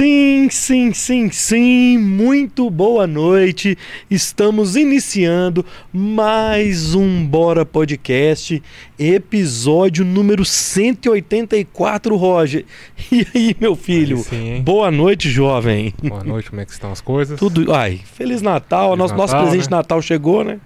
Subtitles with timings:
[0.00, 3.76] Sim, sim, sim, sim, muito boa noite.
[4.10, 8.62] Estamos iniciando mais um Bora Podcast,
[8.98, 12.64] episódio número 184, Roger.
[13.12, 14.16] E aí, meu filho?
[14.16, 15.92] Aí sim, boa noite, jovem.
[16.02, 17.38] Boa noite, como é que estão as coisas?
[17.38, 17.70] Tudo.
[17.70, 18.92] Ai, Feliz Natal.
[18.92, 19.68] Feliz nosso, nosso Natal, presente né?
[19.68, 20.58] de Natal chegou, né?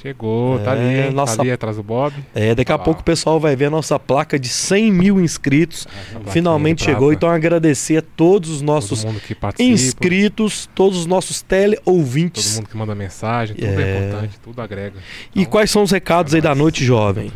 [0.00, 1.10] Chegou, tá É, ali, hein?
[1.12, 2.14] nossa- tá ali atrás do Bob.
[2.34, 2.84] É, daqui a Olha lá.
[2.84, 5.86] pouco o pessoal vai ver a nossa placa de 100 mil inscritos.
[5.86, 7.12] Plaquinha Finalmente chegou.
[7.12, 9.16] Então, agradecer a todos os nossos Todo
[9.60, 12.44] inscritos, todos os nossos teleouvintes.
[12.50, 13.82] todo mundo que manda mensagem, tudo É.
[13.82, 14.98] é, importante, tudo agrega.
[15.34, 17.32] E Então, quais são os recados aí da noite, jovem?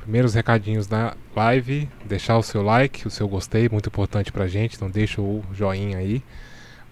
[0.00, 4.76] Primeiros recadinhos da live, deixar o seu like, o seu gostei, muito importante pra gente,
[4.76, 6.22] então deixa o joinha aí.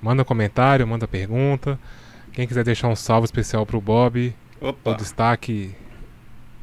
[0.00, 1.78] Manda comentário, manda pergunta.
[2.32, 4.94] Quem quiser deixar um salve especial pro Bob, o Opa.
[4.94, 5.74] destaque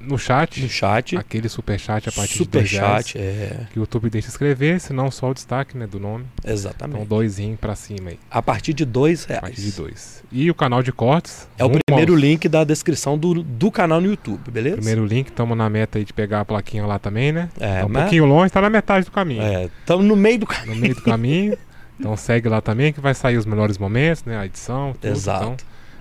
[0.02, 1.18] no chat, No chat.
[1.18, 3.68] aquele superchat a partir de dois Superchat, reais, é.
[3.74, 6.26] que o YouTube deixa escrever, senão só o destaque né, do nome.
[6.40, 7.06] Então Exatamente.
[7.06, 8.20] doisinho pra cima aí.
[8.32, 9.76] A partir de dois A partir de reais.
[9.76, 10.24] dois.
[10.32, 11.50] E o canal de cortes.
[11.58, 14.78] É o primeiro aos- link da descrição do, do canal no YouTube, beleza?
[14.78, 17.50] Primeiro link, estamos na meta aí de pegar a plaquinha lá também, né?
[17.60, 19.42] É, tá um mas- pouquinho longe, tá na metade do caminho.
[19.42, 20.76] É, estamos no meio do caminho.
[20.76, 21.58] No meio do caminho.
[22.00, 24.38] Então segue lá também que vai sair os melhores momentos, né?
[24.38, 25.12] A edição, tudo.
[25.12, 25.44] Exato.
[25.44, 25.58] Então,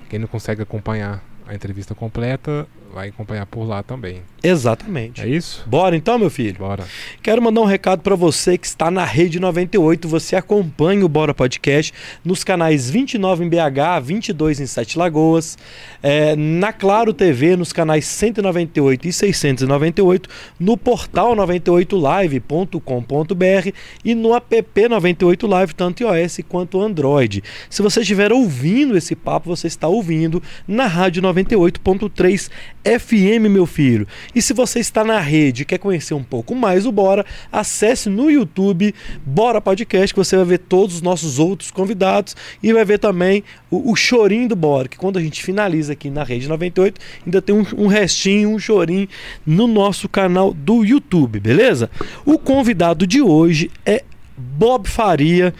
[0.08, 4.22] quem não consegue acompanhar a entrevista completa, vai acompanhar por lá também.
[4.42, 5.20] Exatamente.
[5.20, 5.64] É isso?
[5.66, 6.58] Bora então, meu filho?
[6.58, 6.84] Bora.
[7.22, 10.08] Quero mandar um recado para você que está na Rede 98.
[10.08, 11.92] Você acompanha o Bora Podcast
[12.24, 15.58] nos canais 29 em BH, 22 em Sete Lagoas,
[16.02, 23.72] é, na Claro TV, nos canais 198 e 698, no portal 98live.com.br
[24.04, 27.42] e no app 98 Live, tanto iOS quanto Android.
[27.68, 32.50] Se você estiver ouvindo esse papo, você está ouvindo na Rádio 98.3
[32.84, 34.06] FM, meu filho.
[34.34, 38.08] E se você está na rede e quer conhecer um pouco mais o Bora, acesse
[38.08, 42.84] no YouTube Bora Podcast, que você vai ver todos os nossos outros convidados e vai
[42.84, 46.48] ver também o, o chorinho do Bora, que quando a gente finaliza aqui na Rede
[46.48, 49.08] 98, ainda tem um, um restinho, um chorinho
[49.46, 51.90] no nosso canal do YouTube, beleza?
[52.24, 54.02] O convidado de hoje é
[54.36, 55.52] Bob Faria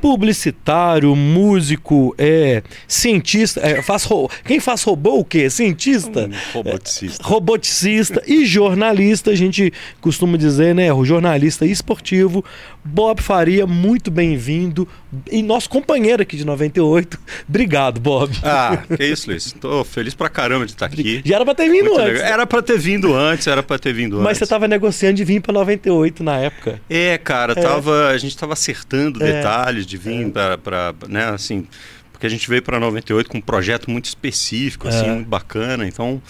[0.00, 5.48] publicitário, músico, é, cientista, é, faz ro- quem faz robô o quê?
[5.50, 6.26] Cientista?
[6.26, 7.24] Um roboticista.
[7.26, 10.92] roboticista e jornalista, a gente costuma dizer, né?
[10.92, 12.44] O jornalista esportivo,
[12.82, 14.88] Bob Faria, muito bem-vindo.
[15.30, 17.18] E nosso companheiro aqui de 98.
[17.48, 18.34] Obrigado, Bob.
[18.42, 19.52] Ah, que isso, Luiz.
[19.52, 21.20] Tô feliz pra caramba de estar aqui.
[21.24, 22.14] Já era pra ter vindo Muito antes.
[22.14, 22.32] legal.
[22.32, 24.38] Era pra ter vindo antes, era pra ter vindo Mas antes.
[24.38, 26.80] você tava negociando de vir pra 98 na época.
[26.88, 29.32] É, cara, tava, a gente tava acertando É.
[29.32, 31.66] detalhes de vir pra, pra, né, assim,
[32.12, 35.12] porque a gente veio pra 98 com um projeto muito específico, assim, É.
[35.12, 36.20] muito bacana, então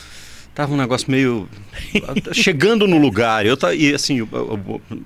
[0.52, 1.48] tava um negócio meio
[2.32, 3.46] chegando no lugar.
[3.46, 5.02] Eu tá e assim, eu- eu- eu-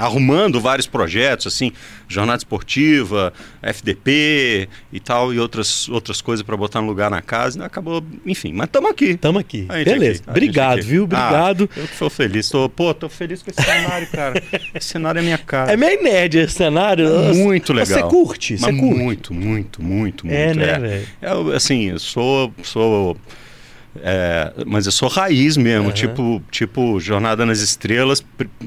[0.00, 1.72] arrumando vários projetos, assim,
[2.08, 7.62] jornada esportiva, FDP e tal, e outras, outras coisas pra botar no lugar na casa.
[7.64, 9.16] Acabou, enfim, mas estamos aqui.
[9.16, 9.62] Tamo aqui.
[9.84, 10.22] Beleza.
[10.22, 10.88] aqui, Obrigado, aqui.
[10.88, 11.04] viu?
[11.04, 11.68] Obrigado.
[11.76, 12.48] Ah, eu que sou feliz.
[12.48, 14.42] Tô, pô, tô feliz com esse cenário, cara.
[14.74, 15.72] Esse cenário é minha cara.
[15.72, 17.08] É meio nerd esse cenário.
[17.34, 17.98] Muito legal.
[17.98, 18.56] Você curte?
[18.56, 18.82] Você curte?
[18.82, 20.28] muito, muito, muito, muito.
[20.28, 21.06] É, né, velho?
[21.20, 22.52] Eu, assim, eu sou.
[22.62, 23.16] sou
[23.96, 25.92] é, mas eu sou raiz mesmo, Aham.
[25.92, 28.24] tipo, tipo Jornada nas Estrelas,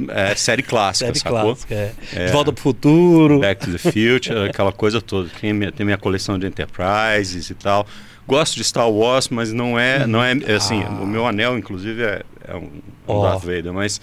[0.09, 1.41] é, série clássica, Série sacou?
[1.41, 1.73] clássica.
[1.73, 1.93] É.
[2.13, 2.27] É.
[2.27, 3.39] Volta pro futuro.
[3.39, 5.29] Back to the Future, aquela coisa toda.
[5.39, 7.87] Tem minha, tem minha coleção de Enterprises e tal.
[8.27, 10.83] Gosto de Star Wars, mas não é, não é assim.
[10.83, 10.89] Ah.
[10.89, 12.69] O meu anel, inclusive, é, é um,
[13.07, 13.23] Ó.
[13.23, 14.01] Darth Vader, mas,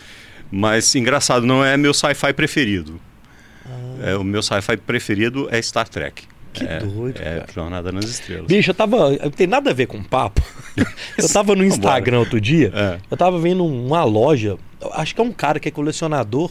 [0.51, 3.01] mas engraçado, não é meu sci-fi preferido.
[4.03, 6.25] É, o meu sci-fi preferido é Star Trek.
[6.53, 7.47] Que é, doido, É cara.
[7.55, 8.47] Jornada nas Estrelas.
[8.47, 9.11] Bicho, eu tava.
[9.11, 10.43] Não tem nada a ver com papo.
[11.19, 12.73] Eu tava no Instagram outro dia.
[12.75, 12.99] É.
[13.11, 14.57] Eu tava vendo uma loja.
[14.93, 16.51] Acho que é um cara que é colecionador.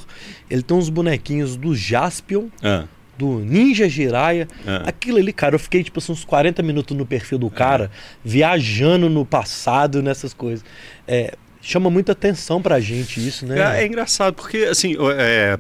[0.50, 2.84] Ele tem uns bonequinhos do Jaspion, Ah,
[3.18, 4.48] do Ninja Jiraiya.
[4.68, 4.84] ah.
[4.88, 7.90] Aquilo ali, cara, eu fiquei tipo assim, uns 40 minutos no perfil do cara,
[8.24, 10.64] viajando no passado, nessas coisas.
[11.08, 13.80] É, chama muita atenção pra gente isso, né?
[13.80, 15.58] É, é engraçado, porque assim, é,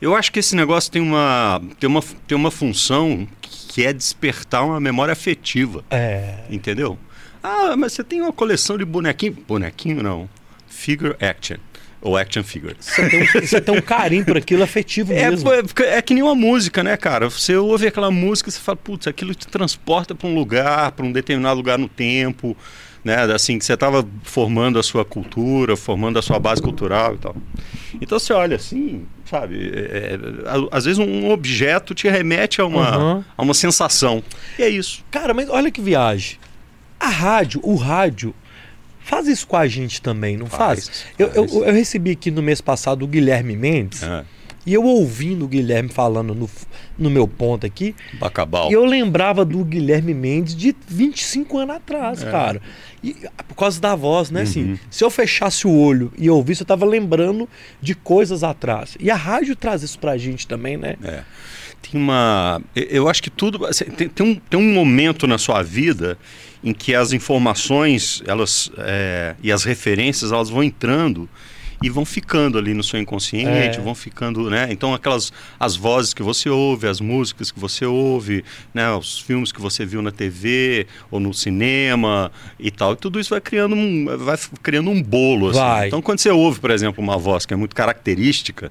[0.00, 4.64] eu acho que esse negócio tem uma, tem, uma, tem uma função que é despertar
[4.64, 6.40] uma memória afetiva, É.
[6.50, 6.98] entendeu?
[7.42, 9.36] Ah, mas você tem uma coleção de bonequinho.
[9.48, 10.28] Bonequinho não.
[10.68, 11.56] Figure action.
[12.02, 12.74] Ou action figure.
[12.80, 15.50] Você tem, um, você tem um carinho por aquilo afetivo É, mesmo.
[15.52, 15.60] é,
[15.96, 17.28] é que nem uma música, né, cara?
[17.30, 21.04] Você ouve aquela música e você fala, putz, aquilo te transporta para um lugar, para
[21.04, 22.56] um determinado lugar no tempo,
[23.04, 23.16] né?
[23.32, 27.36] Assim, que você estava formando a sua cultura, formando a sua base cultural e tal.
[28.00, 29.70] Então você olha assim, sabe?
[29.74, 30.18] é, é,
[30.70, 33.24] às vezes um objeto te remete a uma, Uhum.
[33.36, 34.22] a uma sensação.
[34.58, 35.04] E é isso.
[35.10, 36.38] Cara, mas olha que viagem.
[36.98, 38.34] A rádio, o rádio,
[39.02, 40.86] faz isso com a gente também, não faz?
[40.88, 41.54] Faz, Eu, eu, faz.
[41.66, 44.02] eu recebi aqui no mês passado o Guilherme Mendes.
[44.02, 44.24] É.
[44.66, 46.48] E eu ouvindo o Guilherme falando no,
[46.98, 48.70] no meu ponto aqui, Bacabal.
[48.70, 52.30] e eu lembrava do Guilherme Mendes de 25 anos atrás, É.
[52.30, 52.60] cara.
[53.02, 53.14] E,
[53.48, 54.40] por causa da voz, né?
[54.40, 54.46] Uhum.
[54.46, 57.48] Assim, se eu fechasse o olho e ouvisse, eu tava lembrando
[57.80, 58.96] de coisas atrás.
[59.00, 60.96] E a rádio traz isso pra gente também, né?
[61.02, 61.22] É.
[61.80, 62.60] Tem uma.
[62.76, 63.64] eu- Eu acho que tudo.
[63.64, 66.18] assim, Tem, tem um, tem um momento na sua vida
[66.62, 71.26] em que as informações elas, é, e as referências elas vão entrando
[71.82, 73.80] e vão ficando ali no seu inconsciente, É.
[73.80, 74.68] vão ficando, né?
[74.70, 78.44] Então aquelas as vozes que você ouve, as músicas que você ouve,
[78.74, 78.90] né?
[78.92, 83.30] Os filmes que você viu na TV ou no cinema e tal, e tudo isso
[83.30, 85.48] vai criando um, vai criando um bolo.
[85.48, 85.58] assim.
[85.86, 88.70] Então quando você ouve, por exemplo, uma voz que é muito característica,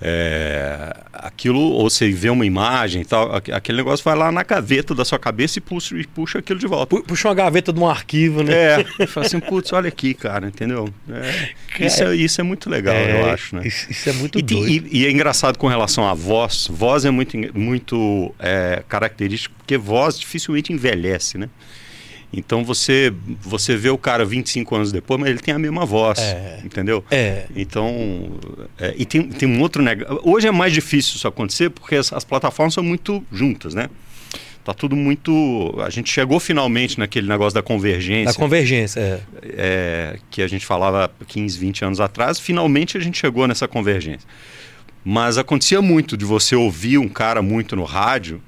[0.00, 4.42] é, aquilo, ou você vê uma imagem e tal, aqu- aquele negócio vai lá na
[4.42, 6.86] gaveta da sua cabeça e puxa, e puxa aquilo de volta.
[6.96, 8.52] Pu- Puxa uma gaveta de um arquivo, né?
[8.54, 10.92] É, fala assim, putz, olha aqui, cara, entendeu?
[11.10, 13.62] É, isso, é, isso é muito legal, É, eu acho, né?
[13.64, 14.86] Isso, isso é muito E, doido.
[14.88, 16.68] e- e é engraçado com relação à voz.
[16.70, 21.48] Voz é muito, muito é, característico, porque voz dificilmente envelhece, né?
[22.32, 26.18] Então você, você vê o cara 25 anos depois, mas ele tem a mesma voz,
[26.18, 26.60] É.
[26.64, 27.04] entendeu?
[27.10, 27.46] É.
[27.54, 28.30] Então,
[28.78, 30.20] é, e tem, tem um outro negócio.
[30.24, 33.88] Hoje é mais difícil isso acontecer porque as, as plataformas são muito juntas, né?
[34.64, 35.74] Tá tudo muito.
[35.80, 39.20] A gente chegou finalmente naquele negócio da convergência Da convergência, é.
[39.44, 44.28] é, que a gente falava 15, 20 anos atrás, finalmente a gente chegou nessa convergência.
[45.04, 48.42] Mas acontecia muito de você ouvir um cara muito no rádio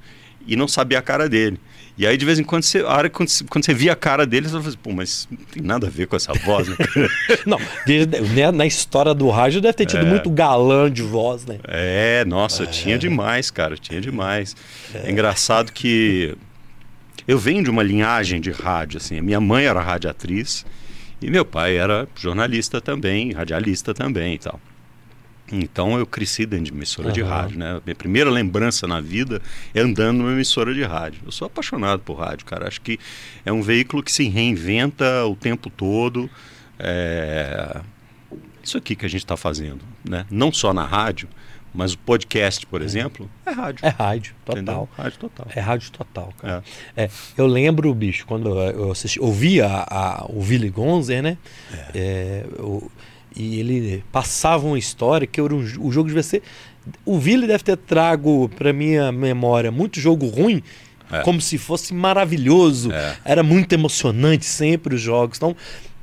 [0.44, 1.60] e não saber a cara dele.
[1.98, 3.96] E aí, de vez em quando, você, a hora quando, você- quando você via a
[3.96, 6.68] cara dele, você falava assim, pô, mas não tem nada a ver com essa voz,
[6.68, 6.76] né?
[7.44, 10.08] Não, desde- né, na história do rádio deve ter tido É.
[10.08, 11.58] muito galã de voz, né?
[11.66, 14.54] É, nossa, tinha demais, cara, tinha demais.
[14.94, 15.10] É.
[15.10, 16.36] engraçado que
[17.26, 19.18] eu venho de uma linhagem de rádio, assim.
[19.18, 20.64] A minha mãe era radiatriz
[21.20, 24.60] e meu pai era jornalista também, radialista também e tal.
[25.50, 27.30] Então eu cresci dentro de emissora de Aham.
[27.30, 27.80] rádio, né?
[27.84, 29.40] Minha primeira lembrança na vida
[29.74, 31.20] é andando numa emissora de rádio.
[31.24, 32.68] Eu sou apaixonado por rádio, cara.
[32.68, 32.98] Acho que
[33.44, 36.28] é um veículo que se reinventa o tempo todo.
[36.78, 37.80] É,
[38.62, 40.26] Isso aqui que a gente está fazendo, né?
[40.30, 41.28] Não só na rádio,
[41.74, 43.86] mas o podcast, por exemplo, é rádio.
[43.86, 44.64] É rádio, entendeu?
[44.74, 44.88] total.
[44.96, 45.46] Rádio total.
[45.54, 46.64] É rádio total, cara.
[46.96, 47.04] É.
[47.04, 51.38] É, eu lembro, bicho, quando eu assisti, ouvia a, a- o Willy Gonzer, né?
[51.94, 52.90] É, eu-
[53.38, 56.42] e ele passava uma história que era um, o jogo devia ser.
[57.04, 60.62] O Willy deve ter trago pra minha memória muito jogo ruim,
[61.10, 61.20] É.
[61.20, 62.90] como se fosse maravilhoso.
[62.92, 63.16] É.
[63.24, 65.36] Era muito emocionante sempre os jogos.
[65.38, 65.54] Então,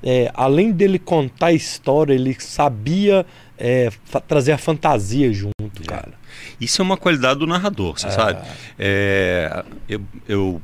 [0.04, 3.26] é, além dele contar a história, ele sabia
[3.58, 3.90] é,
[4.28, 5.86] trazer a fantasia junto, É.
[5.86, 6.14] cara.
[6.62, 8.40] Isso é uma qualidade do narrador, você sabe?
[8.78, 10.62] É, eu, eu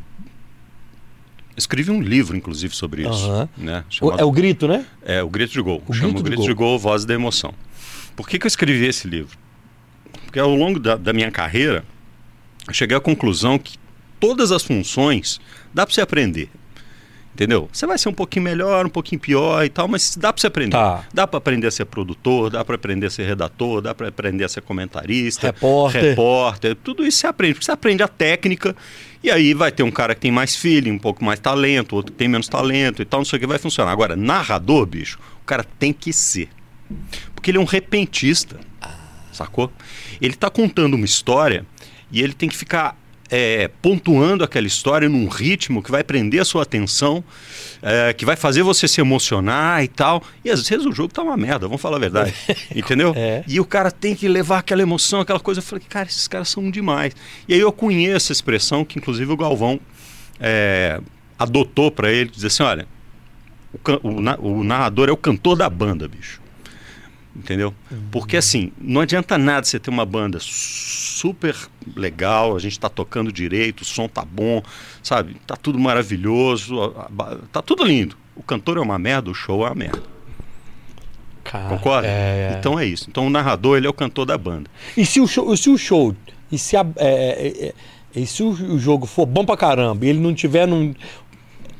[1.61, 3.49] escrevi um livro, inclusive, sobre isso.
[3.57, 3.83] Né?
[3.89, 4.85] Chamado- é o grito, né?
[5.03, 5.81] É, o Grito de Gol.
[5.87, 6.47] O Chama Grito o Grito Gol.
[6.47, 7.53] de Gol, Voz da Emoção.
[8.15, 9.37] Por que, que eu escrevi esse livro?
[10.25, 11.83] Porque ao longo da, da minha carreira,
[12.67, 13.77] eu cheguei à conclusão que
[14.19, 15.39] todas as funções
[15.73, 16.49] dá para você aprender.
[17.33, 17.69] Entendeu?
[17.71, 20.47] Você vai ser um pouquinho melhor, um pouquinho pior e tal, mas dá para você
[20.47, 20.71] aprender.
[20.75, 21.05] Tá.
[21.13, 24.43] Dá para aprender a ser produtor, dá para aprender a ser redator, dá para aprender
[24.43, 26.03] a ser comentarista, Repórter.
[26.03, 28.75] repórter, tudo isso você aprende, você aprende a técnica
[29.23, 32.11] e aí vai ter um cara que tem mais feeling, um pouco mais talento, outro
[32.11, 33.91] que tem menos talento e tal, não sei o que vai funcionar.
[33.91, 36.49] Agora, narrador, bicho, o cara tem que ser.
[37.35, 38.59] Porque ele é um repentista,
[39.31, 39.71] sacou?
[40.19, 41.65] Ele tá contando uma história
[42.11, 42.97] e ele tem que ficar
[43.31, 47.23] é, pontuando aquela história num ritmo que vai prender a sua atenção,
[47.81, 50.21] é, que vai fazer você se emocionar e tal.
[50.43, 52.33] E às vezes o jogo tá uma merda, vamos falar a verdade.
[52.75, 53.13] Entendeu?
[53.15, 53.41] É.
[53.47, 55.61] E o cara tem que levar aquela emoção, aquela coisa.
[55.61, 57.15] Eu falei, cara, esses caras são demais.
[57.47, 59.79] E aí eu conheço essa expressão que, inclusive, o Galvão
[60.37, 60.99] é,
[61.39, 62.85] adotou para ele, dizer assim: olha,
[64.03, 66.40] o, o o narrador é o cantor da banda, bicho.
[67.35, 67.73] Entendeu?
[68.11, 71.55] Porque assim, não adianta nada você ter uma banda super
[71.95, 74.61] legal, a gente tá tocando direito, o som tá bom,
[75.01, 75.35] sabe?
[75.47, 78.17] Tá tudo maravilhoso, a- a ba- tá tudo lindo.
[78.35, 80.03] O cantor é uma merda, o show é uma merda.
[81.43, 82.07] Cara, Concorda?
[82.07, 82.57] é, é.
[82.59, 83.05] Então é isso.
[83.09, 84.69] Então o narrador, ele é o cantor da banda.
[84.95, 86.15] E se o show, se o show
[86.51, 87.73] e se, a- é, é, é,
[88.19, 90.93] e se o, o jogo for bom pra caramba e ele não tiver num.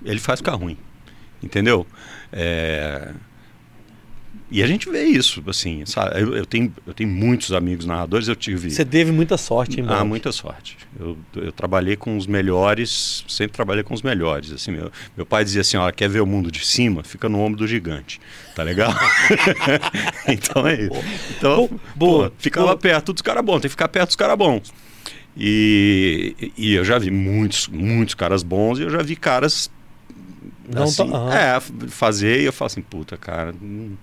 [0.03, 0.77] Ele faz ficar ruim.
[1.43, 1.85] Entendeu?
[2.31, 3.11] É,
[4.51, 6.19] E a gente vê isso, assim, sabe?
[6.21, 8.69] Eu, eu tenho, eu tenho muitos amigos narradores, eu tive.
[8.69, 10.09] Você teve muita sorte, hein, Ah, Bob?
[10.09, 10.77] muita sorte.
[10.99, 14.51] Eu, eu trabalhei com os melhores, sempre trabalhei com os melhores.
[14.51, 17.01] Assim, meu, meu pai dizia assim, ó, quer ver o mundo de cima?
[17.01, 18.19] Fica no ombro do gigante.
[18.53, 18.91] Tá legal?
[20.27, 20.91] então é isso.
[21.37, 22.77] Então, Bo- boa, pô, ficava boa.
[22.77, 24.73] perto dos caras bons, tem que ficar perto dos caras bons.
[25.37, 29.71] E, e eu já vi muitos, muitos caras bons e eu já vi caras
[30.67, 31.33] Não assim, tá- aham.
[31.33, 33.93] é, fazer e eu falo assim, puta, cara, hum,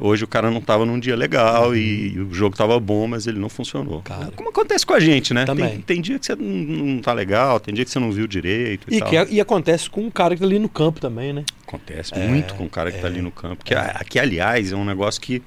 [0.00, 3.26] Hoje o cara não estava num dia legal e, e o jogo estava bom, mas
[3.26, 4.00] ele não funcionou.
[4.02, 4.30] Cara.
[4.36, 5.44] Como acontece com a gente, né?
[5.44, 5.70] Também.
[5.70, 8.26] Tem, tem dia que você não, não tá legal, tem dia que você não viu
[8.28, 9.08] direito e, E, tal.
[9.08, 11.44] que, e acontece com um cara que tá ali no campo também, né?
[11.66, 13.64] Acontece É, muito com o cara que está é, ali no campo.
[13.64, 15.42] Que, a- que, aliás, é um negócio que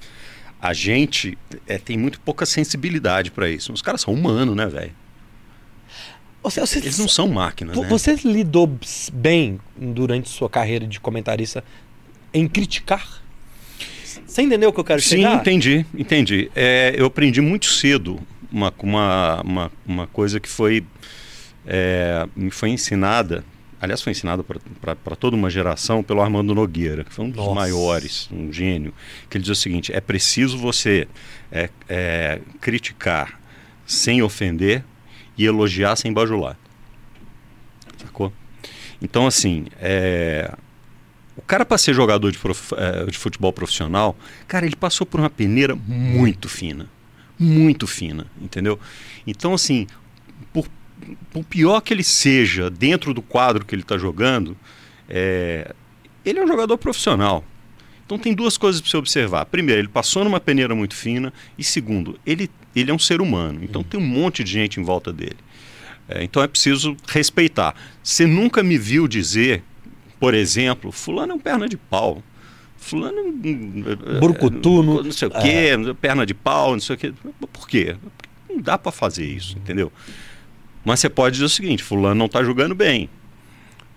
[0.61, 3.71] a gente é, tem muito pouca sensibilidade para isso.
[3.71, 4.91] Os caras são humanos, né, velho?
[6.75, 7.87] Eles não são máquinas, né?
[7.87, 8.69] você lidou
[9.13, 11.63] bem durante sua carreira de comentarista
[12.33, 13.21] em criticar?
[14.31, 15.41] Você entendeu o que eu quero Sim, chegar?
[15.41, 16.49] entendi, entendi.
[16.55, 18.17] É, eu aprendi muito cedo
[18.49, 20.85] uma, uma, uma, uma coisa que foi,
[21.67, 23.43] é, me foi ensinada,
[23.81, 27.55] aliás, foi ensinada para toda uma geração pelo Armando Nogueira, que foi um dos Nossa.
[27.55, 28.93] maiores, um gênio,
[29.29, 31.09] que ele diz o seguinte: é preciso você
[31.51, 33.37] é, é, criticar
[33.85, 34.81] sem ofender
[35.37, 36.57] e elogiar sem bajular.
[37.97, 38.31] Sacou?
[39.01, 40.49] Então, assim, é,
[41.43, 44.17] o cara, para ser jogador de, prof- eh, de futebol profissional,
[44.47, 46.89] cara, ele passou por uma peneira muito fina.
[47.37, 48.79] Muito fina, entendeu?
[49.25, 49.87] Então, assim,
[50.53, 50.67] por,
[51.31, 54.55] por pior que ele seja dentro do quadro que ele está jogando,
[55.09, 55.73] eh,
[56.23, 57.43] ele é um jogador profissional.
[58.05, 59.45] Então tem duas coisas para você observar.
[59.45, 61.31] Primeiro, ele passou numa peneira muito fina.
[61.57, 63.61] E segundo, ele, ele é um ser humano.
[63.63, 65.37] Então tem um monte de gente em volta dele.
[66.09, 67.73] É, então é preciso respeitar.
[68.03, 69.63] Você nunca me viu dizer,
[70.21, 72.23] por exemplo, fulano é um perna de pau.
[72.77, 76.99] Fulano é um- Brucutu, não- não sei o quê, perna de pau, não sei o
[76.99, 77.13] quê.
[77.51, 77.95] Por quê?
[78.49, 79.91] Não dá para fazer isso, entendeu?
[80.85, 83.09] Mas você pode dizer o seguinte, fulano não está jogando bem.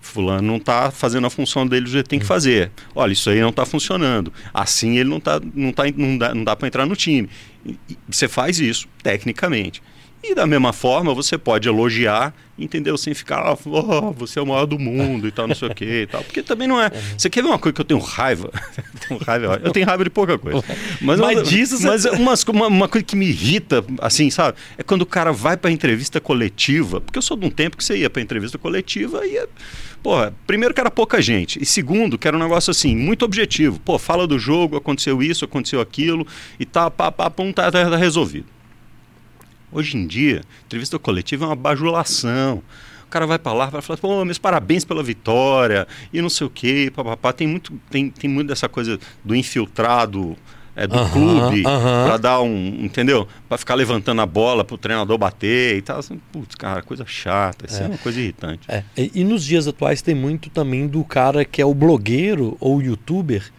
[0.01, 2.71] Fulano não está fazendo a função dele do jeito que tem que fazer.
[2.93, 4.31] Olha, isso aí não está funcionando.
[4.53, 7.27] Assim ele não, tá, não, tá, não dá, não dá para entrar no time.
[7.65, 9.81] E- e você faz isso, tecnicamente.
[10.23, 12.97] E da mesma forma, você pode elogiar, entendeu?
[12.97, 16.01] Sem ficar, oh, você é o maior do mundo e tal, não sei o quê
[16.03, 16.23] e tal.
[16.23, 16.89] Porque também não é.
[17.17, 18.49] Você quer ver uma coisa que eu tenho raiva?
[18.53, 20.63] eu, tenho raiva eu tenho raiva de pouca coisa.
[21.01, 24.57] Mas, Mas uma- disso você- mas umas- uma, uma coisa que me irrita, assim, sabe?
[24.77, 27.01] É quando o cara vai pra entrevista coletiva.
[27.01, 29.45] Porque eu sou de um tempo que você ia pra entrevista coletiva e.
[30.01, 31.61] Porra, primeiro que era pouca gente.
[31.61, 33.79] E segundo, que era um negócio assim, muito objetivo.
[33.79, 36.27] Pô, fala do jogo, aconteceu isso, aconteceu aquilo
[36.59, 38.45] e tá, pá, pá, pum, tá, tá, tá resolvido.
[39.75, 42.63] Hoje em dia, entrevista coletiva é uma bajulação.
[43.05, 46.47] O cara vai pra lá, vai falar, pô, meus parabéns pela vitória, e não sei
[46.47, 47.33] o quê, papapá.
[47.33, 50.35] Tem muito, tem, tem muito dessa coisa do infiltrado
[50.75, 52.05] é, do clube, aham.
[52.07, 53.27] pra dar um, entendeu?
[53.49, 55.99] Pra ficar levantando a bola pro treinador bater e tal.
[55.99, 57.87] Assim, Putz, cara, coisa chata, isso é, É.
[57.87, 58.61] uma coisa irritante.
[58.69, 62.55] É, e, e nos dias atuais tem muito também do cara que é o blogueiro
[62.61, 63.51] ou youtuber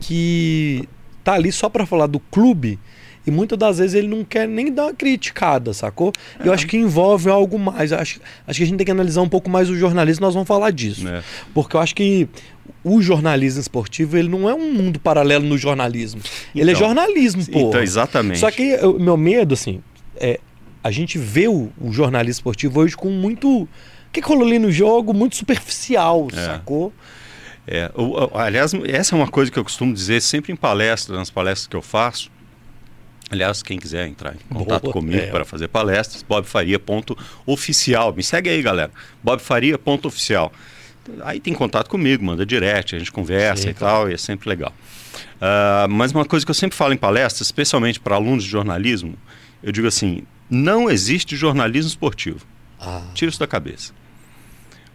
[0.00, 0.86] que
[1.24, 2.78] tá ali só pra falar do clube
[3.26, 6.12] e muitas das vezes ele não quer nem dar uma criticada, sacou?
[6.44, 7.90] Eu acho que envolve algo mais.
[7.92, 10.34] Eu Acho, acho que a gente tem que analisar um pouco mais o jornalismo, nós
[10.34, 11.04] vamos falar disso.
[11.04, 11.22] né?
[11.52, 12.28] Porque eu acho que
[12.84, 16.20] o jornalismo esportivo, ele não é um mundo paralelo no jornalismo.
[16.54, 17.68] ele é Então, jornalismo, pô.
[17.68, 18.38] Então, exatamente.
[18.38, 19.80] Só que o meu medo, assim,
[20.16, 20.38] é
[20.84, 23.62] a gente vê o, o jornalismo esportivo hoje com muito.
[23.62, 23.68] O
[24.12, 25.12] que que rolou ali no jogo?
[25.12, 26.36] Muito superficial, É.
[26.46, 26.92] sacou?
[27.66, 27.90] É,
[28.34, 31.74] aliás, essa é uma coisa que eu costumo dizer sempre em palestras, nas palestras que
[31.74, 32.30] eu faço.
[33.30, 35.26] Aliás, quem quiser entrar em contato Boa, comigo é.
[35.26, 38.14] para fazer palestras, bobfaria.oficial.
[38.14, 38.90] Me segue aí, galera.
[39.22, 40.52] bobfaria.oficial.
[41.22, 44.48] Aí tem contato comigo, manda direct, a gente conversa Sim, e tal, e é sempre
[44.48, 44.72] legal.
[45.40, 49.16] Ah, mas uma coisa que eu sempre falo em palestras, especialmente para alunos de jornalismo,
[49.62, 52.46] eu digo assim: não existe jornalismo esportivo.
[52.78, 53.92] Ah, Tira isso da cabeça.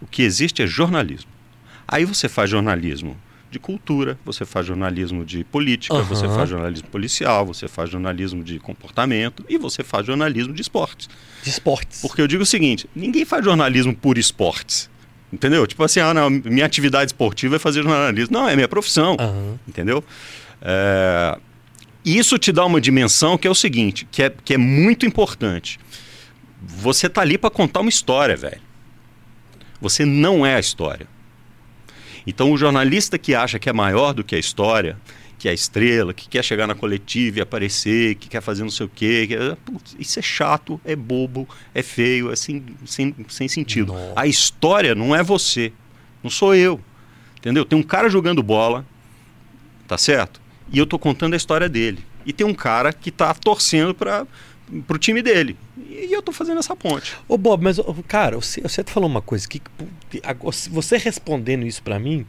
[0.00, 1.30] O que existe é jornalismo.
[1.86, 3.16] Aí você faz jornalismo
[3.52, 6.04] de cultura, você faz jornalismo de política, Aham.
[6.04, 11.08] você faz jornalismo policial, você faz jornalismo de comportamento e você faz jornalismo de esportes.
[11.42, 12.00] de esportes.
[12.00, 14.90] Porque eu digo o seguinte: ninguém faz jornalismo por esportes.
[15.32, 15.66] Entendeu?
[15.66, 18.34] Tipo assim, ah, não, minha atividade esportiva é fazer jornalismo.
[18.36, 19.16] Não, é minha profissão.
[19.18, 19.58] Aham.
[19.66, 20.04] Entendeu?
[20.60, 21.38] É,
[22.04, 25.78] Isso te dá uma dimensão que é o seguinte, que é, que é muito importante.
[26.60, 28.60] Você tá ali para contar uma história, velho.
[29.80, 31.06] Você não é a história.
[32.26, 34.96] Então o jornalista que acha que é maior do que a história,
[35.38, 38.70] que é a estrela, que quer chegar na coletiva e aparecer, que quer fazer não
[38.70, 42.64] sei o quê, que é- putz, isso é chato, é bobo, é feio, é sem,
[42.86, 43.92] sem, sem sentido.
[43.92, 44.12] Nossa.
[44.14, 45.72] A história não é você,
[46.22, 46.80] não sou eu.
[47.38, 47.64] Entendeu?
[47.64, 48.86] Tem um cara jogando bola,
[49.88, 50.40] tá certo?
[50.72, 52.04] E eu tô contando a história dele.
[52.24, 54.24] E tem um cara que tá torcendo para
[54.80, 55.56] pro time dele.
[55.76, 57.16] E eu tô fazendo essa ponte.
[57.28, 59.60] Ô Bob, mas, cara, você, você falou uma coisa que,
[60.70, 62.26] você respondendo isso pra mim,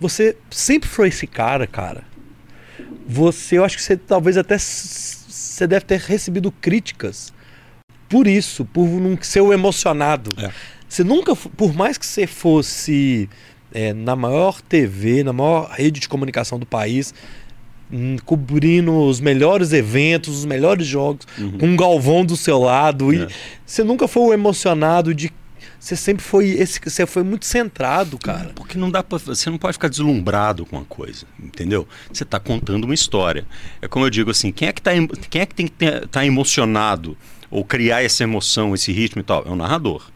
[0.00, 2.04] você sempre foi esse cara, cara.
[3.06, 7.32] Você, eu acho que você talvez até você deve ter recebido críticas
[8.08, 10.30] por isso, por não ser o emocionado.
[10.42, 10.50] É.
[10.88, 13.28] Você nunca, por mais que você fosse
[13.72, 17.14] é, na maior TV, na maior rede de comunicação do país,
[18.24, 21.26] cobrindo os melhores eventos, os melhores jogos,
[21.58, 23.12] com um Galvão do seu lado.
[23.12, 23.28] E É.
[23.66, 25.30] você nunca foi o emocionado de.
[25.78, 26.80] Você sempre foi esse.
[26.84, 28.52] Você foi muito centrado, cara.
[28.54, 31.86] Porque não dá pra, você não pode ficar deslumbrado com a coisa, entendeu?
[32.12, 33.44] Você está contando uma história.
[33.80, 35.84] É como eu digo assim, quem é que tá, em- quem é que tem que
[35.84, 37.16] estar emocionado
[37.50, 39.44] ou criar essa emoção, esse ritmo e tal?
[39.44, 40.08] É o narrador.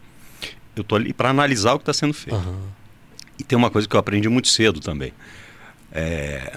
[0.73, 2.41] Eu tô ali para analisar o que está sendo feito.
[3.37, 5.11] E tem uma coisa que eu aprendi muito cedo também.
[5.91, 6.53] É,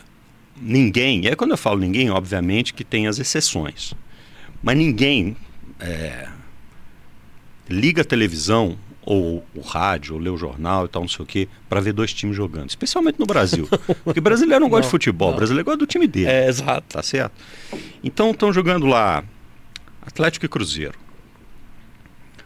[0.61, 3.95] ninguém, aí quando eu falo ninguém, obviamente que tem as exceções.
[4.62, 5.37] Mas ninguém
[5.79, 6.29] é,
[7.69, 11.26] liga a televisão ou o rádio, ou lê o jornal e tal, não sei o
[11.26, 12.69] quê, para ver dois times jogando.
[12.69, 13.67] Especialmente no Brasil.
[14.05, 15.37] Porque brasileiro não gosta de Não, futebol, não.
[15.37, 16.29] brasileiro gosta do time dele.
[16.29, 16.85] É, exato.
[16.88, 17.33] Tá certo?
[18.05, 19.25] Então estão jogando lá
[20.02, 20.99] Atlético e Cruzeiro.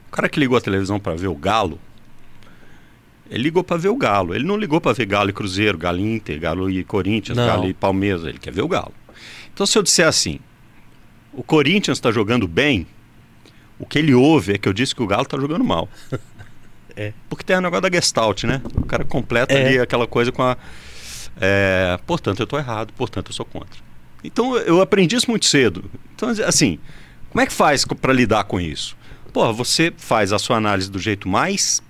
[0.09, 1.79] O cara que ligou a televisão para ver o Galo,
[3.31, 4.35] ele ligou para ver o Galo.
[4.35, 7.47] Ele não ligou para ver Galo e Cruzeiro, Galo e Inter, Galo e Corinthians, Não.
[7.47, 8.25] Galo e Palmeiras.
[8.25, 8.93] Ele quer ver o Galo.
[9.53, 10.39] Então se eu disser assim,
[11.33, 12.87] o Corinthians está jogando bem,
[13.79, 15.89] o que ele ouve é que eu disse que o Galo está jogando mal.
[16.97, 17.13] É.
[17.29, 18.63] Porque tem o negócio da Gestalt, né?
[18.77, 19.67] O cara completa É.
[19.67, 20.57] ali aquela coisa com a.
[21.41, 23.81] é, portanto, eu estou errado, portanto, eu sou contra.
[24.23, 25.91] Então, eu aprendi isso muito cedo.
[26.15, 26.79] Então, assim,
[27.31, 28.97] como é que faz para lidar com isso?
[29.33, 31.83] Pô, você faz a sua análise do jeito mais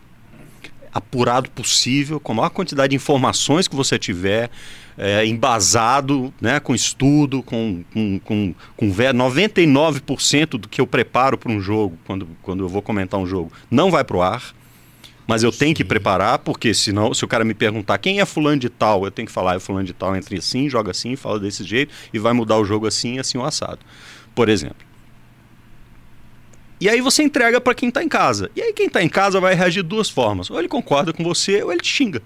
[0.95, 4.49] apurado possível, com a maior quantidade de informações que você tiver,
[4.97, 11.37] é, embasado, né, com estudo, com, com, com, com ve- 99% do que eu preparo
[11.37, 14.55] para um jogo, quando, quando eu vou comentar um jogo, não vai para o ar.
[15.27, 18.59] Mas eu tenho que preparar, porque senão, se o cara me perguntar quem é fulano
[18.59, 21.41] de tal, eu tenho que falar, é fulano de tal, entre assim, joga assim, fala
[21.41, 23.79] desse jeito, e vai mudar o jogo assim, assim, o assado.
[24.35, 24.84] Por exemplo.
[26.85, 28.51] E aí você entrega para quem está em casa.
[28.55, 30.51] E aí quem está em casa vai reagir de duas formas.
[30.51, 32.21] Ou ele concorda com você, ou ele te xinga.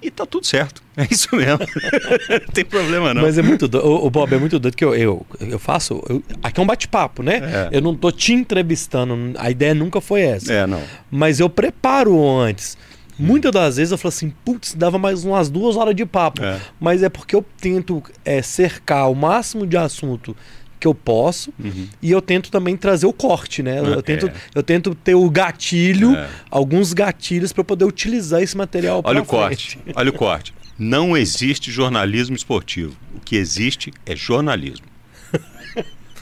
[0.00, 0.82] E tá tudo certo.
[0.96, 1.58] É isso mesmo.
[2.30, 3.20] não tem problema não.
[3.20, 3.86] Mas é muito doido.
[3.86, 6.02] O, Bob, é muito doido que eu, eu, eu faço.
[6.08, 7.68] eu- aqui é um bate-papo, né?
[7.70, 7.76] É.
[7.76, 9.14] Eu não tô te entrevistando.
[9.38, 10.50] A ideia nunca foi essa.
[10.50, 10.82] É, não.
[11.10, 12.78] Mas eu preparo antes.
[13.18, 16.42] Muitas das vezes eu falo assim, putz, dava mais umas duas horas de papo.
[16.42, 16.58] É.
[16.80, 20.34] Mas é porque eu tento é, cercar o máximo de assunto
[20.82, 21.86] que eu posso Uhum.
[22.02, 23.78] e eu tento também trazer o corte, né?
[23.78, 24.02] Eu, É.
[24.02, 26.28] tento, eu tento ter o gatilho, É.
[26.50, 29.78] alguns gatilhos para poder utilizar esse material Olha o corte.
[29.94, 30.52] Olha o corte.
[30.76, 32.96] Não existe jornalismo esportivo.
[33.14, 34.86] O que existe é jornalismo.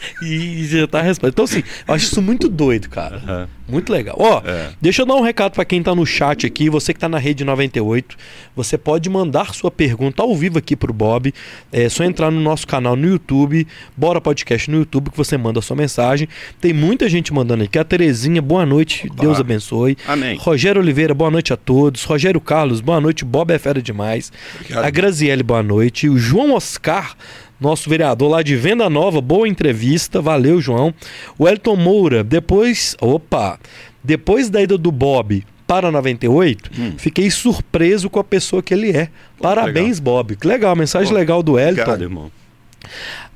[0.22, 1.28] E já tá a resposta.
[1.32, 3.16] Então, assim, eu acho isso muito doido, cara.
[3.16, 3.48] Aham.
[3.68, 4.16] Muito legal.
[4.18, 4.70] Ó, É.
[4.80, 7.18] deixa eu dar um recado pra quem tá no chat aqui, você que tá na
[7.18, 8.16] rede 98,
[8.56, 11.32] você pode mandar sua pergunta ao vivo aqui pro Bob.
[11.72, 15.60] É só entrar no nosso canal no YouTube, Bora Podcast no YouTube, que você manda
[15.60, 16.28] a sua mensagem.
[16.60, 17.78] Tem muita gente mandando aqui.
[17.78, 19.96] A Terezinha, boa noite, Deus abençoe.
[20.06, 20.36] Amém.
[20.40, 22.02] Rogério Oliveira, boa noite a todos.
[22.02, 23.24] Rogério Carlos, boa noite.
[23.24, 24.32] Bob é fera demais.
[24.56, 24.84] Obrigado.
[24.84, 26.08] A Graziele, boa noite.
[26.08, 27.14] O João Oscar,
[27.61, 30.20] nosso vereador lá de Venda Nova, boa entrevista.
[30.20, 30.94] Valeu, João.
[31.38, 32.96] O Elton Moura, depois.
[33.01, 33.59] Opa!
[34.03, 36.92] Depois da ida do Bob para a 98, Hum.
[36.96, 39.09] fiquei surpreso com a pessoa que ele é.
[39.40, 40.35] Parabéns, Bob.
[40.37, 41.83] Que legal, mensagem Pô, legal do Elton.
[41.83, 42.31] Obrigado, irmão.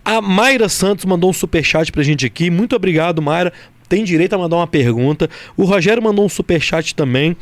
[0.04, 2.50] A Mayra Santos mandou um superchat pra gente aqui.
[2.50, 3.52] Muito obrigado, Mayra.
[3.94, 5.30] Tem direito a mandar uma pergunta.
[5.56, 7.36] O Rogério mandou um superchat também.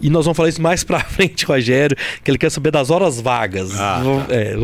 [0.00, 1.94] E nós vamos falar isso mais pra frente, Rogério.
[2.24, 3.78] Que ele quer saber das horas vagas.
[3.78, 4.34] Ah, tá.
[4.34, 4.54] é,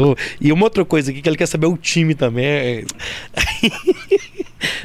[0.41, 2.47] E uma outra coisa aqui que ele quer saber o time também.
[2.47, 2.85] É-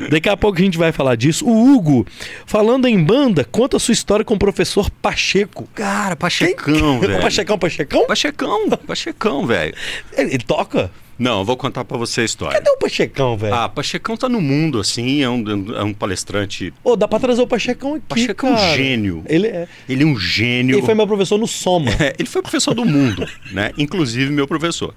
[0.10, 1.48] Daqui a pouco a gente vai falar disso.
[1.48, 2.06] O Hugo,
[2.46, 5.66] falando em banda, conta a sua história com o professor Pacheco.
[5.74, 7.22] Cara, Pachecão, velho.
[7.22, 8.06] Pachecão, Pachecão?
[8.06, 9.74] Pachecão, Pachecão, velho.
[10.18, 10.92] Ele, ele toca?
[11.20, 12.58] Não, eu vou contar pra você a história.
[12.58, 13.54] Cadê o Pachecão, velho?
[13.54, 15.44] Ah, Pachecão tá no mundo, assim, é um,
[15.76, 16.74] é um palestrante.
[16.82, 18.76] Ô, dá pra trazer o Pachecão aqui, Pachecão é um cara.
[18.78, 19.24] gênio.
[19.28, 19.68] Ele é.
[19.90, 20.78] Ele é um gênio.
[20.78, 21.92] Ele foi meu professor no Soma.
[22.00, 23.72] É, ele foi professor do mundo, né?
[23.78, 24.96] Inclusive meu professor.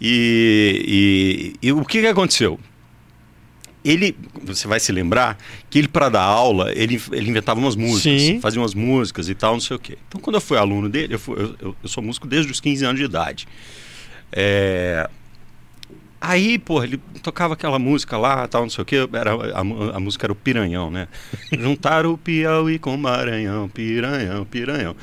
[0.00, 2.58] E, e- e o que, que aconteceu?
[3.84, 5.38] Ele, você vai se lembrar
[5.70, 8.40] que ele para dar aula ele, ele inventava umas músicas, Sim.
[8.40, 9.96] fazia umas músicas e tal, não sei o quê.
[10.06, 12.60] Então quando eu fui aluno dele, eu, fui- eu- eu- eu sou músico desde os
[12.60, 13.48] 15 anos de idade.
[14.32, 15.08] É,
[16.20, 19.08] Aí, pô, ele tocava aquela música lá, tal, não sei o quê.
[19.12, 21.08] Era, a, a música era o Piranhão, né?
[21.58, 24.94] Juntaram o Piauí com o Maranhão, Piranhão, Piranhão.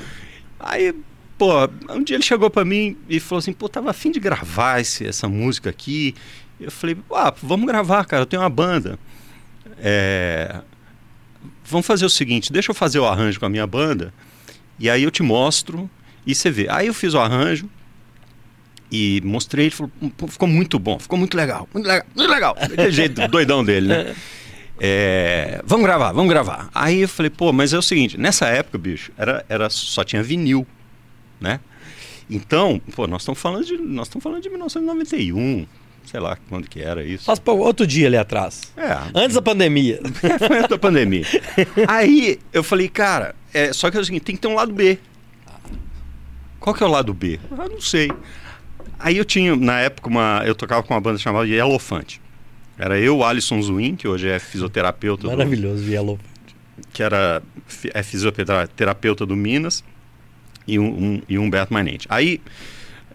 [0.59, 0.93] Aí,
[1.37, 1.51] pô,
[1.89, 5.07] um dia ele chegou pra mim e falou assim, pô, tava afim de gravar esse,
[5.07, 6.13] essa música aqui.
[6.59, 8.99] Eu falei, ah, vamos gravar, cara, eu tenho uma banda.
[9.79, 10.61] É,
[11.69, 14.13] Vamos fazer o seguinte, deixa eu fazer o arranjo com a minha banda,
[14.79, 15.89] e aí eu te mostro
[16.25, 16.67] e você vê.
[16.69, 17.69] Aí eu fiz o arranjo,
[18.91, 22.55] e mostrei, ele falou, "Pô, ficou muito bom, ficou muito legal, muito legal, muito legal.
[22.55, 24.15] Daquele jeito doidão dele, né?
[24.79, 26.69] É, vamos gravar, vamos gravar.
[26.73, 30.21] Aí eu falei, pô, mas é o seguinte, nessa época, bicho, era, era, só tinha
[30.21, 30.65] vinil,
[31.41, 31.59] né?
[32.29, 35.65] Então, pô, nós estamos falando de, nós estamos falando de 1991,
[36.05, 37.23] sei lá quando que era isso.
[37.25, 38.71] Faz pou- outro dia ali atrás.
[38.77, 39.99] É, Antes da pandemia.
[40.47, 41.25] foi antes da pandemia.
[41.87, 44.71] Aí eu falei, cara, é, só que é o seguinte, tem que ter um lado
[44.73, 44.99] B.
[46.59, 47.39] Qual que é o lado B?
[47.51, 48.11] Ah, não sei.
[48.99, 52.21] Aí eu tinha, na época, uma, eu tocava com uma banda chamada Yellowfante.
[52.77, 56.19] Era eu, Alisson Zuin, que hoje é fisioterapeuta, do, Maravilhoso, Yellow.
[56.93, 57.41] que era
[57.93, 59.83] é fisioterapeuta do Minas,
[60.67, 62.05] e um, um, e Humberto Manente.
[62.09, 62.41] Aí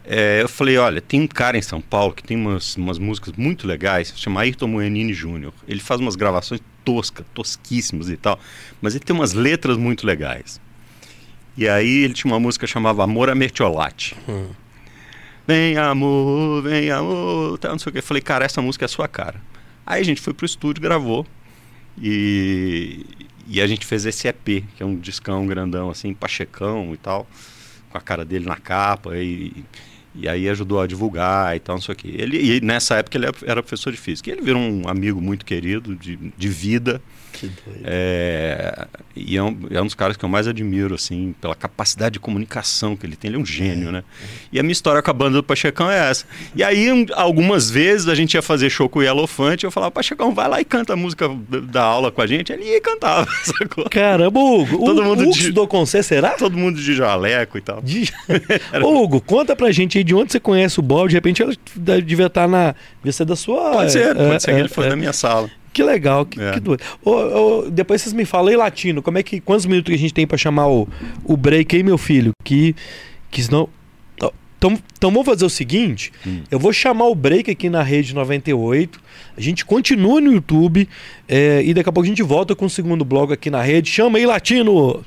[0.05, 3.35] é, eu falei, olha, tem um cara em São Paulo que tem umas, umas músicas
[3.37, 5.53] muito legais, chama Ayrton Moenini Jr.
[5.69, 8.41] Ele faz umas gravações toscas, tosquíssimas e tal,
[8.81, 10.61] mas ele tem umas letras muito legais.
[11.57, 14.17] E aí ele tinha uma música chamada Amor a Mertiolate.
[14.29, 14.49] Hum.
[15.47, 17.99] Vem amor, vem amor, tal, não sei o que.
[17.99, 19.41] Eu falei, cara, essa música é a sua cara.
[19.85, 21.27] Aí a gente foi pro estúdio, gravou
[22.01, 23.05] e,
[23.49, 27.27] e a gente fez esse EP, que é um discão grandão assim, pachecão e tal,
[27.91, 29.65] com a cara dele na capa e,
[30.15, 32.09] e aí ajudou a divulgar e tal, não sei o que.
[32.09, 34.31] Ele, e nessa época ele era professor de física.
[34.31, 37.03] Ele virou um amigo muito querido de, de vida.
[37.85, 42.15] É, e é um, é um dos caras que eu mais admiro, assim, pela capacidade
[42.15, 43.29] de comunicação que ele tem.
[43.31, 44.03] Ele é um gênio, né?
[44.53, 46.25] E a minha história com a banda do Pachecão é essa.
[46.55, 49.91] E aí, um- algumas vezes, a gente ia fazer show com o Yellowfante, eu falava,
[49.91, 51.29] Pachecão, vai lá e canta a música
[51.71, 52.53] da- aula com a gente.
[52.53, 53.89] Ele ia e cantava, sacou?
[53.91, 54.79] Caramba, Hugo.
[54.85, 56.31] Todo o, mundo Hugo de- estudou com você, será?
[56.31, 57.81] Todo mundo de jaleco e tal.
[57.83, 58.11] De-
[58.83, 61.09] Ô, Hugo, conta pra gente aí de onde você conhece o Bob.
[61.09, 61.53] De repente ela
[62.03, 62.75] devia estar na.
[62.99, 63.73] Devia ser da sua.
[63.73, 64.89] Pode ser, é, pode ser é, que ele foi é.
[64.91, 65.51] na minha sala.
[65.73, 66.53] Que legal, que, É.
[66.53, 66.83] que doido.
[67.03, 69.41] Ô, ô, depois vocês me falam, e latino, como é que.
[69.41, 70.87] Quantos minutos que a gente tem pra chamar o,
[71.25, 72.33] o break aí, meu filho?
[72.45, 72.75] Que.
[73.31, 73.69] Que senão.
[74.59, 76.43] Então, então vamos fazer o seguinte: Hum.
[76.51, 79.01] eu vou chamar o break aqui na rede 98.
[79.37, 80.89] A gente continua no YouTube.
[81.27, 83.91] é, e daqui a pouco a gente volta com o segundo blog aqui na rede.
[83.91, 85.03] Chama aí, latino!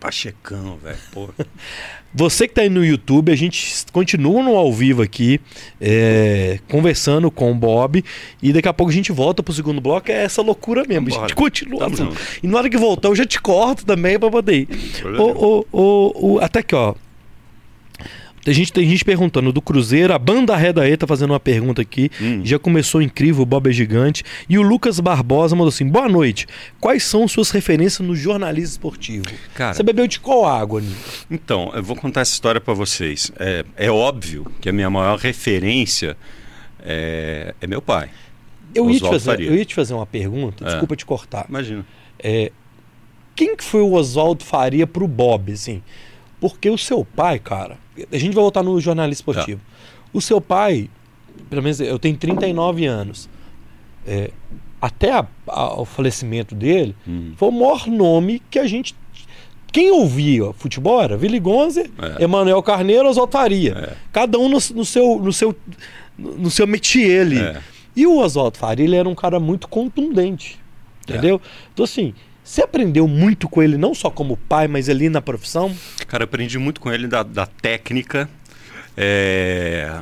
[0.00, 0.98] Pachecão, velho.
[1.12, 1.28] Pô.
[2.14, 5.40] Você que está aí no YouTube, a gente continua no ao vivo aqui,
[5.80, 8.04] é, conversando com o Bob.
[8.42, 10.10] E daqui a pouco a gente volta pro segundo bloco.
[10.10, 11.08] É essa loucura mesmo.
[11.08, 11.28] A Vambora.
[11.28, 11.88] gente continua.
[11.90, 12.16] Junto.
[12.42, 14.68] E na hora que voltar, eu já te corto também para poder ir.
[15.18, 16.94] Ô, ô, ô, até aqui, ó.
[18.48, 20.14] Tem gente, tem gente perguntando do Cruzeiro.
[20.14, 22.10] A banda Reda E tá fazendo uma pergunta aqui.
[22.18, 22.40] Hum.
[22.42, 24.24] Já começou incrível, o Bob é gigante.
[24.48, 26.46] E o Lucas Barbosa mandou assim: boa noite.
[26.80, 29.26] Quais são suas referências no jornalismo esportivo?
[29.54, 30.96] Cara, Você bebeu de qual água, Nino?
[31.30, 33.30] Então, eu vou contar essa história para vocês.
[33.38, 36.16] É, é óbvio que a minha maior referência
[36.82, 38.08] é, é meu pai.
[38.74, 40.68] Eu ia, fazer, eu ia te fazer uma pergunta, É.
[40.68, 41.44] desculpa te cortar.
[41.50, 41.84] Imagina.
[42.18, 42.50] É,
[43.36, 45.82] quem que foi o Oswaldo Faria pro Bob, assim?
[46.40, 47.76] Porque o seu pai, cara,
[48.12, 49.60] a gente vai voltar no jornalismo esportivo.
[50.12, 50.88] O seu pai,
[51.50, 53.28] pelo menos eu tenho 39 anos,
[54.06, 54.30] é,
[54.80, 57.32] até a- a- o falecimento dele, Hum.
[57.36, 58.94] foi o maior nome que a gente.
[59.72, 62.24] Quem ouvia futebol era Willy Gonze, É.
[62.24, 63.72] Emanuel Carneiro, Oswaldo Faria.
[63.72, 63.96] É.
[64.12, 65.54] Cada um no, no seu, no, seu,
[66.16, 67.38] no seu métier ali.
[67.38, 67.60] É.
[67.94, 70.58] E o Oswaldo Faria, ele era um cara muito contundente.
[71.02, 71.40] Entendeu?
[71.72, 72.14] Então, assim,
[72.48, 75.76] você aprendeu muito com ele, não só como pai, mas ali na profissão.
[76.06, 78.26] Cara, eu aprendi muito com ele da, da técnica,
[78.96, 80.00] é,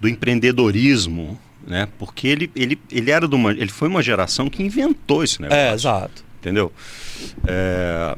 [0.00, 1.86] do empreendedorismo, né?
[2.00, 5.62] Porque ele, ele, ele era de uma, ele foi uma geração que inventou esse negócio.
[5.62, 6.24] É, exato.
[6.40, 6.72] entendeu?
[7.46, 8.16] É,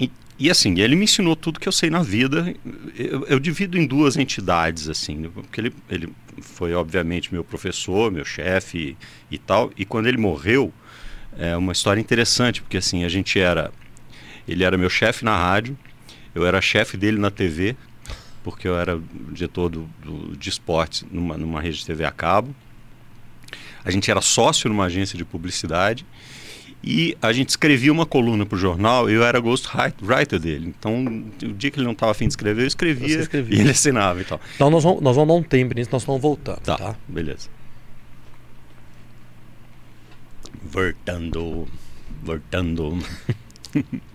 [0.00, 2.52] E, e assim, ele me ensinou tudo que eu sei na vida.
[2.98, 8.24] Eu, eu divido em duas entidades, assim, porque ele, ele foi, obviamente, meu professor, meu
[8.24, 8.96] chefe
[9.30, 9.70] e, e tal.
[9.78, 10.72] E quando ele morreu,
[11.38, 13.70] é uma história interessante, porque assim, a gente era.
[14.46, 15.76] Ele era meu chefe na rádio,
[16.34, 17.76] eu era chefe dele na TV,
[18.42, 22.54] porque eu era diretor do, do- de esportes numa, numa rede de TV a cabo.
[23.84, 26.04] A gente era sócio numa agência de publicidade
[26.84, 30.66] e a gente escrevia uma coluna para o jornal eu era ghostwriter dele.
[30.76, 31.04] Então,
[31.44, 33.56] o dia que ele não estava afim de escrever, eu escrevia, escrevia.
[33.56, 34.40] e ele assinava e tal.
[34.56, 36.56] Então nós vamos, nós vamos dar um tempo nisso, nós vamos voltar.
[36.60, 36.96] Tá, Tá.
[37.08, 37.48] beleza.
[40.64, 41.66] Voltando,
[42.22, 42.98] voltando.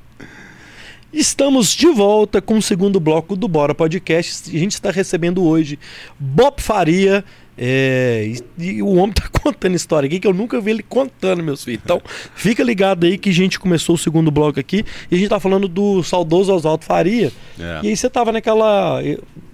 [1.11, 4.55] Estamos de volta com o segundo bloco do Bora Podcast.
[4.55, 5.79] A gente está recebendo hoje
[6.19, 7.23] Bob Faria.
[7.57, 11.43] é, e, e o homem tá contando história aqui que eu nunca vi ele contando,
[11.43, 11.81] meus filhos.
[11.83, 12.01] Então,
[12.35, 15.39] fica ligado aí que a gente começou o segundo bloco aqui e a gente tá
[15.39, 17.31] falando do saudoso Oswaldo Faria.
[17.59, 17.79] É.
[17.83, 19.01] E aí você tava naquela.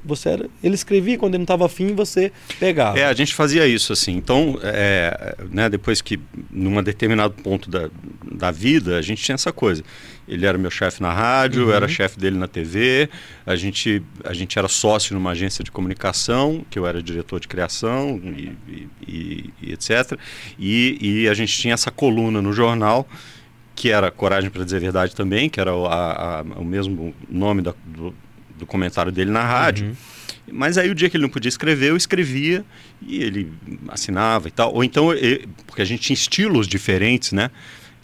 [0.05, 2.99] Você era, ele escrevia quando ele não tava afim, você pegava.
[2.99, 4.13] É, a gente fazia isso assim.
[4.15, 6.19] Então, é, né, depois que,
[6.51, 7.89] num determinado ponto da,
[8.31, 9.83] da vida, a gente tinha essa coisa.
[10.27, 13.09] Ele era meu chefe na rádio, eu era chefe dele na TV,
[13.45, 17.47] a gente, a gente era sócio numa agência de comunicação, que eu era diretor de
[17.47, 20.17] criação e, e- e- e etc.
[20.57, 23.07] E, e a gente tinha essa coluna no jornal,
[23.75, 27.61] que era Coragem para Dizer Verdade também, que era o, a- a- o mesmo nome
[27.61, 28.13] da- do,
[28.57, 29.87] do comentário dele na rádio.
[29.87, 29.95] Uhum.
[30.51, 32.65] Mas aí o dia que ele não podia escrever, eu escrevia
[33.01, 33.51] e ele
[33.87, 34.73] assinava e tal.
[34.73, 37.49] Ou então, eu- porque a gente tinha estilos diferentes, né?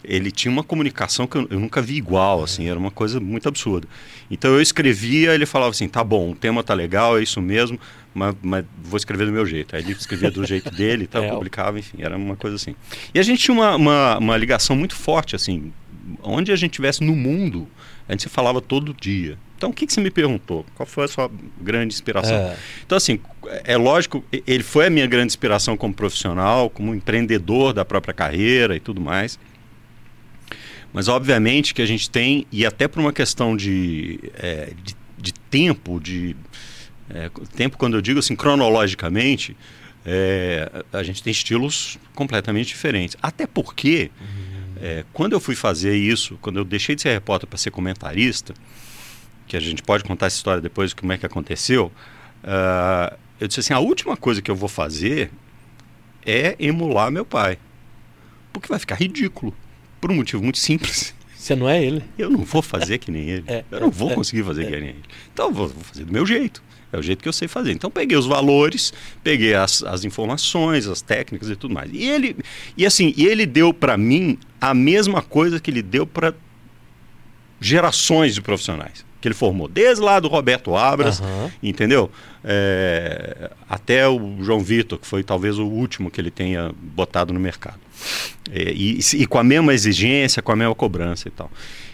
[0.02, 3.46] Ele tinha uma comunicação que eu, eu nunca vi igual, assim, era uma coisa muito
[3.46, 3.86] absurda.
[4.30, 7.78] Então eu escrevia, ele falava assim, tá bom, o tema tá legal, é isso mesmo,
[8.14, 9.76] mas, mas vou escrever do meu jeito.
[9.76, 12.74] Aí ele escrevia do jeito dele e tal, É, publicava, enfim, era uma coisa assim.
[13.12, 15.70] E a gente tinha uma, uma, uma ligação muito forte, assim,
[16.22, 17.68] onde a gente estivesse no mundo,
[18.08, 19.36] a gente se falava todo dia.
[19.60, 20.64] Então, o que, que você me perguntou?
[20.74, 22.34] Qual foi a sua grande inspiração?
[22.34, 22.56] É.
[22.82, 23.20] Então, assim,
[23.62, 28.74] é lógico, ele foi a minha grande inspiração como profissional, como empreendedor da própria carreira
[28.74, 29.38] e tudo mais.
[30.94, 35.34] Mas, obviamente, que a gente tem, e até por uma questão de, é, de, de
[35.34, 36.34] tempo, de.
[37.10, 39.54] é, tempo, quando eu digo assim, cronologicamente,
[40.06, 43.14] é, a gente tem estilos completamente diferentes.
[43.20, 44.10] Até porque,
[44.80, 48.54] é, quando eu fui fazer isso, quando eu deixei de ser repórter para ser comentarista,
[49.50, 51.90] que a gente pode contar essa história depois, como é que aconteceu,
[52.44, 55.28] ah, eu disse assim, a última coisa que eu vou fazer
[56.24, 57.58] é emular meu pai.
[58.52, 59.52] Porque vai ficar ridículo.
[60.00, 61.12] Por um motivo muito simples.
[61.34, 62.04] Você não é ele.
[62.16, 63.44] Eu não vou fazer que nem ele.
[63.48, 64.64] É, eu não é, vou é, conseguir fazer é.
[64.66, 65.02] que nem ele.
[65.32, 66.62] Então eu vou, vou fazer do meu jeito.
[66.92, 67.72] É o jeito que eu sei fazer.
[67.72, 68.92] Então peguei os valores,
[69.24, 71.90] peguei as, as informações, as técnicas e tudo mais.
[71.92, 72.36] E ele,
[72.76, 76.34] e assim, e ele deu para mim a mesma coisa que ele deu para
[77.60, 81.50] gerações de profissionais que ele formou, desde lá do Roberto Abras, Aham.
[81.62, 82.10] entendeu?
[82.42, 87.40] É, até o João Vitor, que foi talvez o último que ele tenha botado no
[87.40, 87.78] mercado.
[88.50, 91.50] É, e, e com a mesma exigência, com a mesma cobrança e tal.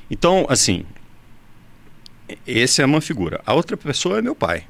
[0.09, 0.85] Então, assim,
[2.47, 3.41] esse é uma figura.
[3.45, 4.65] A outra pessoa é meu pai,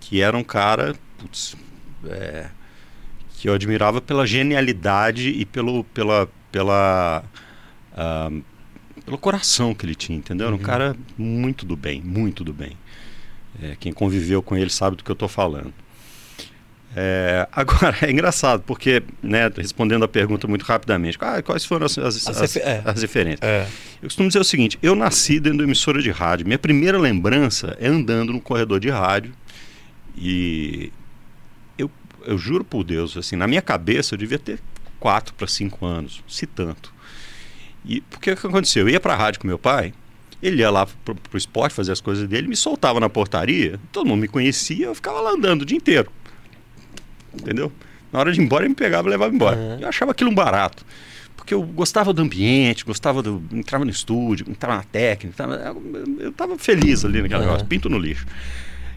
[0.00, 1.56] que era um cara putz,
[2.06, 2.46] é,
[3.38, 7.24] que eu admirava pela genialidade e pelo, pela, pela,
[7.96, 8.30] ah,
[9.04, 10.46] pelo coração que ele tinha, entendeu?
[10.46, 12.72] Era um cara muito do bem, muito do bem.
[13.62, 15.72] É, quem conviveu com ele sabe do que eu estou falando.
[16.96, 21.98] É, agora, é engraçado, porque, né, respondendo a pergunta muito rapidamente, ah, quais foram as,
[21.98, 22.82] as, As as- é.
[22.84, 23.40] as referências?
[23.42, 23.66] É.
[24.00, 26.46] Eu costumo dizer o seguinte: eu nasci dentro de uma emissora de rádio.
[26.46, 29.32] Minha primeira lembrança é andando no corredor de rádio.
[30.16, 30.92] E
[31.76, 31.90] eu,
[32.24, 34.60] eu juro por Deus, assim, na minha cabeça eu devia ter
[35.00, 36.93] 4 para 5 anos, se tanto.
[37.84, 38.84] E porque o que aconteceu?
[38.88, 39.92] Eu ia para a rádio com meu pai,
[40.42, 44.06] ele ia lá pro, pro esporte fazer as coisas dele, me soltava na portaria, todo
[44.06, 46.10] mundo me conhecia, eu ficava lá andando o dia inteiro.
[47.34, 47.72] Entendeu?
[48.12, 49.56] Na hora de ir embora, ele me pegava e levava embora.
[49.56, 49.78] Uhum.
[49.80, 50.84] Eu achava aquilo um barato.
[51.36, 53.42] Porque eu gostava do ambiente, gostava do.
[53.52, 57.46] entrava no estúdio, entrava na técnica, entrava- eu, eu tava feliz ali naquele Uhum.
[57.46, 58.24] negócio, pinto no lixo.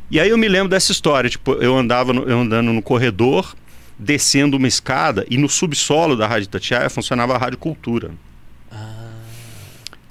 [0.10, 3.54] E aí eu me lembro dessa história, tipo, eu andava no- eu andando no corredor,
[4.00, 8.12] descendo uma escada, e no subsolo da Rádio Tatiaia funcionava a Rádio Cultura.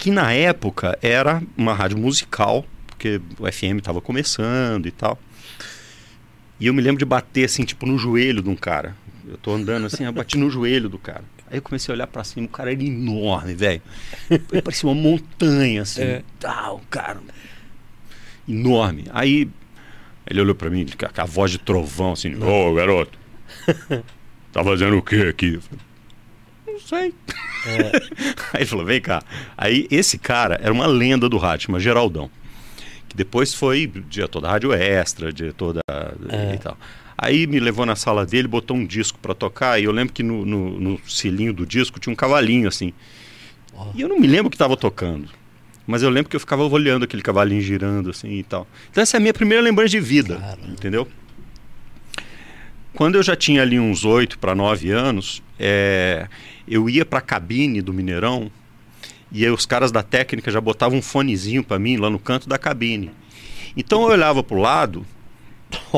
[0.07, 5.19] Que na época era uma rádio musical, porque o FM estava começando e tal.
[6.57, 8.95] E eu me lembro de bater assim, tipo, no joelho de um cara.
[9.27, 11.25] Eu tô andando assim, eu bati no joelho do cara.
[11.51, 13.81] Aí eu comecei a olhar pra cima, o cara era enorme, velho.
[14.63, 16.03] Parecia uma montanha, assim.
[16.03, 16.23] É.
[16.39, 17.19] Tal, cara.
[18.47, 19.07] Enorme.
[19.11, 19.49] Aí
[20.25, 23.19] ele olhou pra mim com a, voz de trovão, assim, ô garoto,
[24.53, 25.55] tá fazendo o que aqui?
[25.55, 25.85] Eu falei,
[26.65, 27.13] não sei.
[28.53, 29.21] Aí ele falou, vem cá.
[29.57, 32.29] Aí esse cara era uma lenda do rádio, chama Geraldão.
[33.07, 35.81] Que depois foi diretor da Rádio Extra, diretor da.
[36.29, 36.55] É.
[36.55, 36.77] e tal.
[37.17, 40.21] Aí me levou na sala dele, botou um disco pra tocar, e eu lembro que
[40.21, 42.93] no, no, no cilinho do disco tinha um cavalinho assim.
[43.73, 43.87] Ó.
[43.95, 45.29] E eu não me lembro o que estava tocando.
[45.87, 48.67] Mas eu lembro que eu ficava olhando aquele cavalinho girando assim e tal.
[48.91, 50.67] Então essa é a minha primeira lembrança de vida, Caramba.
[50.67, 51.07] entendeu?
[52.93, 56.27] Quando eu já tinha ali uns 8 para 9 anos, é,
[56.67, 58.51] eu ia para a cabine do Mineirão
[59.31, 62.47] e aí os caras da técnica já botavam um fonezinho para mim lá no canto
[62.47, 63.11] da cabine.
[63.75, 65.05] Então eu olhava para o lado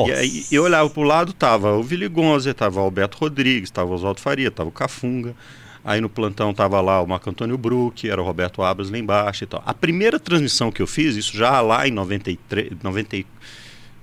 [0.08, 3.70] e aí eu olhava para o lado, tava o Vili Gonze, tava o Alberto Rodrigues,
[3.70, 5.34] tava o Oswaldo Faria, tava o Cafunga.
[5.82, 9.44] Aí no plantão tava lá o Marco Antônio Bruck, era o Roberto Abras lá embaixo
[9.44, 9.62] e tal.
[9.64, 13.26] A primeira transmissão que eu fiz, isso já lá em 93, 90, e-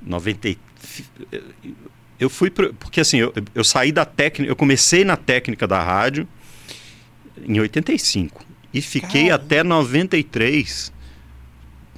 [0.01, 0.57] 90, e-
[2.19, 5.83] eu fui pro- porque assim, eu, eu saí da técnica, eu comecei na técnica da
[5.83, 6.27] rádio
[7.45, 9.35] em 85 e fiquei Caramba.
[9.45, 10.91] até 93,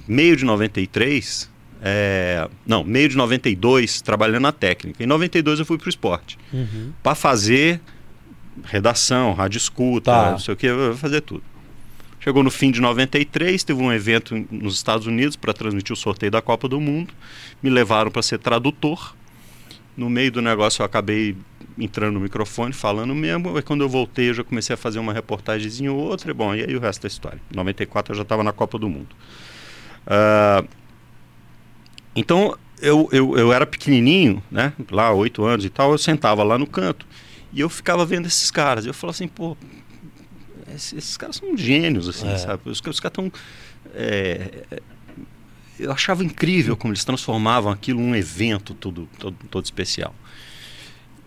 [0.08, 1.50] meio de 93,
[1.82, 5.02] é, não, meio de 92 trabalhando na técnica.
[5.02, 6.92] Em 92 eu fui pro esporte Uhum.
[7.02, 7.80] para fazer
[8.64, 10.30] redação, rádio escuta, Tá.
[10.32, 11.42] não sei o que, fazer tudo.
[12.22, 16.30] Chegou no fim de 93, teve um evento nos Estados Unidos para transmitir o sorteio
[16.30, 17.14] da Copa do Mundo.
[17.62, 19.16] Me levaram para ser tradutor.
[19.96, 21.34] No meio do negócio eu acabei
[21.78, 23.58] entrando no microfone, falando mesmo.
[23.58, 26.30] E quando eu voltei, eu já comecei a fazer uma reportagemzinha ou outra.
[26.30, 27.40] E bom, e aí o resto da história.
[27.52, 29.14] Em 94 eu já estava na Copa do Mundo.
[30.06, 30.64] Ah,
[32.16, 34.72] Então, eu, eu, eu era pequenininho, né?
[34.90, 37.06] Lá, oito anos e tal, eu sentava lá no canto.
[37.52, 38.86] E eu ficava vendo esses caras.
[38.86, 39.56] Eu falava assim, pô,
[40.74, 42.36] esses, esses caras são gênios, assim, É.
[42.38, 42.62] sabe?
[42.66, 43.32] Os, os caras estão.
[45.78, 50.14] eu achava incrível como eles transformavam aquilo num evento todo, todo, todo especial.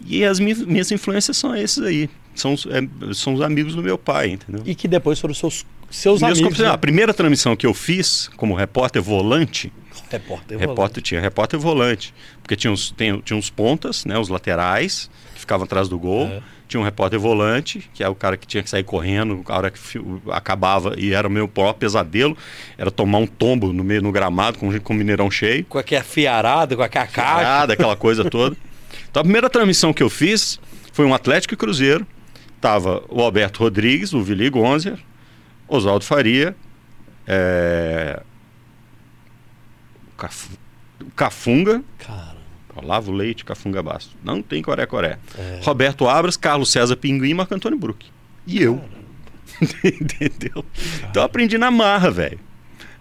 [0.06, 2.10] E as minhas, minhas influências são esses aí.
[2.36, 4.63] São, os- é, são os amigos do meu pai, entendeu?
[4.65, 6.60] E que depois foram seus, seus Meus amigos.
[6.60, 6.67] né?
[6.69, 9.71] A primeira transmissão que eu fiz como repórter volante,
[10.10, 10.58] Repórter.
[10.60, 15.39] repórter tinha repórter volante, porque tinha uns, tem, tinha uns pontas, né, os laterais, que
[15.41, 16.25] ficavam atrás do gol.
[16.27, 16.41] É.
[16.67, 19.69] Tinha um repórter volante, que é o cara que tinha que sair correndo, a hora
[19.69, 19.79] que
[20.32, 22.36] acabava, e era o meu maior pesadelo,
[22.77, 25.63] era tomar um tombo no meio no gramado com, com o mineirão cheio.
[25.65, 27.43] Com aquela fiarada, com aquela caixa.
[27.43, 28.56] Nada, aquela coisa toda.
[29.13, 30.60] Então a primeira transmissão que eu fiz
[30.91, 32.08] foi um Atlético e Cruzeiro.
[32.60, 34.97] Tava o Alberto Rodrigues, o Vili Gonzer,
[35.67, 36.56] Oswaldo Faria,
[37.28, 38.23] é,
[40.99, 42.38] o Cafunga, Cara,
[42.76, 44.17] Olavo Leite, Cafunga Basto.
[44.23, 45.19] Não tem Coré-Coré.
[45.38, 45.60] É.
[45.62, 48.08] Roberto Abras, Carlos César Pinguim e Marco Antônio Bruck.
[48.47, 48.84] E eu.
[49.86, 50.65] Entendeu?
[51.08, 52.39] Então eu aprendi na marra, velho.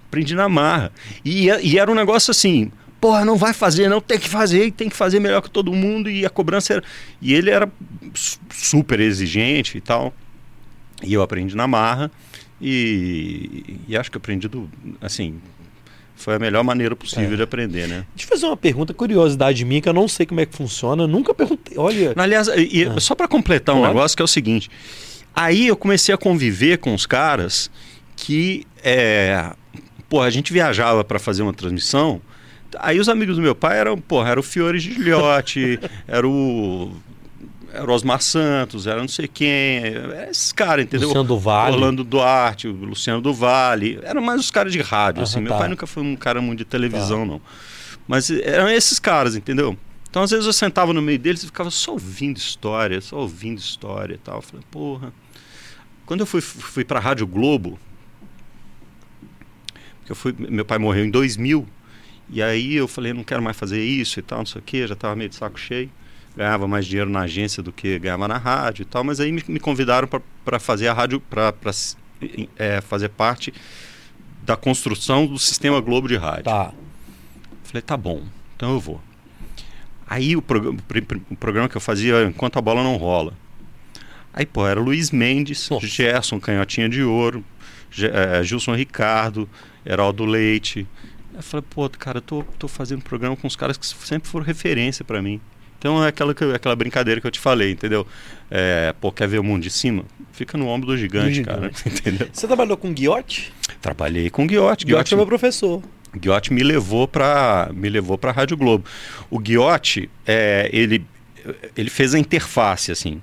[0.09, 0.93] Aprendi na marra.
[1.25, 2.71] E, e era um negócio assim,
[3.03, 6.09] porra, não vai fazer, não, tem que fazer, tem que fazer melhor que todo mundo.
[6.09, 6.85] E a cobrança era.
[7.21, 7.69] E ele era
[8.15, 10.15] su- super exigente e tal.
[11.03, 12.11] E eu aprendi na marra.
[12.61, 14.71] E, e acho que aprendi do.
[15.01, 15.35] Assim,
[16.15, 17.37] foi a melhor maneira possível É.
[17.37, 18.07] de aprender, né?
[18.15, 21.05] deixa eu fazer uma pergunta, curiosidade minha, que eu não sei como é que funciona.
[21.07, 21.77] Nunca perguntei.
[21.77, 22.13] Olha.
[22.17, 23.01] Aliás, e- Ah.
[23.01, 23.93] só para completar um Pode.
[23.95, 24.71] negócio que é o seguinte.
[25.35, 27.69] Aí eu comecei a conviver com os caras
[28.15, 29.51] que, é,
[30.09, 32.21] porra, a gente viajava para fazer uma transmissão.
[32.79, 36.93] Aí os amigos do meu pai eram, porra, era o Fiore Gigliotti, era o
[37.73, 41.09] era o Osmar Santos, era não sei quem, era esses caras, entendeu?
[41.09, 41.75] Luciano do Vale.
[41.75, 45.37] Orlando Duarte, o Luciano do Vale, eram mais os caras de rádio, assim.
[45.37, 45.59] Aham, Meu tá.
[45.59, 47.41] pai nunca foi um cara muito de televisão, não.
[48.07, 49.77] Mas eram esses caras, entendeu?
[50.11, 53.59] Então, às vezes, eu sentava no meio deles e ficava só ouvindo história, só ouvindo
[53.59, 54.37] história e tal.
[54.37, 55.13] Eu falei, porra.
[56.05, 57.79] Quando eu fui, fui pra Rádio Globo,
[60.01, 61.67] porque eu fui, meu pai morreu em 2000,
[62.31, 64.87] e aí eu falei, não quero mais fazer isso e tal, não sei o quê,
[64.87, 65.91] já tava meio de saco cheio.
[66.35, 69.45] Ganhava mais dinheiro na agência do que ganhava na rádio e tal, mas aí me,
[69.49, 70.09] me convidaram
[70.45, 71.53] para fazer a rádio, para
[72.57, 73.53] é, fazer parte
[74.43, 76.45] da construção do sistema Globo de rádio.
[76.45, 76.73] Tá.
[77.65, 78.23] Falei, tá bom,
[78.57, 79.01] então eu vou.
[80.07, 80.79] Aí o, programa-
[81.31, 83.35] o programa que eu fazia enquanto a bola não rola.
[84.33, 85.87] Aí, pô, era Luiz Mendes, Nossa.
[85.87, 87.45] Gerson, Canhotinha de Ouro,
[87.91, 89.47] Ge- eh, Gilson Ricardo,
[89.85, 90.87] Heraldo Leite.
[91.35, 94.45] Eu falei, pô, cara, eu tô, tô fazendo programa com os caras que sempre foram
[94.45, 95.41] referência pra mim.
[95.79, 98.07] Então é aquela, que aquela brincadeira que eu te falei, entendeu?
[98.49, 100.05] É, pô, quer ver o mundo de cima?
[100.33, 101.73] Fica no ombro do gigante, cara.
[101.85, 102.29] Entendeu?
[102.33, 103.53] Você trabalhou com Guiote?
[103.81, 104.87] Trabalhei com Guiotti.
[104.87, 105.83] Guiote é meu professor.
[106.17, 108.85] Guiotti me levou para me levou para Rádio Globo.
[109.29, 111.05] O Guiotti, é, ele
[111.77, 113.21] ele fez a interface assim.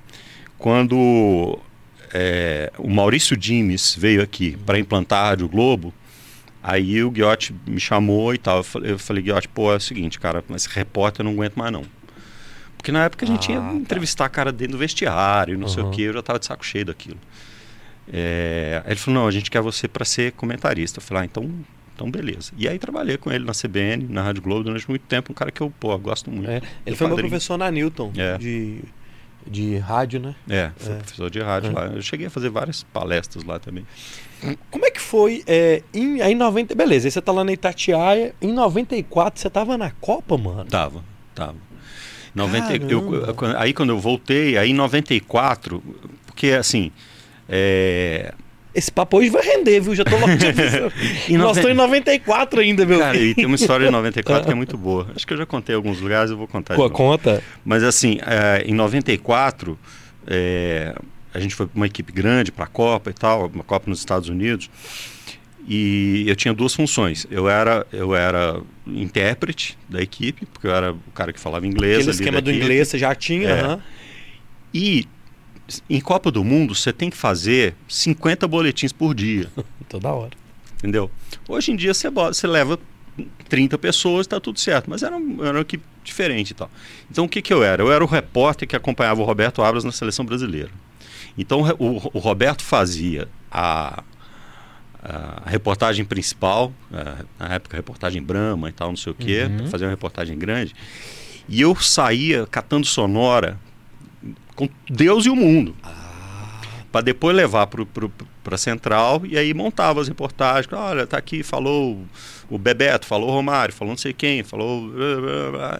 [0.57, 1.57] Quando
[2.13, 5.93] é, o Maurício Dimes veio aqui para implantar a Rádio Globo,
[6.63, 8.63] aí o Guiotti me chamou e tal.
[8.83, 11.83] Eu falei, Guiotti, pô, é o seguinte, cara, mas repórter eu não aguento mais não.
[12.77, 13.73] Porque na época a gente Ah, ia tá.
[13.73, 15.91] entrevistar cara dentro do vestiário, não sei o Uhum.
[15.91, 17.17] que, eu já tava de saco cheio daquilo.
[18.11, 20.99] É, aí ele falou, não, a gente quer você para ser comentarista.
[20.99, 21.51] Eu falei, ah, então,
[21.95, 22.51] então beleza.
[22.57, 25.51] E aí trabalhei com ele na CBN, na Rádio Globo durante muito tempo, um cara
[25.51, 26.49] que eu, pô, gosto muito.
[26.49, 27.29] É, Ele Meu foi meu padrinho.
[27.31, 28.37] professor na Newton, É.
[28.37, 28.79] de,
[29.49, 30.35] de rádio, né?
[30.49, 30.95] É, foi É.
[30.97, 31.73] professor de rádio É.
[31.73, 31.85] lá.
[31.87, 33.85] Eu cheguei a fazer várias palestras lá também.
[34.71, 35.43] Como é que foi?
[35.47, 36.73] É, em, aí em 90.
[36.75, 38.33] Beleza, aí você tá lá na Itatiaia.
[38.41, 40.65] Em 94, você tava na Copa, mano?
[40.65, 41.03] Tava,
[41.35, 41.55] tava.
[42.33, 43.11] 90, eu,
[43.57, 45.83] aí quando eu voltei, aí em 94,
[46.27, 46.91] porque assim,
[47.49, 48.33] é,
[48.79, 49.93] Esse papo hoje vai render, viu?
[49.93, 50.27] Já tô logo.
[51.27, 53.25] Em Nós estamos em 94 ainda, meu cara, filho.
[53.31, 55.07] e tem uma história de 94 que é muito boa.
[55.13, 56.75] Acho que eu já contei em alguns lugares, eu vou contar.
[56.75, 56.89] Co-.
[56.89, 57.43] Conta.
[57.65, 59.77] Mas assim, é, em 94,
[60.25, 60.95] é,
[61.33, 63.99] a gente foi para uma equipe grande para a Copa e tal, uma Copa nos
[63.99, 64.69] Estados Unidos.
[65.67, 67.27] E eu tinha duas funções.
[67.29, 71.97] Eu era, eu era intérprete da equipe, porque eu era o cara que falava inglês.
[71.97, 72.63] Aquele esquema do equipe.
[72.65, 73.59] inglês você já tinha, É.
[73.61, 73.79] aham.
[74.73, 75.05] E
[75.89, 79.49] em Copa do Mundo, você tem que fazer 50 boletins por dia.
[79.89, 80.31] Toda hora.
[80.77, 81.09] Entendeu?
[81.47, 82.79] Hoje em dia você, você leva
[83.49, 86.69] 30 pessoas, está tudo certo, mas era, um- era uma equipe diferente e tal.
[87.11, 87.81] Então o que, que eu era?
[87.83, 90.69] Eu era o repórter que acompanhava o Roberto Abras na seleção brasileira.
[91.37, 94.03] Então o, o- Roberto fazia a,
[95.01, 99.47] a reportagem principal, a- na época a reportagem Brahma e tal, não sei o quê,
[99.49, 99.67] Uhum.
[99.67, 100.73] fazia uma reportagem grande,
[101.47, 103.57] e eu saía catando sonora
[104.59, 106.59] com Deus e o mundo Ah,
[106.91, 107.85] para depois levar para
[108.43, 110.67] para Central e aí montava as reportagens.
[110.73, 112.03] Olha, tá aqui, falou
[112.49, 114.91] o Bebeto, falou o Romário, falou não sei quem, falou.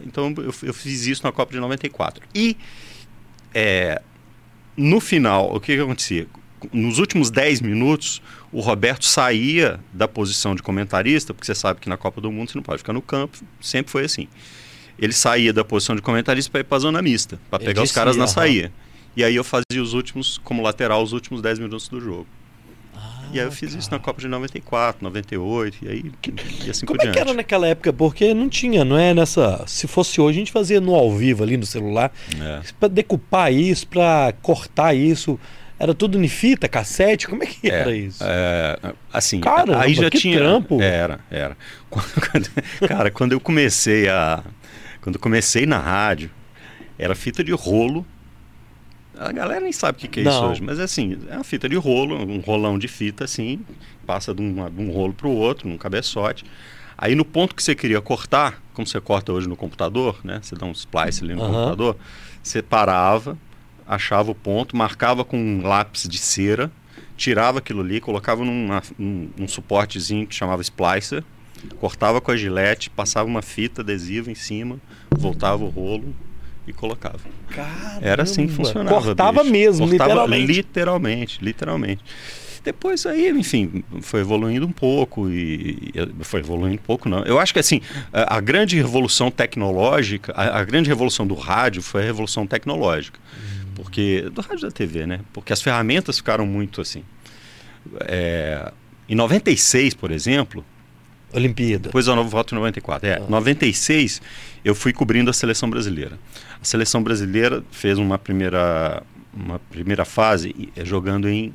[0.05, 2.23] Então eu, eu fiz isso na Copa de 94.
[2.34, 2.55] E
[3.53, 4.01] é,
[4.77, 6.27] no final, o que, que acontecia?
[6.71, 8.21] Nos últimos 10 minutos,
[8.51, 12.51] o Roberto saía da posição de comentarista, porque você sabe que na Copa do Mundo
[12.51, 14.27] você não pode ficar no campo, sempre foi assim.
[15.02, 17.91] Ele saía da posição de comentarista para ir para a zona mista, para pegar os
[17.91, 18.72] caras na saída.
[19.16, 22.28] E aí eu fazia os últimos, como lateral, os últimos 10 minutos do jogo.
[23.32, 23.80] E aí eu fiz cara.
[23.80, 26.12] isso na Copa de 94, 98, e aí
[26.66, 27.16] e assim Como por é diante.
[27.16, 27.93] que era naquela época?
[27.93, 29.64] Porque não tinha, não é nessa.
[29.68, 32.12] Se fosse hoje, a gente fazia no ao vivo ali no celular.
[32.41, 32.62] É.
[32.80, 35.39] Para decupar isso, para cortar isso.
[35.78, 37.28] Era tudo em fita, cassete?
[37.28, 38.22] Como é que era isso?
[38.26, 38.78] É,
[39.14, 40.38] assim, Caramba, aí já que tinha.
[40.39, 40.82] trampo.
[40.82, 41.56] Era, era.
[41.89, 44.43] Quando- quando- cara, quando eu comecei a.
[45.10, 46.30] Quando comecei na rádio,
[46.95, 48.05] era fita de rolo.
[49.18, 50.51] A galera nem sabe o que, que é isso Não.
[50.51, 53.60] hoje, mas é assim, é uma fita de rolo, um rolão de fita assim,
[54.05, 56.45] passa de um, de um rolo para o outro, num cabeçote.
[56.95, 60.39] Aí no ponto que você queria cortar, como você corta hoje no computador, né?
[60.43, 61.53] Você dá um splice ali no Aham.
[61.55, 61.97] computador,
[62.43, 63.36] você parava,
[63.88, 66.72] achava o ponto, marcava com um lápis de cera,
[67.18, 71.24] tirava aquilo ali, colocava numa- num, num suportezinho que chamava splicer,
[71.80, 74.80] cortava com a gilete, passava uma fita adesiva em cima,
[75.12, 76.16] voltava o rolo
[76.68, 77.20] e colocava.
[77.49, 79.01] Caramba, Era assim que funcionava.
[79.01, 79.51] Cortava bicho.
[79.51, 80.51] mesmo, Cortava literalmente.
[80.53, 82.03] Literalmente, literalmente.
[82.64, 87.24] Depois aí, enfim, foi evoluindo um pouco e e foi evoluindo um pouco não.
[87.24, 87.82] Eu acho que assim,
[88.12, 93.20] a, a grande revolução tecnológica, a, a grande revolução do rádio foi a revolução tecnológica.
[93.74, 95.22] Porque do rádio da TV, né?
[95.32, 97.03] Porque as ferramentas ficaram muito assim.
[98.01, 98.72] É,
[99.07, 100.66] em 96, por exemplo,
[101.34, 101.84] Olimpíada.
[101.84, 103.07] depois eu volto em 94.
[103.07, 104.21] É, 96
[104.63, 106.17] eu fui cobrindo a seleção brasileira.
[106.61, 109.03] A seleção brasileira fez uma primeira,
[109.34, 111.53] uma primeira fase eh, jogando em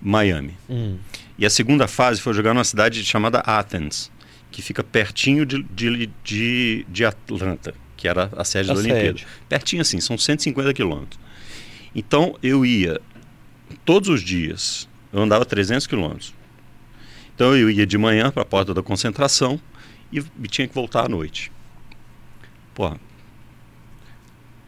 [0.00, 0.54] Miami.
[0.68, 0.96] Hum.
[1.38, 4.10] E a segunda fase foi jogar numa cidade chamada Athens,
[4.50, 9.18] que fica pertinho de, de, de, de Atlanta, que era a sede A da Olimpíada.
[9.18, 9.26] sede.
[9.48, 11.20] Pertinho assim, são 150 quilômetros.
[11.94, 13.00] Então eu ia
[13.84, 16.34] todos os dias, eu andava 300 quilômetros.
[17.36, 19.60] Então eu ia de manhã para a porta da concentração
[20.10, 21.52] e, e tinha que voltar à noite.
[22.74, 22.98] Porra,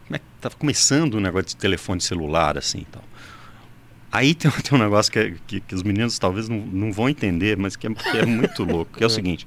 [0.06, 3.02] como é que tava começando o negócio de telefone celular assim e tal.
[4.12, 7.08] Aí tem, tem um negócio que, é- que, que os meninos talvez não, não vão
[7.08, 9.46] entender, mas que é, que é muito louco, que é o seguinte.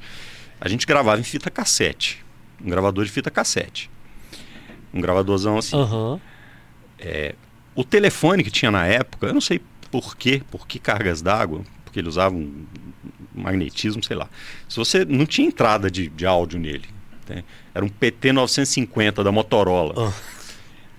[0.60, 2.26] A gente gravava em fita cassete.
[2.64, 3.90] Um gravador de fita cassete.
[4.92, 5.76] Um gravadorzão assim.
[5.76, 6.20] Aham.
[7.76, 11.62] O telefone que tinha na época, eu não sei por quê, por que cargas d'água,
[11.84, 12.66] porque ele usava um
[13.34, 14.30] magnetismo, sei lá.
[14.68, 16.86] Se você não tinha entrada de, de áudio nele,
[17.28, 17.44] né?
[17.74, 19.94] era um PT 950 da Motorola.
[19.98, 20.14] Ah.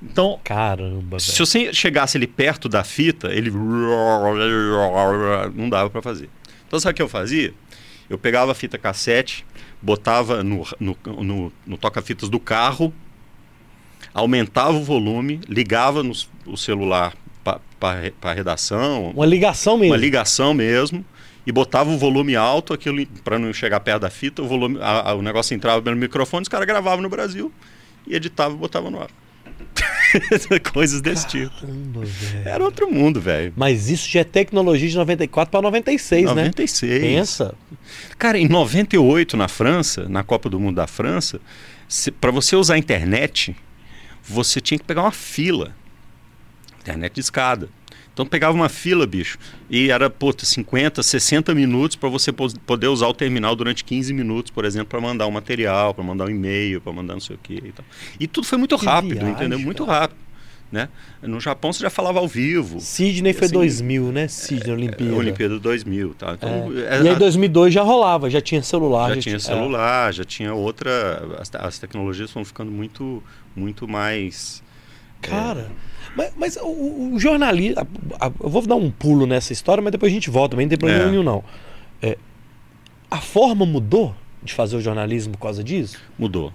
[0.03, 3.53] Então, Caramba, se você chegasse ali perto da fita, ele
[5.55, 6.28] não dava para fazer.
[6.66, 7.55] Então sabe o que eu fazia?
[8.11, 9.47] Eu pegava a fita cassete,
[9.80, 12.93] botava no, no, no, no toca-fitas do carro,
[14.12, 16.12] aumentava o volume, ligava no,
[16.47, 17.14] o celular
[17.45, 17.61] para
[18.22, 19.93] a redação, Uma ligação mesmo.
[19.93, 21.05] uma ligação mesmo,
[21.47, 25.11] e botava o volume alto, aquilo para não chegar perto da fita, o, volume, a-
[25.11, 27.53] a- o negócio entrava pelo microfone, os caras gravavam no Brasil
[28.07, 29.09] e editava e botava no ar.
[30.72, 31.51] Coisas desse tipo.
[31.61, 32.49] Caramba, velho.
[32.49, 33.53] Era outro mundo, velho.
[33.57, 36.28] Mas isso já é tecnologia de 94 para 96, né?
[36.45, 37.01] 96.
[37.03, 37.55] Pensa.
[38.18, 41.40] Cara, em 98 na França, na Copa do Mundo da França,
[42.20, 43.57] para você usar a internet,
[44.22, 45.74] você tinha que pegar uma fila.
[46.80, 47.68] Internet de escada.
[48.12, 49.38] Então pegava uma fila, bicho,
[49.70, 54.50] e era, puta, 50, 60 minutos para você poder usar o terminal durante 15 minutos,
[54.50, 57.38] por exemplo, para mandar um material, para mandar um e-mail, para mandar não sei o
[57.42, 57.84] quê e tal.
[58.20, 59.58] E tudo foi muito Que rápido, viagem, entendeu?
[59.58, 60.00] Muito cara.
[60.00, 60.18] rápido,
[60.70, 60.90] né?
[61.22, 62.80] No Japão você já falava ao vivo.
[62.80, 64.28] Sidney foi Assim, 2000, né?
[64.28, 65.14] Sidney, Olimpíada.
[65.14, 66.34] Olimpíada 2000, tá?
[66.34, 66.98] Então, É.
[66.98, 69.14] é, E aí a- 2002 já rolava, já tinha celular.
[69.14, 71.36] já tinha celular, já tinha outra.
[71.40, 73.22] As, as tecnologias foram ficando muito,
[73.56, 74.62] muito mais.
[75.22, 75.66] é.
[76.14, 77.80] Mas, mas o, o jornalismo...
[78.18, 80.66] a- a- Eu vou dar um pulo nessa história, mas depois a gente volta, também
[80.66, 81.10] não tem problema É.
[81.10, 81.42] nenhum, não.
[82.02, 82.18] É,
[83.10, 85.98] a forma mudou de fazer o jornalismo por causa disso?
[86.18, 86.52] Mudou.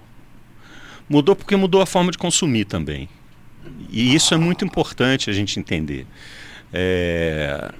[1.08, 3.08] Mudou porque mudou a forma de consumir também.
[3.90, 6.06] E isso é muito importante a gente entender.
[6.72, 7.72] É,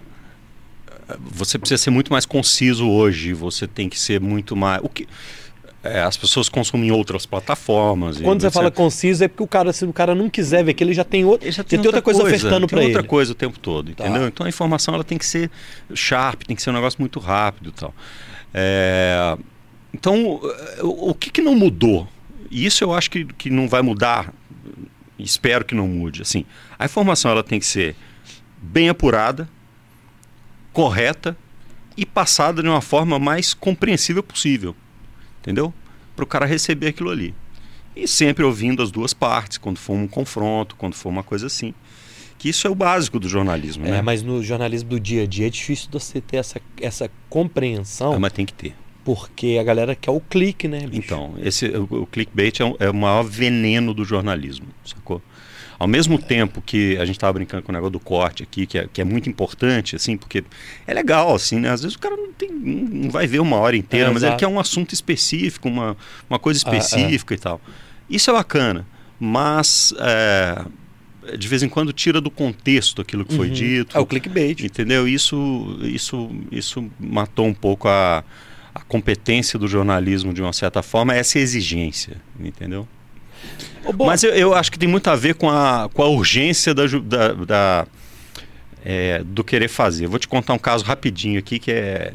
[1.20, 4.80] Você precisa ser muito mais conciso hoje, você tem que ser muito mais.
[4.82, 5.06] O que...
[5.92, 8.18] é, as pessoas consomem outras plataformas.
[8.20, 8.54] e Quando você etc.
[8.54, 11.04] fala conciso é porque o cara, se o cara não quiser ver aquilo, ele já
[11.04, 13.08] tem outro, Ele já tem outra coisa, ofertando tem para outra ele.
[13.08, 14.04] coisa o tempo todo, Tá.
[14.06, 14.28] entendeu?
[14.28, 15.50] Então a informação ela tem que ser
[15.94, 17.94] sharp, tem que ser um negócio muito rápido, e tal.
[18.54, 19.36] É,
[19.92, 20.40] Então
[20.82, 22.06] o o que, que não mudou?
[22.50, 24.32] E isso eu acho que, que não vai mudar.
[25.18, 26.22] Espero que não mude.
[26.22, 26.44] Assim,
[26.78, 27.96] a informação ela tem que ser
[28.62, 29.48] bem apurada,
[30.72, 31.36] correta
[31.96, 34.74] e passada de uma forma mais compreensível possível.
[35.48, 35.72] Entendeu?
[36.14, 37.34] Para o cara receber aquilo ali.
[37.96, 41.72] E sempre ouvindo as duas partes, quando for um confronto, quando for uma coisa assim.
[42.36, 44.02] Que isso é o básico do jornalismo, É, né?
[44.02, 48.18] mas no jornalismo do dia a dia é difícil você ter essa, essa compreensão, Ah,
[48.20, 48.74] mas tem que ter.
[49.04, 51.02] porque a galera quer o clique, né, bicho?
[51.04, 55.20] Então, esse, o, o clickbait é, um- é o maior veneno do jornalismo, sacou?
[55.78, 58.78] Ao mesmo tempo que a gente estava brincando com o negócio do corte aqui, que
[58.78, 60.42] é, que é muito importante, assim, porque
[60.86, 61.70] é legal, assim, né?
[61.70, 64.30] Às vezes o cara não, tem, não vai ver uma hora inteira, É, mas ele
[64.30, 64.40] exato.
[64.40, 65.96] quer um assunto específico, uma,
[66.28, 67.60] uma coisa Ah, específica e tal.
[68.10, 68.84] Isso é bacana,
[69.20, 70.64] mas é,
[71.36, 73.52] de vez em quando tira do contexto aquilo que foi Uhum.
[73.54, 73.96] dito.
[73.96, 74.60] É o clickbait.
[74.64, 75.06] Entendeu?
[75.06, 78.24] Isso, isso, isso matou um pouco a,
[78.74, 82.88] a competência do jornalismo de uma certa forma, essa exigência, entendeu?
[83.96, 86.74] Ô, Mas eu, eu acho que tem muito a ver com a, com a urgência
[86.74, 87.86] da, da- da,
[88.84, 90.04] é, do querer fazer.
[90.06, 92.12] Eu vou te contar um caso rapidinho aqui que é,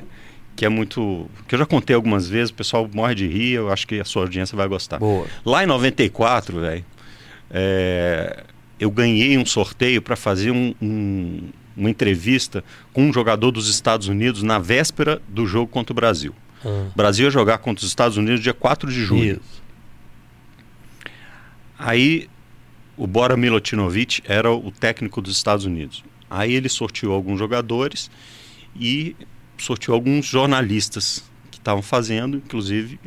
[0.55, 1.29] que é muito.
[1.47, 4.05] que eu já contei algumas vezes, o pessoal morre de rir, eu acho que a
[4.05, 4.99] sua audiência vai gostar.
[4.99, 5.25] Boa.
[5.45, 6.85] Lá em 94, velho,
[7.51, 8.43] é,
[8.79, 12.63] eu ganhei um sorteio para fazer um- um- uma entrevista
[12.93, 16.33] com um jogador dos Estados Unidos na véspera do jogo contra o Brasil.
[16.63, 19.33] Ah, O Brasil ia jogar contra os Estados Unidos dia 4 de julho.
[19.41, 19.62] isso.
[21.85, 22.27] Aí
[22.95, 26.03] o Bora Milutinovic era o técnico dos Estados Unidos.
[26.29, 28.09] Aí ele sorteou alguns jogadores
[28.75, 29.15] e
[29.57, 32.99] sorteou alguns jornalistas que estavam fazendo, inclusive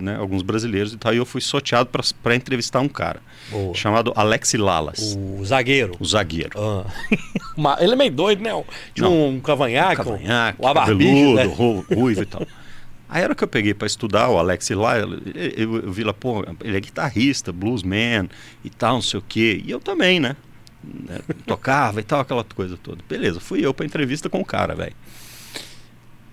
[0.00, 1.12] né, alguns brasileiros e tal.
[1.14, 1.90] E eu fui sorteado
[2.22, 3.20] para entrevistar um cara
[3.50, 3.74] Boa.
[3.74, 5.94] chamado Alex Lalas, O zagueiro.
[6.00, 6.50] o zagueiro.
[6.58, 7.76] Ah.
[7.80, 8.50] Ele é meio doido, né?
[8.94, 11.44] Tinha um cavanhaque, um- Cavanhaque, o abarbicho, cabeludo, né?
[11.44, 12.46] ru- ruivo e tal.
[13.08, 16.12] Aí era que eu peguei para estudar o Alex lá, eu, eu, eu vi lá,
[16.12, 18.28] pô, ele é guitarrista, bluesman
[18.64, 19.62] e tal, não sei o quê.
[19.64, 20.36] E eu também, né?
[20.82, 23.02] Né, Tocava e tal, aquela coisa toda.
[23.08, 24.94] Beleza, fui eu pra entrevista com o cara, velho.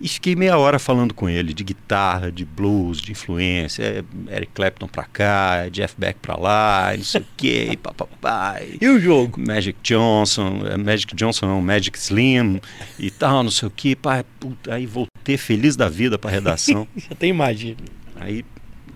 [0.03, 3.83] E fiquei meia hora falando com ele de guitarra, de blues, de influência.
[4.29, 8.55] É Eric Clapton pra cá, Jeff Beck pra lá, não sei o quê, papapá.
[8.81, 9.39] e- o jogo?
[9.39, 12.59] Magic Johnson, é, Magic Johnson não, Magic Slim
[12.97, 13.95] e tal, não sei o que.
[13.95, 16.87] Pá, puta, aí voltei feliz da vida pra redação.
[16.97, 17.77] Já tem imagem.
[18.15, 18.43] aí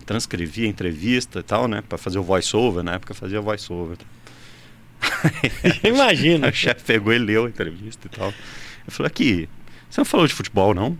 [0.07, 1.83] transcrevi a entrevista e tal, né?
[1.87, 3.97] Pra fazer o voice-over, na época fazia voice-over.
[5.83, 6.49] Imagina.
[6.49, 8.27] O chefe pegou e leu a entrevista e tal.
[8.87, 9.49] Eu falei, aqui,
[9.95, 10.97] você não falou de futebol, não?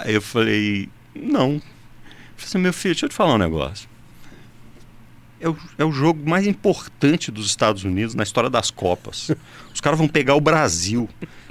[0.00, 1.52] Aí eu falei, não.
[1.52, 3.88] Eu falei assim, meu filho, deixa eu te falar um negócio.
[5.40, 9.30] É o, é o jogo mais importante dos Estados Unidos na história das Copas.
[9.72, 11.08] Os caras vão pegar o Brasil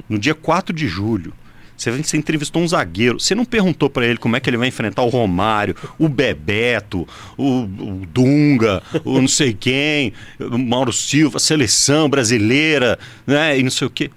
[0.09, 1.33] no dia 4 de julho.
[1.77, 3.21] Você, você entrevistou um zagueiro.
[3.21, 7.07] Você não perguntou pra ele como é que ele vai enfrentar o Romário, o Bebeto,
[7.37, 13.57] o, o Dunga, o não sei quem, o Mauro Silva, a seleção brasileira, né?
[13.57, 14.11] E não sei o quê.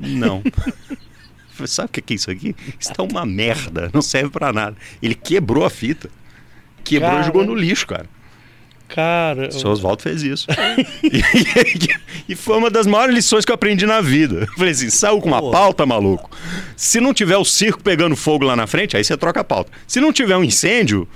[0.00, 0.42] Não.
[1.66, 2.54] Sabe o que que é isso aqui?
[2.78, 4.76] Isso tá uma merda, não serve pra nada.
[5.02, 6.08] Ele quebrou a fita.
[6.84, 7.22] Quebrou Cara.
[7.22, 8.06] e jogou no lixo, cara.
[8.88, 9.48] Cara.
[9.48, 10.46] O seu Oswaldo fez isso.
[11.02, 11.98] e, e-
[12.30, 14.46] e foi uma das maiores lições que eu aprendi na vida.
[14.48, 15.50] Eu falei assim: saiu com uma Pô.
[15.50, 16.30] pauta, maluco.
[16.76, 19.70] Se não tiver o circo pegando fogo lá na frente, aí você troca a pauta.
[19.86, 21.06] Se não tiver um incêndio,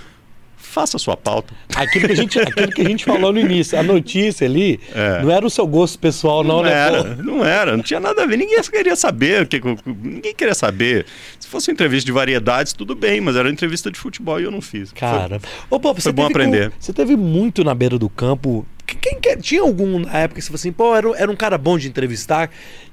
[0.73, 1.53] faça a sua pauta.
[1.77, 5.23] Aquilo que, a gente, aquilo que a gente falou no início, a notícia ali, É.
[5.23, 6.73] não era o seu gosto pessoal, não, Não, né?
[6.73, 7.23] era, pô?
[7.23, 8.37] não era, não tinha nada a ver.
[8.39, 9.47] Ninguém queria saber.
[9.47, 9.61] que-
[10.03, 11.05] ninguém queria saber.
[11.39, 14.45] Se fosse uma entrevista de variedades, tudo bem, mas era uma entrevista de futebol e
[14.45, 14.93] eu não fiz.
[14.93, 15.41] Cara.
[15.69, 16.71] Ô, pô, você foi bom aprender.
[16.71, 18.67] com- você teve muito na beira do campo.
[18.87, 21.57] Quem, quem- tinha algum na época que você falou assim, pô, era, era um cara
[21.59, 22.51] bom de entrevistar,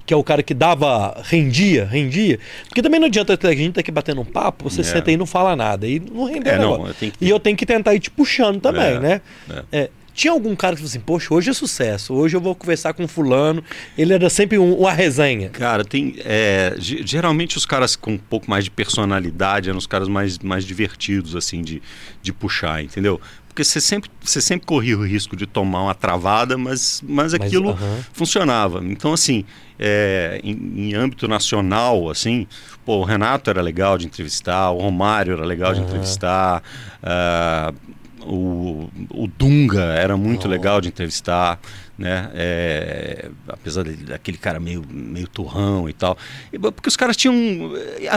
[0.09, 2.39] que é o cara que dava, rendia, rendia.
[2.67, 4.83] Porque também não adianta a gente estar aqui batendo um papo, você É.
[4.83, 5.85] senta aí e não fala nada.
[5.87, 8.59] E não rendeu É, não, eu que E eu tenho que tentar ir te puxando
[8.59, 9.21] também, É, né?
[9.51, 9.63] é.
[9.71, 12.91] É, tinha algum cara que falou assim, poxa, hoje é sucesso, hoje eu vou conversar
[12.95, 13.63] com fulano.
[13.95, 15.49] Ele era sempre um- uma resenha.
[15.49, 16.15] Cara, tem.
[16.25, 20.39] é, ge- geralmente os caras com um pouco mais de personalidade eram os caras mais,
[20.39, 21.83] mais divertidos, assim, de,
[22.23, 23.21] de puxar, entendeu?
[23.47, 27.71] Porque você sempre, você sempre corria o risco de tomar uma travada, mas, mas aquilo
[27.71, 27.99] aham.
[28.13, 28.81] funcionava.
[28.85, 29.43] Então, assim,
[29.79, 32.45] é, em, em âmbito nacional, assim,
[32.85, 36.61] pô, o Renato era legal de entrevistar, o Romário era legal de entrevistar,
[37.01, 37.73] ah,
[38.21, 40.49] o, o Dunga era muito Oh.
[40.51, 41.57] legal de entrevistar,
[41.97, 42.29] né?
[42.33, 46.17] É, apesar daquele cara meio, meio turrão e tal.
[46.61, 47.71] Porque os caras tinham.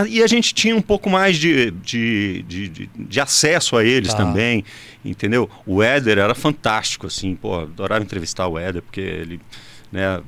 [0.08, 4.10] E a gente tinha um pouco mais de, de, de, de- de acesso a eles
[4.12, 4.18] Tá.
[4.18, 4.64] também,
[5.04, 5.48] entendeu?
[5.64, 9.40] O Éder era fantástico, assim, pô, adorava entrevistar o Éder, porque ele
[9.93, 10.20] né,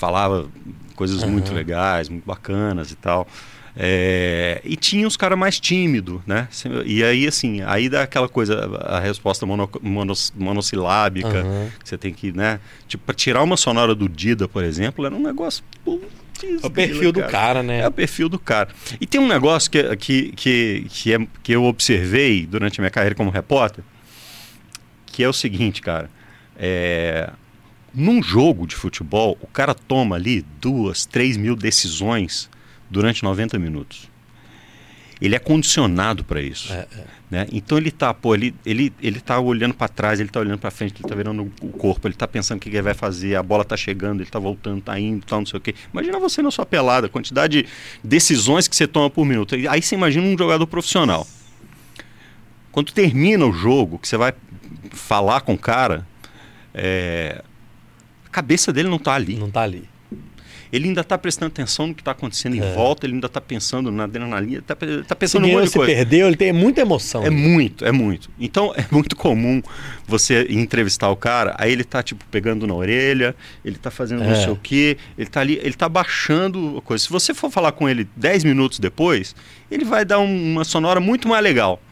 [0.00, 0.48] falava
[0.96, 1.56] coisas muito Aham.
[1.56, 3.28] legais, muito bacanas e tal.
[3.74, 6.46] É, e tinha os caras mais tímidos, né?
[6.84, 11.70] E aí, assim, aí dá aquela coisa, a resposta mono, monos- monossilábica, Aham.
[11.82, 12.60] que você tem que, né?
[12.86, 15.98] Tipo, pra tirar uma sonora do Dida, por exemplo, era um negócio pô,
[16.62, 17.80] É o perfil do cara, né?
[17.80, 18.68] É o perfil do cara.
[19.00, 22.90] E tem um negócio que, que, que, que, é, que eu observei durante a minha
[22.90, 23.82] carreira como repórter,
[25.06, 26.10] que é o seguinte, cara.
[26.58, 27.30] É,
[27.94, 32.48] num jogo de futebol, o cara toma ali duas, três mil decisões
[32.90, 34.10] durante 90 minutos.
[35.20, 36.72] Ele é condicionado para isso.
[36.72, 37.04] É, é.
[37.30, 37.46] Né?
[37.52, 40.70] Então ele tá, pô, ele, ele, ele tá olhando para trás, ele tá olhando para
[40.70, 43.36] frente, ele tá virando o corpo, ele tá pensando o que, que ele vai fazer,
[43.36, 45.74] a bola tá chegando, ele tá voltando, tá indo, tal, não sei o quê.
[45.92, 47.68] Imagina você na sua pelada, a quantidade de
[48.02, 49.54] decisões que você toma por minuto.
[49.70, 51.26] Aí você imagina um jogador profissional.
[52.72, 54.34] Quando termina o jogo, que você vai
[54.90, 56.06] falar com o cara,
[56.74, 57.42] é...
[58.32, 59.36] a cabeça dele não tá ali.
[59.36, 59.86] Não tá ali
[60.72, 62.72] ele ainda está prestando atenção no que está acontecendo em é.
[62.72, 65.92] volta, ele ainda está pensando na adrenalina, está tá pensando em um monte de coisa.
[65.92, 67.22] perdeu, ele tem muita emoção.
[67.22, 68.30] É muito, é muito.
[68.40, 69.62] Então é muito comum
[70.06, 74.28] você entrevistar o cara, aí ele está tipo pegando na orelha, ele está fazendo é.
[74.28, 77.04] não sei o quê, ele está ali, ele está baixando a coisa.
[77.04, 79.36] Se você for falar com ele 10 minutos depois,
[79.70, 81.82] ele vai dar um, uma sonora muito mais legal.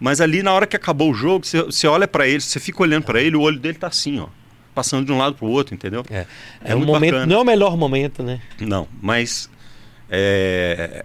[0.00, 2.82] Mas ali na hora que acabou o jogo, você, você olha para ele, você fica
[2.82, 4.28] olhando para ele, o olho dele está assim, ó
[4.76, 6.04] passando de um lado para o outro, entendeu?
[6.10, 6.26] É, é,
[6.72, 7.26] é um momento, bacana.
[7.26, 8.42] não é o melhor momento, né?
[8.60, 9.48] Não, mas
[10.10, 11.02] é,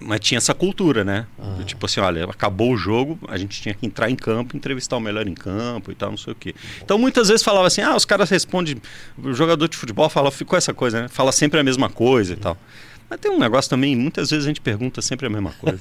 [0.00, 1.26] mas tinha essa cultura, né?
[1.38, 1.62] Ah.
[1.64, 5.00] Tipo assim, olha, acabou o jogo, a gente tinha que entrar em campo, entrevistar o
[5.00, 6.54] melhor em campo e tal, não sei o quê.
[6.82, 8.76] Então muitas vezes falava assim, ah, os caras respondem,
[9.22, 11.08] o jogador de futebol fala, ficou essa coisa, né?
[11.08, 12.56] Fala sempre a mesma coisa e tal.
[13.08, 15.78] Mas tem um negócio também, muitas vezes a gente pergunta sempre a mesma coisa.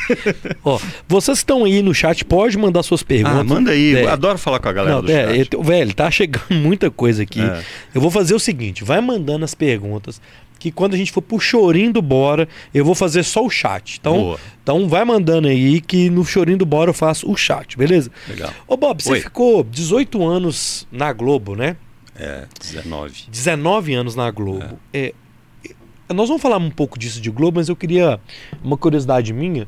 [0.62, 3.40] Ó, vocês estão aí no chat, pode mandar suas perguntas.
[3.40, 4.08] Ah, manda aí, é.
[4.08, 5.56] adoro falar com a galera Não, do é, chat.
[5.62, 7.40] velho, tá chegando muita coisa aqui.
[7.40, 7.62] É.
[7.94, 10.20] Eu vou fazer o seguinte, vai mandando as perguntas,
[10.58, 13.96] que quando a gente for pro chorinho do Bora, eu vou fazer só o chat.
[13.98, 18.10] Então, então vai mandando aí que no chorinho do Bora eu faço o chat, beleza?
[18.28, 18.52] Legal.
[18.68, 19.20] Ô Bob, você Oi.
[19.20, 21.76] ficou 18 anos na Globo, né?
[22.14, 23.24] É, 19.
[23.30, 24.78] 19 anos na Globo.
[24.92, 25.06] É.
[25.06, 25.14] é
[26.14, 28.20] nós vamos falar um pouco disso de Globo, mas eu queria
[28.62, 29.66] uma curiosidade minha,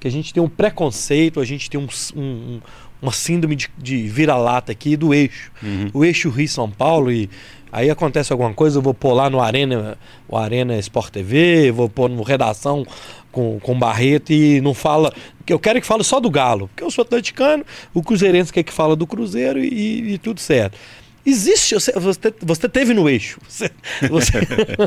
[0.00, 2.60] que a gente tem um preconceito, a gente tem um, um,
[3.00, 5.50] uma síndrome de, de vira-lata aqui do eixo.
[5.62, 5.90] Uhum.
[5.94, 7.30] O eixo Rio-São Paulo e
[7.72, 11.88] aí acontece alguma coisa, eu vou pôr lá no Arena, o Arena Sport TV, vou
[11.88, 12.86] pôr no Redação
[13.30, 15.12] com, com Barreto e não fala.
[15.44, 18.62] que Eu quero que fale só do Galo, porque eu sou atleticano, o Cruzeirense quer
[18.62, 20.78] que fala do Cruzeiro e, e tudo certo.
[21.26, 21.92] Existe, você,
[22.40, 23.40] você teve no eixo.
[23.48, 23.68] Você,
[24.08, 24.32] você,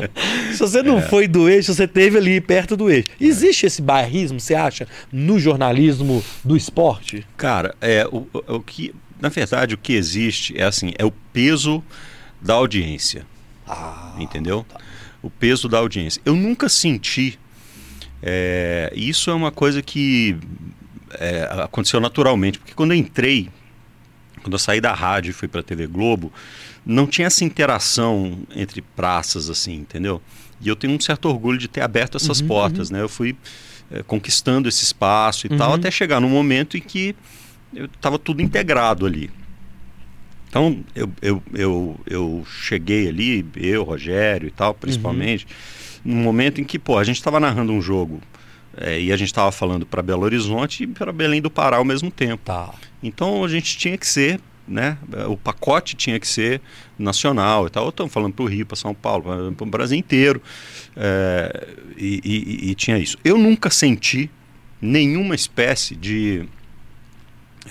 [0.52, 1.02] se você não é.
[1.02, 3.08] foi do eixo, você teve ali perto do eixo.
[3.20, 3.24] É.
[3.24, 3.68] Existe é.
[3.68, 7.26] esse bairrismo, você acha, no jornalismo do esporte?
[7.36, 11.84] Cara, é o, o que, na verdade, o que existe é assim, é o peso
[12.40, 13.26] da audiência.
[13.68, 14.64] Ah, entendeu?
[14.66, 14.80] Tá.
[15.22, 16.22] O peso da audiência.
[16.24, 17.38] Eu nunca senti.
[18.22, 20.38] É, isso é uma coisa que
[21.18, 23.50] é, aconteceu naturalmente, porque quando eu entrei
[24.42, 26.32] quando eu saí da rádio e fui para a TV Globo,
[26.84, 30.20] não tinha essa interação entre praças, assim, entendeu?
[30.60, 32.96] E eu tenho um certo orgulho de ter aberto essas uhum, portas, uhum.
[32.96, 33.02] né?
[33.02, 33.36] Eu fui
[33.90, 35.58] é, conquistando esse espaço e uhum.
[35.58, 37.14] tal, até chegar no momento em que
[37.94, 39.30] estava tudo integrado ali.
[40.48, 45.46] Então, eu, eu, eu, eu cheguei ali, eu, Rogério e tal, principalmente,
[46.04, 46.14] uhum.
[46.14, 48.20] num momento em que, pô, a gente estava narrando um jogo
[48.76, 51.84] é, e a gente estava falando para Belo Horizonte e para Belém do Pará ao
[51.84, 52.42] mesmo tempo.
[52.44, 52.72] Tá.
[53.02, 54.96] Então a gente tinha que ser, né?
[55.28, 56.60] O pacote tinha que ser
[56.98, 57.88] nacional e tal.
[57.88, 60.40] Estamos falando para o Rio, para São Paulo, para o Brasil inteiro.
[60.96, 63.18] É, e, e, e, tinha isso.
[63.24, 64.30] Eu nunca senti
[64.80, 66.48] nenhuma espécie de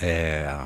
[0.00, 0.58] é,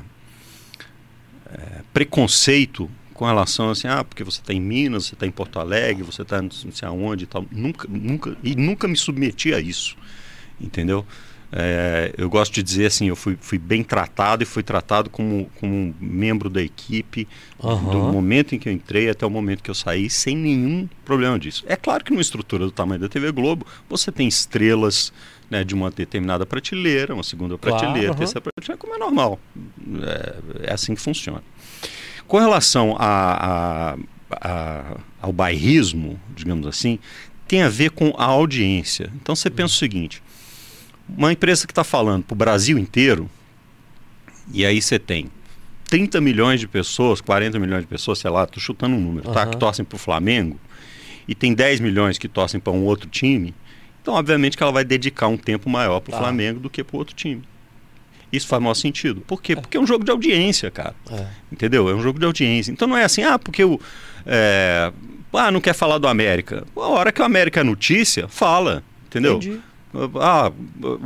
[1.49, 5.57] é preconceito com relação assim, ah, porque você está em Minas, você está em Porto
[5.57, 7.45] Alegre, você está não sei aonde e tal.
[7.49, 9.95] Nunca, nunca, e nunca me submeti a isso
[10.59, 11.05] entendeu?
[11.57, 15.49] É, eu gosto de dizer assim, eu fui, fui bem tratado e fui tratado como,
[15.57, 17.27] como um membro da equipe
[17.57, 17.91] uhum.
[17.91, 21.39] do momento em que eu entrei até o momento que eu saí, sem nenhum problema
[21.39, 21.63] disso.
[21.65, 25.13] É claro que numa estrutura do tamanho da TV Globo, você tem estrelas
[25.49, 29.39] né, de uma determinada prateleira, uma segunda prateleira, claro, terceira prateleira, como é normal.
[30.03, 31.41] É, é, assim que funciona.
[32.27, 33.97] Com relação a, a,
[34.41, 36.99] a, ao bairrismo, digamos assim,
[37.47, 39.09] tem a ver com a audiência.
[39.15, 40.24] Então você pensa o seguinte
[41.09, 43.29] uma empresa que está falando para o Brasil inteiro,
[44.53, 45.29] e aí você tem
[45.89, 49.33] 30 milhões de pessoas, 40 milhões de pessoas, sei lá, estou chutando um número, uhum.
[49.33, 49.45] tá?
[49.45, 50.59] Que torcem para o Flamengo,
[51.27, 53.53] e tem 10 milhões que torcem para um outro time,
[54.01, 56.19] então obviamente que ela vai dedicar um tempo maior para o tá.
[56.19, 57.41] Flamengo do que para o outro time.
[58.31, 59.21] Isso faz maior sentido.
[59.21, 59.53] Por quê?
[59.53, 59.55] É.
[59.55, 60.93] Porque é um jogo de audiência, cara.
[61.09, 61.25] É.
[61.51, 61.89] Entendeu?
[61.89, 62.71] É um jogo de audiência.
[62.71, 63.79] Então não é assim, ah, porque o.
[64.25, 64.91] É...
[65.33, 66.65] Ah, não quer falar do América.
[66.75, 68.83] A hora que o América é notícia, fala.
[69.07, 69.37] Entendeu?
[69.37, 69.59] Entendi.
[70.21, 70.51] Ah,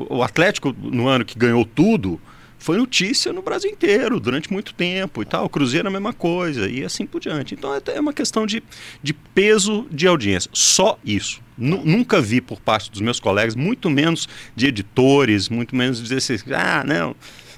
[0.10, 2.20] o Atlético, no ano que ganhou tudo,
[2.58, 5.46] foi notícia no Brasil inteiro durante muito tempo e tal.
[5.46, 7.54] O Cruzeiro é a mesma coisa e assim por diante.
[7.54, 8.62] Então é, é uma questão de,
[9.02, 10.50] de peso de audiência.
[10.54, 11.42] Só isso.
[11.58, 16.18] Nu- nunca vi por parte dos meus colegas, muito menos de editores, muito menos dizer
[16.18, 17.16] assim, ah, não,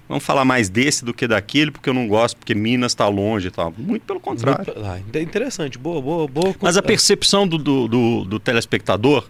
[0.08, 3.48] vamos falar mais desse do que daquele, porque eu não gosto, porque Minas está longe
[3.48, 3.74] e tal.
[3.76, 4.66] Muito pelo contrário.
[4.84, 6.56] Ah, interessante, boa, boa, boa.
[6.62, 9.28] Mas a percepção do, do, do- do telespectador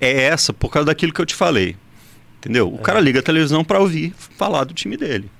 [0.00, 1.76] é essa por causa daquilo que eu te falei.
[2.38, 2.72] Entendeu?
[2.72, 5.30] O cara liga a televisão para ouvir falar do time dele.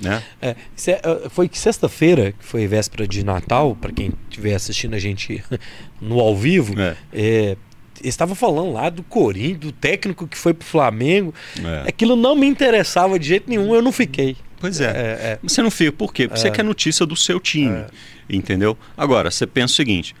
[0.00, 0.22] Né?
[0.42, 4.94] É, é, uh, foi que sexta-feira, que foi véspera de Natal, para quem estiver assistindo
[4.94, 5.42] a gente
[6.00, 6.96] no ao vivo, É.
[7.12, 7.56] é,
[8.04, 11.34] estava falando lá do Corinthians, do técnico que foi pro Flamengo.
[11.58, 11.88] É.
[11.88, 14.36] Aquilo não me interessava de jeito nenhum, eu não fiquei.
[14.60, 14.86] Pois é.
[14.86, 15.38] É, é.
[15.42, 15.92] Você não fica.
[15.92, 16.28] Por quê?
[16.28, 17.84] Porque você quer notícia do seu time.
[18.28, 18.76] Entendeu?
[18.96, 20.14] Agora, você pensa o seguinte: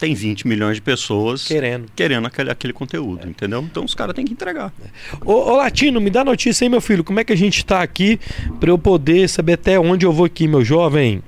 [0.00, 1.86] tem 20 milhões de pessoas Querendo.
[1.94, 3.60] querendo aquele, aquele conteúdo, entendeu?
[3.62, 4.72] Então os caras têm que entregar.
[5.24, 7.04] Ô, ô, Latino, me dá notícia aí, meu filho.
[7.04, 8.18] Como é que a gente tá aqui
[8.58, 11.22] para eu poder saber até onde eu vou aqui, meu jovem?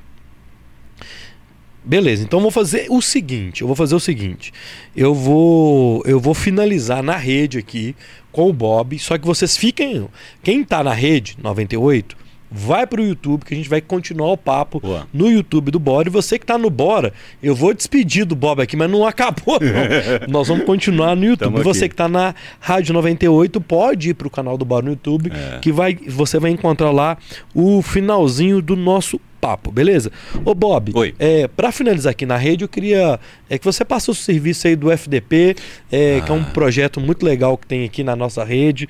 [1.85, 4.53] Beleza, então eu vou fazer o seguinte, eu vou fazer o seguinte.
[4.97, 7.95] Eu vou eu vou finalizar na rede aqui
[8.31, 10.09] com o Bob, só que vocês fiquem,
[10.43, 12.17] quem tá na rede 98,
[12.53, 15.07] vai pro YouTube que a gente vai continuar o papo Boa.
[15.13, 16.09] no YouTube do Bora.
[16.09, 19.59] E você que tá no Bora, eu vou despedir do Bob aqui, mas não acabou
[19.61, 20.29] não.
[20.29, 21.59] Nós vamos continuar no YouTube.
[21.61, 25.33] E você que tá na Rádio 98, pode ir pro canal do Bora no YouTube,
[25.33, 25.59] É.
[25.61, 27.17] que vai, você vai encontrar lá
[27.55, 30.13] o finalzinho do nosso papo, beleza?
[30.45, 31.15] Ô Bob, Oi.
[31.19, 33.19] é, para finalizar aqui na rede, eu queria
[33.51, 35.57] é que você passe o serviço aí do FDP,
[35.91, 36.51] é, que é um Ah.
[36.55, 38.89] projeto muito legal que tem aqui na nossa rede,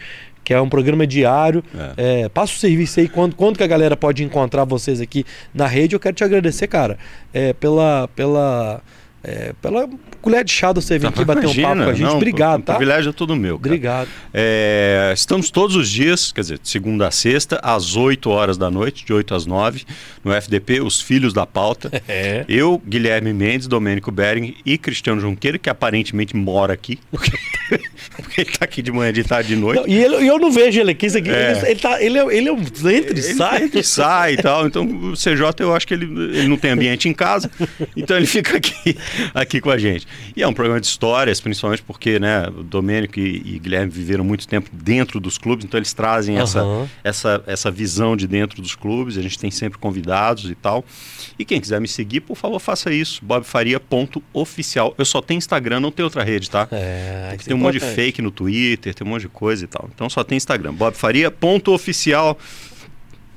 [0.53, 1.65] que é um programa diário.
[1.97, 5.25] É, passa o serviço aí, quando, quando que a galera pode encontrar vocês aqui
[5.55, 5.97] na rede.
[5.97, 6.99] Eu quero te agradecer, cara,
[7.33, 8.83] é, pela, pela,
[9.25, 9.89] é, pela
[10.21, 12.03] colher de chá de você vir aqui bater um papo com a gente.
[12.03, 12.75] Não, Obrigado, o tá?
[12.75, 13.59] privilégio é todo meu.
[13.59, 13.67] cara.
[13.67, 14.09] Obrigado.
[14.33, 18.71] É, estamos todos os dias, quer dizer, de segunda a sexta, às 8 horas da
[18.71, 19.85] noite, de 8 às 9,
[20.23, 21.91] no FDP, Os Filhos da Pauta.
[22.09, 22.45] É.
[22.49, 26.99] Eu, Guilherme Mendes, Domênico Bering e Cristiano Junqueira, que aparentemente mora aqui,
[28.17, 29.81] porque, ele está aqui de manhã, de tarde de noite.
[29.81, 31.07] Não, e ele- eu não vejo ele aqui.
[31.07, 31.53] Aqui É.
[31.59, 33.63] ele, ele, tá, ele, é, ele é um entra e sai.
[33.65, 34.67] entra e sai e tal.
[34.67, 37.51] Então, o CJ, eu acho que ele, ele não tem ambiente em casa,
[37.97, 38.97] então ele fica aqui,
[39.35, 40.07] aqui com a gente.
[40.37, 44.25] E é um programa de histórias, principalmente porque né, o Domênico e, e Guilherme viveram
[44.25, 46.89] muito tempo dentro dos clubes, então eles trazem essa, Aham.
[47.05, 49.17] essa, essa visão de dentro dos clubes.
[49.19, 50.85] A gente tem sempre convidados e tal.
[51.39, 53.21] E quem quiser me seguir, por favor, faça isso.
[53.25, 54.95] bobfaria.oficial.
[54.99, 56.69] Eu só tenho Instagram, não tenho outra rede, tá?
[56.71, 57.81] É, tem é um monte de.
[58.03, 59.89] Fake no Twitter, tem um monte de coisa e tal.
[59.95, 60.75] Então só tem Instagram.
[60.75, 62.37] bobfaria.oficial.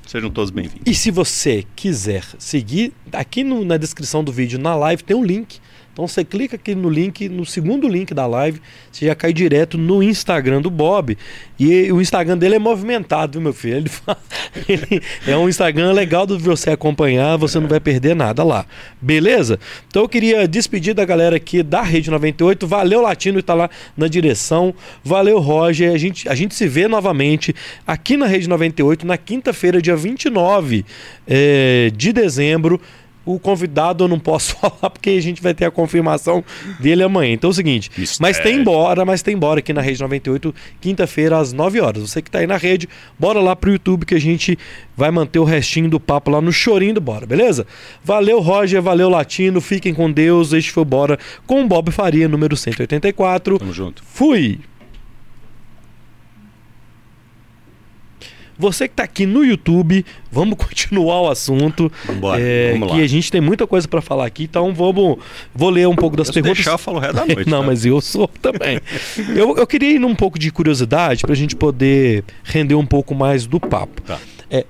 [0.06, 0.82] Sejam todos bem-vindos.
[0.86, 5.24] E se você quiser seguir, aqui no- na descrição do vídeo, na live, tem um
[5.24, 5.60] link.
[5.96, 8.60] Então você clica aqui no link, no segundo link da live,
[8.92, 11.16] você já cai direto no Instagram do Bob.
[11.58, 13.78] E o Instagram dele é movimentado, viu, meu filho?
[13.78, 14.18] Ele, fa-
[14.68, 18.66] ele é um Instagram legal de você acompanhar, você não vai perder nada lá.
[19.00, 19.58] Beleza?
[19.88, 22.66] Então eu queria despedir da galera aqui da Rede 98.
[22.66, 24.74] Valeu, Latino, que tá lá na direção.
[25.02, 25.94] Valeu, Roger.
[25.94, 27.54] A gente, a gente se vê novamente
[27.86, 30.84] aqui na Rede 98 na quinta-feira, dia 29
[31.26, 32.78] eh, de dezembro.
[33.26, 36.42] O convidado eu não posso falar porque a gente vai ter a confirmação
[36.80, 37.34] dele amanhã.
[37.34, 38.22] Então é o seguinte, Mistério.
[38.22, 42.08] mas tem embora, mas tem embora aqui na Rede 98, quinta-feira às 9 horas.
[42.08, 44.56] Você que tá aí na rede, bora lá pro YouTube que a gente
[44.96, 47.66] vai manter o restinho do papo lá no chorinho do Bora, beleza?
[48.02, 50.52] Valeu, Roger, valeu, Latino, fiquem com Deus.
[50.52, 53.58] Este foi o Bora com o Bob Faria, número 184.
[53.58, 54.02] Tamo junto.
[54.04, 54.60] Fui!
[58.58, 61.90] Você que está aqui no YouTube, vamos continuar o assunto.
[62.06, 63.04] Vambora, É, vamos que lá.
[63.04, 65.18] a gente tem muita coisa para falar aqui, então vamos.
[65.54, 66.56] Vou ler um pouco das Se perguntas.
[66.58, 67.48] deixar, eu falo o resto da noite.
[67.50, 67.66] Não, tá?
[67.66, 68.80] mas eu sou também.
[69.34, 73.14] eu, eu queria ir num pouco de curiosidade para a gente poder render um pouco
[73.14, 74.00] mais do papo.
[74.02, 74.18] Tá.
[74.50, 74.64] É,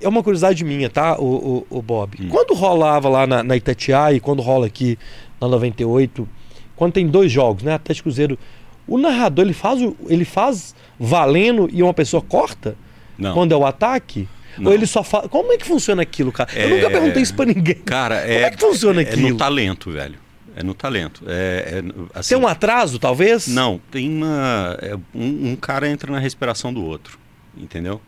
[0.00, 2.16] é uma curiosidade minha, tá, o, o, o Bob?
[2.20, 2.28] Hum.
[2.28, 4.98] Quando rolava lá na, na Itatiaia e quando rola aqui
[5.40, 6.28] na 98,
[6.76, 7.74] quando tem dois jogos, né?
[7.74, 8.38] Atlético Cruzeiro,
[8.86, 12.76] o narrador ele faz, ele faz valendo e uma pessoa corta
[13.22, 13.34] Não.
[13.34, 14.28] quando é o ataque?
[14.58, 14.70] Não.
[14.70, 15.28] Ou ele só fala.
[15.28, 16.50] Como é que funciona aquilo, cara?
[16.54, 17.74] Eu É- nunca perguntei isso pra ninguém.
[17.76, 19.30] Cara, Como é, é que funciona é aquilo?
[19.30, 20.16] no talento, velho.
[20.54, 21.24] É no talento.
[21.26, 23.46] É, é, assim, Tem um atraso, talvez?
[23.48, 24.76] Não, tem uma.
[24.82, 27.18] é, um, um cara entra na respiração do outro.
[27.56, 28.00] Entendeu?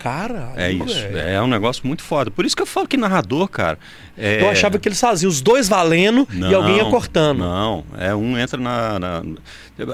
[0.00, 0.98] Cara, É isso.
[1.16, 2.30] É um negócio muito foda.
[2.30, 3.78] Por isso que eu falo que narrador, cara.
[4.18, 7.38] é- Eu achava que eles faziam os dois valendo e Não, alguém ia cortando.
[7.38, 9.22] Não, é um entra na, na-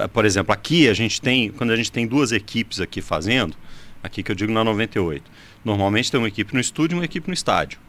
[0.09, 1.49] Por exemplo, aqui a gente tem.
[1.49, 3.55] Quando a gente tem duas equipes aqui fazendo,
[4.03, 5.23] aqui que eu digo na 98,
[5.63, 7.79] normalmente tem uma equipe no estúdio e uma equipe no estádio.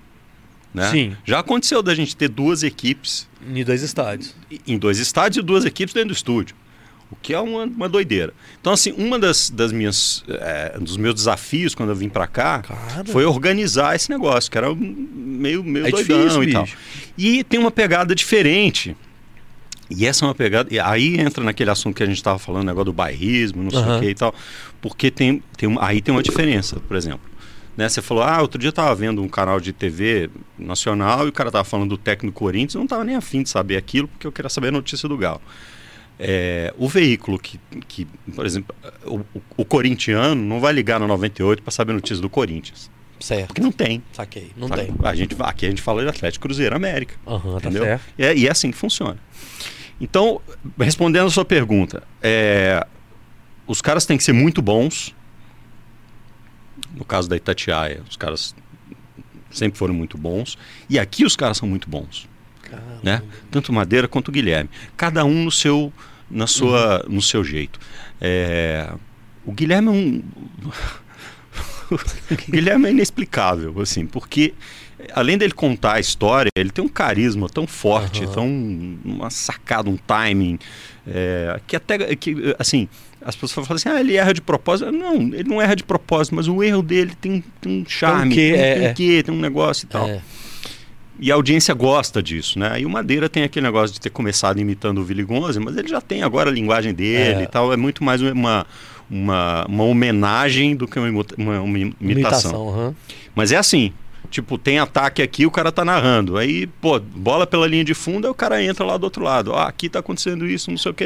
[0.74, 0.90] Né?
[0.90, 1.16] Sim.
[1.24, 4.34] Já aconteceu da gente ter duas equipes Em dois estádios.
[4.66, 6.56] em dois estádios e duas equipes dentro do estúdio.
[7.10, 8.32] O que é uma, uma doideira.
[8.58, 10.24] Então, assim, uma das, das minhas.
[10.28, 13.04] É, dos meus desafios quando eu vim para cá Cara.
[13.04, 16.64] foi organizar esse negócio, que era meio, meio É doidão difícil, e tal.
[16.64, 16.76] bicho.
[17.18, 18.96] E tem uma pegada diferente.
[19.90, 20.72] E essa é uma pegada.
[20.72, 23.80] e Aí entra naquele assunto que a gente estava falando, negócio do bairrismo, não sei
[23.80, 23.96] Aham.
[23.96, 24.34] o que e tal.
[24.80, 27.30] Porque tem, tem aí tem uma diferença, por exemplo.
[27.76, 30.28] Né, você falou, ah, outro dia eu tava vendo um canal de TV
[30.58, 33.48] nacional e o cara tava falando do técnico Corinthians, eu não tava nem afim de
[33.48, 35.40] saber aquilo, porque eu queria saber a notícia do Galo.
[36.18, 37.58] É, o veículo que,
[37.88, 38.74] que por exemplo,
[39.06, 42.90] o, o- o corintiano não vai ligar no 98 para saber a notícia do Corinthians.
[43.22, 43.46] Certo.
[43.48, 44.02] Porque não tem.
[44.12, 44.50] Saquei.
[44.56, 44.86] Não sabe?
[44.86, 44.94] tem.
[45.04, 47.14] A gente, aqui a gente fala de Atlético Cruzeiro América.
[47.24, 47.84] Tá Entendeu?
[47.84, 48.04] certo.
[48.18, 49.18] E é, e é assim que funciona.
[50.00, 50.40] Então,
[50.80, 52.84] respondendo a sua pergunta, é,
[53.64, 55.14] os caras têm que ser muito bons.
[56.96, 58.56] No caso da Itatiaia, os caras
[59.52, 60.58] sempre foram muito bons.
[60.90, 62.28] E aqui os caras são muito bons,
[62.62, 63.00] Caramba.
[63.04, 63.22] né?
[63.50, 64.68] Tanto o Madeira quanto o Guilherme.
[64.96, 65.92] Cada um no seu,
[66.28, 67.78] na sua, no seu jeito.
[68.20, 68.92] É,
[69.44, 70.22] o Guilherme é um...
[72.48, 74.54] Guilherme é inexplicável, assim, porque
[75.12, 78.32] além dele contar a história, ele tem um carisma tão forte, Aham.
[78.32, 80.58] tão uma sacada, um timing,
[81.06, 82.88] é, que até que assim
[83.24, 84.90] as pessoas falam assim, ah, ele erra de propósito.
[84.90, 88.52] Não, ele não erra de propósito, mas o erro dele tem, tem um charme, quê,
[88.52, 88.90] tem, é, tem é.
[88.90, 90.08] um quê, tem um negócio e tal.
[90.08, 90.20] É.
[91.20, 92.80] E a audiência gosta disso, né?
[92.80, 95.86] E o Madeira tem aquele negócio de ter começado imitando o Willy Gonze, mas ele
[95.86, 97.44] já tem agora a linguagem dele É.
[97.44, 97.72] e tal.
[97.72, 98.66] É muito mais uma,
[99.12, 102.00] uma, uma homenagem do que uma, uma, uma imitação.
[102.00, 102.94] Imitação, aham.
[103.34, 103.92] Mas é assim.
[104.30, 106.38] Tipo, tem ataque aqui, o cara tá narrando.
[106.38, 109.52] Aí, pô, bola pela linha de fundo, aí o cara entra lá do outro lado.
[109.52, 111.04] Ah, aqui tá acontecendo isso, não sei o que.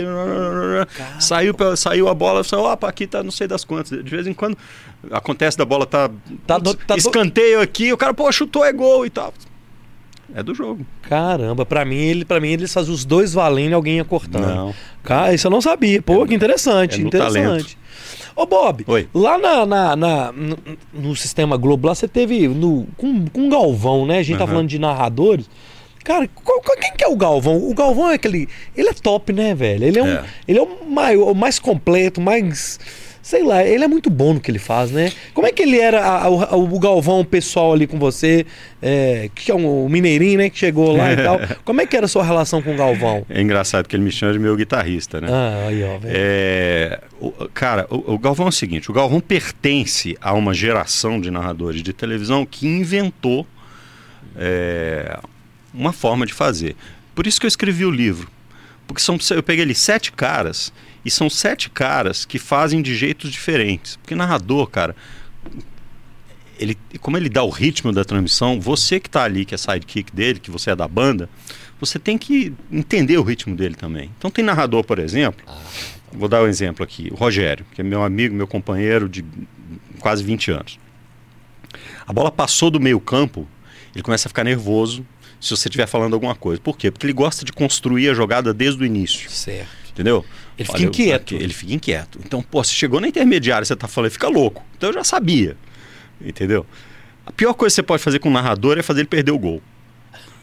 [1.19, 3.91] Saiu, pela- saiu a bola, saiu, opa, aqui tá não sei das quantas.
[4.05, 4.57] De vez em quando
[5.11, 6.09] acontece da bola tá,
[6.47, 9.35] Tá do- tá do- escanteio aqui, o cara, pô, chutou, é gol e tal.
[10.35, 10.85] É do jogo.
[11.03, 14.47] Caramba, pra mim, ele, pra mim eles faziam os dois valendo e alguém ia cortando.
[14.47, 14.75] Não.
[15.03, 16.03] Cara, isso eu não sabia.
[16.03, 17.79] Pô, que interessante, é no interessante.
[18.35, 19.09] Ô, Bob, Oi.
[19.15, 20.59] lá na, na- na- no,
[20.93, 24.19] no Sistema Globo, lá você teve no, com, com o Galvão, né?
[24.19, 24.53] A gente tá Aham.
[24.53, 25.49] falando de narradores.
[26.05, 27.57] Cara, qual- qual- quem que é o Galvão?
[27.57, 28.47] O Galvão é aquele.
[28.77, 29.85] Ele é top, né, velho?
[29.85, 30.25] Ele é, um, É.
[30.47, 32.79] ele é o, maior, o mais completo, mais.
[33.27, 35.11] Sei lá, ele é muito bom no que ele faz, né?
[35.35, 38.47] Como é que ele era a- a- o, Galvão, o pessoal ali com você,
[38.81, 41.41] é, que é um, o Mineirinho, né, que chegou lá e tal.
[41.65, 43.27] Como é que era a sua relação com o Galvão?
[43.29, 45.27] É engraçado que ele me chama de meu guitarrista, né?
[45.29, 46.15] Ah, aí, ó, velho.
[46.17, 51.21] É, o- cara, o, o Galvão é o seguinte: o Galvão pertence a uma geração
[51.21, 53.45] de narradores de televisão que inventou
[54.37, 55.19] é,
[55.75, 56.77] uma forma de fazer.
[57.13, 58.31] Por isso que eu escrevi o livro.
[58.87, 60.73] Porque são, eu peguei ali sete caras
[61.07, 63.95] e são sete caras que fazem de jeitos diferentes.
[63.95, 64.97] Porque narrador, cara,
[66.59, 70.13] ele, como ele dá o ritmo da transmissão, você que está ali, que é sidekick
[70.15, 71.29] dele, que você é da banda,
[71.79, 74.11] você tem que entender o ritmo dele também.
[74.19, 75.47] Então tem narrador, por exemplo,
[76.13, 79.25] vou dar um exemplo aqui, o Rogério, que é meu amigo, meu companheiro de
[80.01, 80.79] quase 20 anos.
[82.05, 83.47] A bola passou do meio campo,
[83.95, 85.07] ele começa a ficar nervoso
[85.41, 86.61] se você estiver falando alguma coisa.
[86.61, 86.91] Por quê?
[86.91, 89.69] Porque ele gosta de construir a jogada desde o início, Certo.
[89.91, 90.25] entendeu?
[90.59, 91.35] Ele fica Olha, inquieto.
[91.35, 92.19] ele fica inquieto.
[92.25, 94.65] Então, pô, se chegou na intermediária, você tá falando, ele fica louco.
[94.77, 95.57] Então eu já sabia.
[96.21, 96.65] Entendeu?
[97.27, 99.39] A pior coisa que você pode fazer com o narrador é fazer ele perder o
[99.39, 99.63] gol.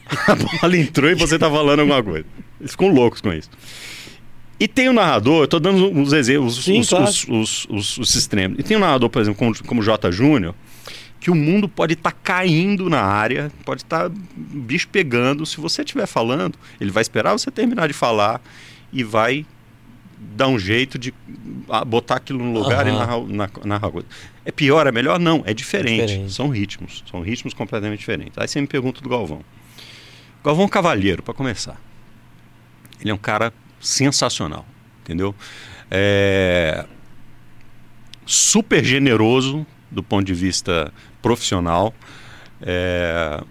[0.28, 2.26] A bola entrou e você tá falando alguma coisa.
[2.60, 3.50] Eles ficam loucos com isso.
[4.60, 7.06] E tem o narrador, eu tô dando uns exemplos, os, Sim, os, claro.
[7.06, 8.60] os, os, os- os extremos.
[8.60, 10.12] E tem um narrador, por exemplo, como, como o J.
[10.12, 10.54] Júnior,
[11.20, 15.46] que o mundo pode estar caindo na área, pode estar bicho pegando.
[15.46, 18.42] Se você estiver falando, ele vai esperar você terminar de falar
[18.92, 19.46] e vai
[20.36, 21.14] dar um jeito de
[21.70, 22.98] ah, botar aquilo no lugar e Aham.
[23.00, 24.08] narrar, na- narrar coisa.
[24.46, 25.20] É pior, é melhor?
[25.20, 26.02] Não, é diferente.
[26.02, 26.34] É diferente.
[26.34, 28.38] São ritmos, são ritmos completamente diferentes.
[28.38, 29.42] Aí você me pergunta do Galvão.
[30.44, 31.80] Galvão Cavalheiro, para começar.
[33.00, 34.66] Ele é um cara sensacional,
[35.02, 35.36] entendeu?
[35.92, 36.86] É,
[38.26, 41.94] super generoso do ponto de vista profissional
[42.62, 43.44] é,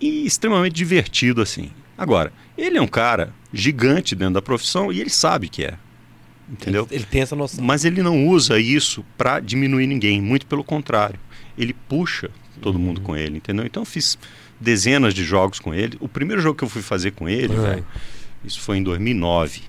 [0.00, 1.70] e extremamente divertido assim.
[1.98, 5.74] Agora, ele é um cara gigante dentro da profissão e ele sabe que é,
[6.50, 6.86] entendeu?
[6.90, 7.64] Ele, ele tem essa noção.
[7.64, 11.18] Mas ele não usa isso para diminuir ninguém, muito pelo contrário.
[11.56, 12.30] Ele puxa
[12.60, 13.64] todo mundo com ele, entendeu?
[13.66, 14.18] Então eu fiz
[14.60, 15.96] dezenas de jogos com ele.
[16.00, 17.86] O primeiro jogo que eu fui fazer com ele, velho,
[18.44, 19.62] isso foi em 2009.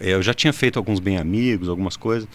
[0.00, 2.28] É, Eu já tinha feito alguns bem amigos, algumas coisas.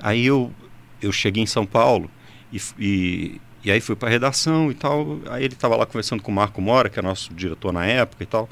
[0.00, 0.52] Aí eu,
[1.00, 2.10] eu cheguei em São Paulo
[2.52, 5.18] e, e, e aí fui para redação e tal.
[5.30, 8.22] Aí ele estava lá conversando com o Marco Mora, que é nosso diretor na época
[8.22, 8.48] e tal.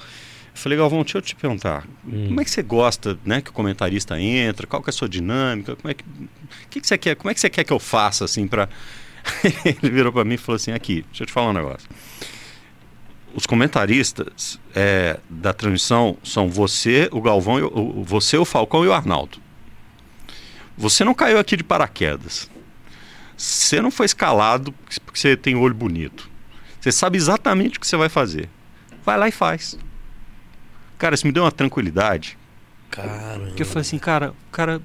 [0.53, 2.27] Eu falei, Galvão, deixa eu te perguntar, Hum.
[2.29, 4.67] como é que você gosta, né, que o comentarista entra?
[4.67, 5.77] Qual que é a sua dinâmica?
[5.77, 7.15] Como é que, o que, que você quer?
[7.17, 8.69] Como é que você quer que eu faça assim para?
[9.65, 11.89] ele virou para mim e falou assim, aqui, deixa eu te falar um negócio.
[13.35, 18.93] os comentaristas é, da transmissão são você, o Galvão, o- você, o Falcão e o
[18.93, 19.39] Arnaldo.
[20.77, 22.51] Você não caiu aqui de paraquedas.
[23.37, 24.73] Você não foi escalado
[25.05, 26.29] porque você tem olho bonito.
[26.81, 28.49] Você sabe exatamente o que você vai fazer.
[29.05, 29.79] Vai lá e faz.
[31.01, 32.39] Cara, isso me deu uma tranquilidade.
[32.91, 33.47] Caramba.
[33.47, 34.77] Porque eu falei assim, cara, o cara,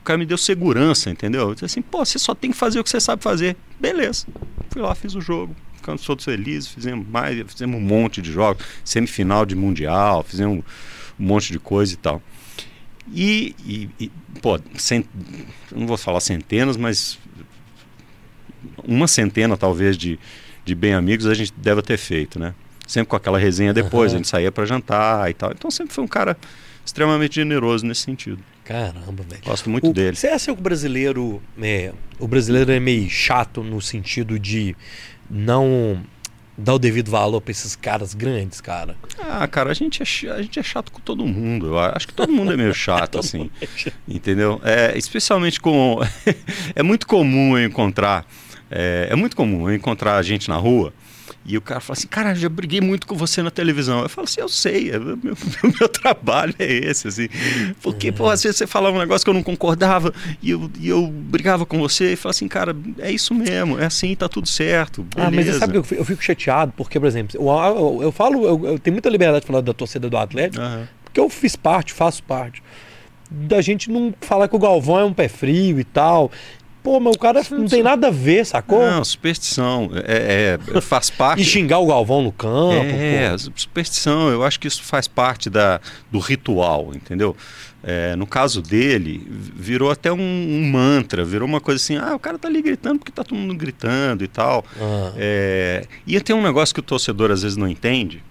[0.00, 1.42] o cara me deu segurança, entendeu?
[1.48, 3.54] Eu disse assim, pô, você só tem que fazer o que você sabe fazer.
[3.78, 4.26] Beleza.
[4.70, 5.54] Fui lá, fiz o jogo.
[5.74, 10.64] Ficamos todos felizes, fizemos mais, fizemos um monte de jogos, semifinal de mundial, fizemos
[11.20, 12.20] um monte de coisa e tal.
[13.12, 14.10] E, e- e,
[14.40, 15.06] pô, cent...
[15.70, 17.18] não vou falar centenas, mas
[18.82, 20.18] uma centena talvez de,
[20.64, 22.54] de bem amigos a gente deve ter feito, né?
[22.86, 24.16] Sempre com aquela resenha depois, Aham.
[24.16, 25.50] a gente saía para jantar e tal.
[25.52, 26.36] Então sempre foi um cara
[26.84, 28.38] extremamente generoso nesse sentido.
[28.64, 29.42] Caramba, velho.
[29.44, 30.16] Gosto muito O- dele.
[30.16, 34.76] Você acha que o brasileiro é, o brasileiro é meio chato no sentido de
[35.28, 36.00] não
[36.58, 38.96] dar o devido valor pra esses caras grandes, cara?
[39.20, 41.66] Ah, cara, a gente, é, a gente é chato com todo mundo.
[41.66, 43.50] Eu acho que todo mundo é meio chato, assim.
[44.08, 44.60] Entendeu?
[44.64, 45.98] É, especialmente com.
[46.74, 48.24] é muito comum eu encontrar.
[48.70, 50.92] É, é muito comum eu encontrar gente na rua
[51.48, 54.00] e o cara fala assim: Cara, já briguei muito com você na televisão.
[54.02, 57.28] Eu falo assim: Eu sei, é, meu, o meu trabalho é esse, assim.
[57.82, 60.88] Porque, pô, às vezes você falava um negócio que eu não concordava e eu, e
[60.88, 64.48] eu brigava com você e falo assim: Cara, é isso mesmo, é assim, tá tudo
[64.48, 65.06] certo.
[65.14, 67.48] Ah, mas você beleza." sabe que eu fico, eu fico chateado porque, por exemplo, eu,
[67.48, 70.88] eu, eu falo, eu, eu tenho muita liberdade de falar da torcida do Atlético, Aham.
[71.04, 72.62] porque eu fiz parte, faço parte.
[73.30, 76.30] Da gente não falar que o Galvão é um pé frio e tal.
[76.86, 78.78] Pô, mas o cara não tem nada a ver, sacou?
[78.80, 79.90] Não, superstição.
[80.06, 81.42] É, é, faz parte.
[81.42, 82.74] E xingar o Galvão no campo.
[82.74, 83.38] É, pô.
[83.56, 85.80] superstição, eu acho que isso faz parte da,
[86.12, 87.36] do ritual, entendeu?
[87.82, 92.20] É, no caso dele, virou até um, um mantra, virou uma coisa assim, ah, o
[92.20, 94.64] cara tá ali gritando porque tá todo mundo gritando e tal.
[94.80, 98.22] Ah, É, e tem um negócio que o torcedor às vezes não entende,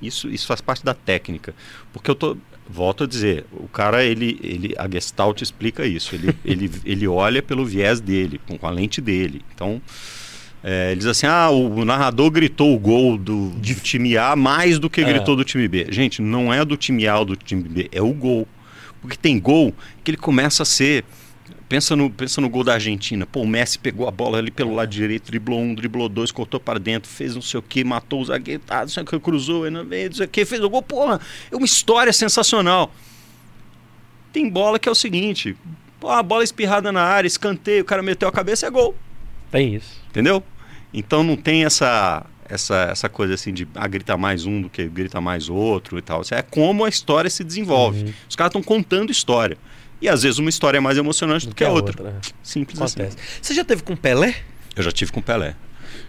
[0.00, 1.54] isso, isso faz parte da técnica,
[1.92, 2.38] porque eu tô,
[2.68, 7.42] volto a dizer, o cara, ele, ele a Gestalt explica isso, ele, ele, ele olha
[7.42, 9.80] pelo viés dele, com, a lente dele, então...
[10.64, 14.80] É, ele diz assim: ah, o narrador gritou o gol do, do time A mais
[14.80, 15.04] do que É.
[15.04, 15.86] gritou do time B.
[15.90, 18.48] Gente, não é do time A ou do time B, é o gol.
[19.00, 21.04] Porque tem gol que ele começa a ser.
[21.68, 23.26] Pensa no, pensa no gol da Argentina.
[23.26, 26.60] Pô, o Messi pegou a bola ali pelo lado direito, driblou um, driblou dois, cortou
[26.60, 29.18] para dentro, fez não sei o que, matou o zagueiro, tá, não sei o que,
[29.18, 30.82] cruzou, não sei o que, fez o gol.
[30.82, 32.92] Porra, é uma história sensacional.
[34.32, 35.56] Tem bola que é o seguinte:
[35.98, 38.94] pô, a bola espirrada na área, escanteio, o cara meteu a cabeça, é gol.
[39.50, 40.00] tem isso.
[40.08, 40.42] Entendeu?
[40.94, 44.86] Então não tem essa essa, essa coisa assim de ah, grita mais um do que
[44.86, 46.22] grita mais outro e tal.
[46.22, 48.04] Isso é como a história se desenvolve.
[48.04, 48.12] Uhum.
[48.28, 49.58] Os caras estão contando história.
[50.00, 52.02] E às vezes uma história é mais emocionante do que a outra.
[52.02, 52.12] né?
[52.42, 53.16] Simples Acontece.
[53.18, 53.38] assim.
[53.42, 54.34] Você já teve com o Pelé?
[54.76, 55.54] Eu já tive com o Pelé.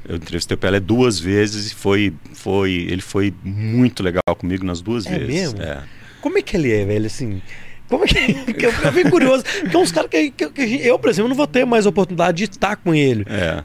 [0.07, 4.81] Eu entrevistei o Pelé duas vezes e foi, foi, ele foi muito legal comigo nas
[4.81, 5.27] duas É vezes.
[5.53, 5.61] mesmo?
[5.61, 5.83] É.
[6.21, 7.05] Como é que ele é, velho?
[7.05, 7.41] Assim.
[7.89, 8.65] Como é que.
[8.65, 9.43] eu fico bem curioso.
[9.61, 12.37] Porque é uns caras que, que- que eu, por exemplo, não vou ter mais oportunidade
[12.37, 13.25] de estar com ele.
[13.29, 13.63] É.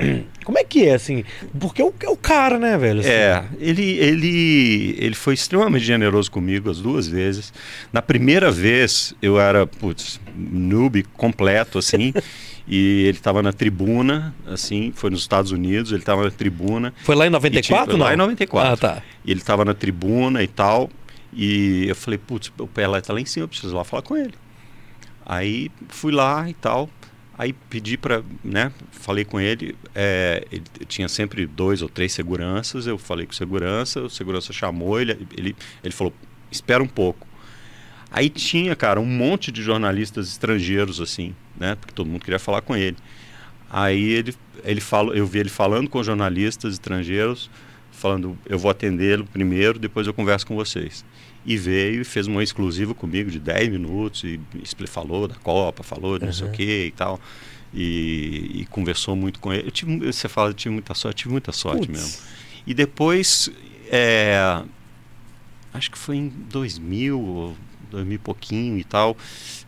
[0.00, 1.22] É, como é que é, assim?
[1.60, 3.00] Porque é o, é o cara, né, velho?
[3.00, 3.08] assim.
[3.10, 7.52] É, ele, ele, ele foi extremamente generoso comigo as duas vezes.
[7.92, 12.12] Na primeira vez, eu era, putz, noob completo, assim,
[12.66, 17.14] e ele estava na tribuna, assim, foi nos Estados Unidos, ele estava na tribuna, Foi
[17.14, 18.06] lá em E 94, tinha- não?
[18.06, 18.72] lá em 94.
[18.72, 19.02] Ah, tá.
[19.24, 20.90] e ele estava na tribuna e tal,
[21.32, 24.16] e eu falei, putz, o Pelé tá lá em cima, eu preciso lá falar com
[24.16, 24.34] ele.
[25.24, 26.90] Aí fui lá e tal,
[27.38, 32.86] aí pedi para, né, falei com ele, é, ele tinha sempre dois ou três seguranças,
[32.86, 36.12] eu falei com o segurança, o segurança chamou ele, ele, ele falou,
[36.50, 37.26] espera um pouco.
[38.10, 42.60] Aí tinha, cara, um monte de jornalistas estrangeiros assim, né, porque todo mundo queria falar
[42.60, 42.96] com ele.
[43.70, 47.48] Aí ele, ele falou, eu vi ele falando com jornalistas estrangeiros,
[47.92, 51.04] falando, eu vou atendê-lo primeiro, depois eu converso com vocês.
[51.44, 54.40] E veio e fez uma exclusiva comigo de 10 minutos e
[54.86, 57.20] falou da Copa, falou de não sei o que e tal.
[57.74, 59.66] E, e conversou muito com ele.
[59.66, 62.00] Eu tive, você fala, eu tive muita sorte, tive muita sorte Putz.
[62.00, 62.22] mesmo.
[62.66, 63.50] E depois,
[63.90, 64.62] é,
[65.72, 67.56] acho que foi em 2000, ou
[67.92, 69.16] 2000 e pouquinho e tal,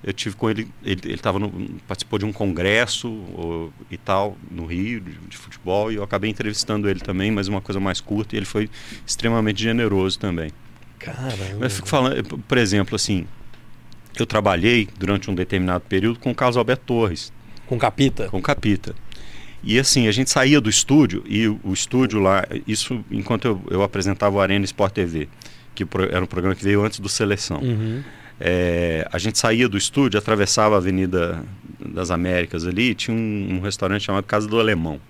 [0.03, 1.51] eu tive com ele, ele, ele tava no,
[1.87, 6.31] participou de um congresso ou, e tal, no Rio, de, de futebol, e eu acabei
[6.31, 8.69] entrevistando ele também, mas uma coisa mais curta, e ele foi
[9.07, 10.51] extremamente generoso também.
[10.99, 11.37] Caramba.
[11.59, 13.27] Mas eu fico falando, eu, por exemplo, assim,
[14.19, 17.33] eu trabalhei durante um determinado período com o Carlos Alberto Torres,
[17.67, 18.29] Com capita?
[18.29, 18.95] com Capita.
[19.67, 23.61] E assim, a gente saía do estúdio, e o, o estúdio lá, isso enquanto eu,
[23.71, 25.29] eu apresentava o Arena Sport TV,
[25.75, 27.61] que era um programa que veio antes do Seleção.
[27.61, 28.03] Uhum.
[28.41, 31.43] É, a gente saía do estúdio, atravessava a Avenida
[31.79, 35.01] das Américas ali, e tinha um, um restaurante chamado Casa do Alemão,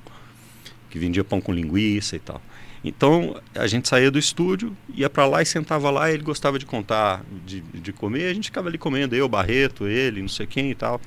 [0.91, 2.41] que vendia pão com linguiça e tal.
[2.85, 6.11] Então a gente saía do estúdio, ia para lá e sentava lá.
[6.11, 8.27] E ele gostava de contar, de, de comer.
[8.27, 11.01] A gente ficava ali comendo, eu, Barreto, ele, não sei quem e tal.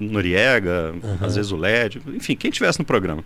[0.00, 1.18] Noriega, uhum.
[1.20, 3.24] às vezes o LED, enfim, quem tivesse no programa.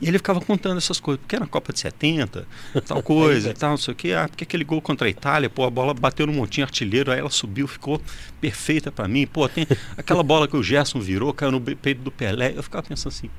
[0.00, 2.46] E ele ficava contando essas coisas, porque na Copa de 70,
[2.86, 4.12] tal coisa e tal, não sei o quê.
[4.12, 7.18] Ah, porque aquele gol contra a Itália, pô, a bola bateu no montinho artilheiro, aí
[7.18, 8.00] ela subiu, ficou
[8.40, 9.26] perfeita para mim.
[9.26, 9.66] Pô, tem
[9.96, 12.52] aquela bola que o Gerson virou, caiu no peito do Pelé.
[12.54, 13.30] Eu ficava pensando assim,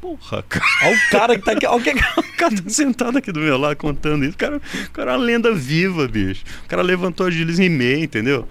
[0.00, 0.64] porra, cara.
[0.84, 3.58] Olha o cara que tá aqui, olha o, o cara tá sentado aqui do meu
[3.58, 4.34] lado contando isso.
[4.34, 6.44] O cara, o cara é uma lenda viva, bicho.
[6.64, 8.46] O cara levantou a Gilles em meio, entendeu?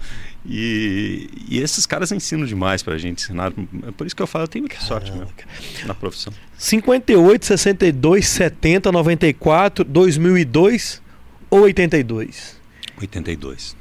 [0.46, 3.52] E, e, esses caras ensinam demais pra gente ensinar.
[3.86, 5.28] É por isso que eu falo, eu tenho muita sorte mesmo
[5.84, 6.32] na profissão.
[6.56, 11.02] 58, 62, 70, 94, 2002
[11.50, 12.56] ou 82?
[12.98, 13.76] 82.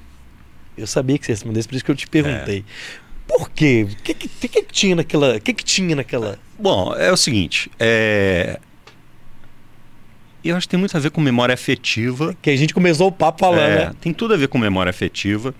[0.78, 2.60] Eu sabia que você respondesse, por isso que eu te perguntei.
[2.60, 3.07] É.
[3.28, 3.88] Por quê?
[3.90, 5.40] O que, que, que, que, tinha naquela.
[5.40, 6.40] que, que tinha naquela.
[6.58, 7.70] Bom, é o seguinte.
[7.80, 8.60] É...
[10.44, 12.36] Eu acho que tem muito a ver com memória afetiva.
[12.42, 13.96] Que a gente começou o papo falando, é, né?
[14.00, 15.54] Tem tudo a ver com memória afetiva.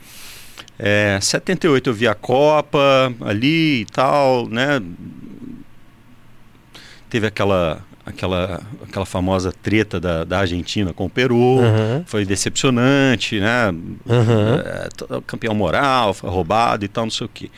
[0.80, 4.82] É, 78 eu vi a Copa ali e tal, né?
[7.10, 12.04] Teve aquela aquela, aquela famosa treta da, da Argentina com o Peru, uhum.
[12.06, 13.70] foi decepcionante, né?
[13.70, 15.18] Uhum.
[15.18, 17.52] É, campeão moral, foi roubado e tal, não sei o quê.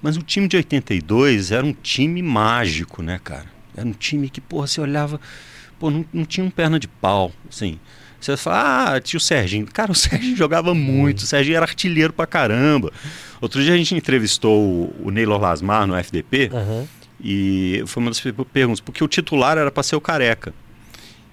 [0.00, 3.46] Mas o time de 82 era um time mágico, né, cara?
[3.76, 5.20] Era um time que, porra, você olhava,
[5.78, 7.78] pô, não, não tinha um perna de pau, assim.
[8.20, 9.66] Você fala, ah, tinha o Serginho.
[9.66, 12.92] Cara, o Serginho jogava muito, o Serginho era artilheiro pra caramba.
[13.40, 16.86] Outro dia a gente entrevistou o, o Neylor Lasmar no FDP uhum.
[17.28, 20.54] E foi uma das perguntas, porque o titular era para ser o Careca.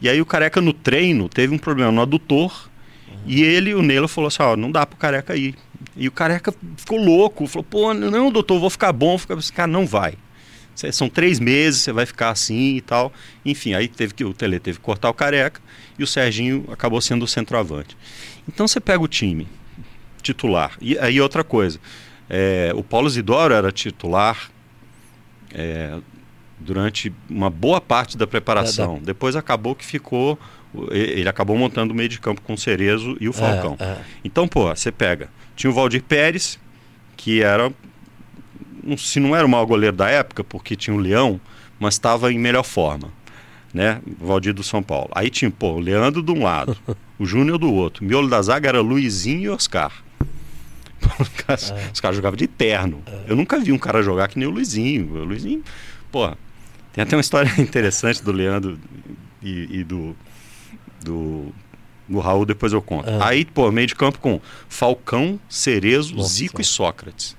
[0.02, 2.68] E aí o Careca no treino teve um problema no adutor
[3.28, 5.54] e ele, o Neylor, falou assim, não dá pro Careca ir.
[5.96, 9.20] E o Careca ficou louco, falou, pô, não, doutor, vou ficar bom.
[9.20, 9.38] Ficar...
[9.54, 10.16] Cara, não vai.
[10.92, 13.14] São três meses, você vai ficar assim e tal.
[13.46, 15.62] Enfim, aí teve que o Tele teve que cortar o careca
[16.00, 17.96] e o Serginho acabou sendo o centroavante.
[18.48, 19.48] Então você pega o time
[20.24, 20.76] titular.
[20.82, 21.80] E aí outra coisa,
[22.28, 24.52] é, o Paulo Zidoro era titular
[25.54, 25.98] é,
[26.60, 28.98] durante uma boa parte da preparação.
[28.98, 30.38] É, Depois acabou que ficou.
[30.90, 33.78] Ele acabou montando o meio de campo com o Cerezo e o Falcão.
[33.80, 33.98] É, é.
[34.24, 35.30] Então, pô, você pega.
[35.56, 36.60] Tinha o Valdir Pérez,
[37.16, 37.72] que era
[38.98, 41.40] se não era o maior goleiro da época, porque tinha o Leão,
[41.80, 43.10] mas estava em melhor forma,
[43.74, 44.02] né?
[44.20, 45.10] Valdir do São Paulo.
[45.16, 46.76] Aí tinha, pô, o Leandro de um lado,
[47.18, 48.04] o Júnior do outro.
[48.04, 49.92] O miolo da zaga era Luizinho e Oscar.
[51.20, 51.90] Os caras, é.
[51.94, 53.02] os caras jogavam de terno.
[53.06, 53.32] É.
[53.32, 55.14] Eu nunca vi um cara jogar que nem o Luizinho.
[55.14, 55.64] O Luizinho,
[56.12, 56.30] pô,
[56.92, 58.80] tem até uma história interessante do Leandro
[59.42, 60.16] e, e do,
[61.04, 61.54] do,
[62.08, 63.10] do Raul, depois eu conto.
[63.10, 63.18] É.
[63.22, 64.40] Aí, pô, meio de campo com
[64.70, 66.30] Falcão, Cerezo, Nossa.
[66.30, 67.36] Zico e Sócrates.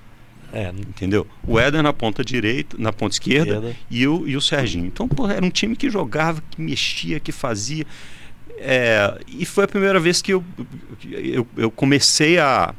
[0.53, 0.69] É.
[0.69, 1.27] Entendeu?
[1.45, 4.85] O Éder na ponta direita, na ponta esquerda, E, o, e o Serginho.
[4.85, 7.85] Então, pô, era um time que jogava, que mexia, que fazia.
[8.57, 10.43] É, e foi a primeira vez que eu,
[11.11, 12.73] eu, eu comecei a,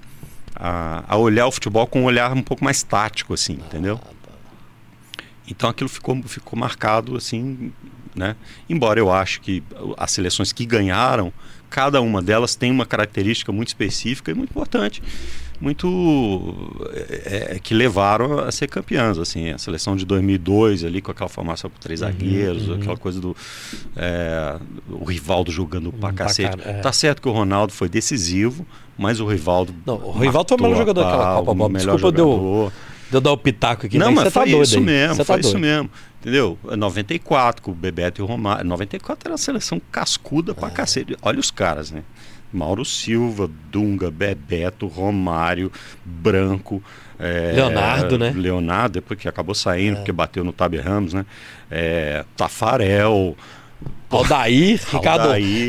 [0.57, 4.01] a, a, olhar o futebol com um olhar um pouco mais tático, assim, entendeu?
[5.49, 7.73] Então aquilo ficou, ficou marcado, assim,
[8.15, 8.35] né?
[8.69, 9.63] Embora eu acho que
[9.97, 11.33] as seleções que ganharam,
[11.69, 15.03] cada uma delas tem uma característica muito específica e muito importante
[15.61, 16.55] muito
[16.93, 21.29] é, é, que levaram a ser campeãs assim a seleção de 2002 ali com aquela
[21.29, 22.75] formação com três uhum, zagueiros uhum.
[22.77, 23.37] aquela coisa do
[23.97, 24.57] é,
[24.89, 26.75] o Rivaldo jogando pra cacete é.
[26.75, 28.67] tá certo que o Ronaldo foi decisivo
[28.99, 32.19] mas o Rivaldo não o Rivaldo foi o melhor jogador daquela Copa Bob melhor Desculpa
[32.19, 32.71] jogador.
[32.71, 32.73] deu,
[33.11, 35.91] deu dar o pitaco aqui não mas foi tá isso mesmo foi tá isso mesmo
[36.21, 40.71] entendeu 94 com o Bebeto e o Romário 94 era uma seleção cascuda pra é.
[40.71, 42.03] cacete olha os caras né
[42.53, 45.71] Mauro Silva, Dunga, Bebeto, Romário,
[46.05, 46.83] Branco.
[47.19, 48.33] É, Leonardo, né?
[48.35, 49.97] Leonardo, depois que acabou saindo, é.
[49.97, 51.25] porque bateu no Taber Ramos, né?
[51.71, 53.37] É, Tafarel.
[54.09, 55.29] Aldair, Ricardo,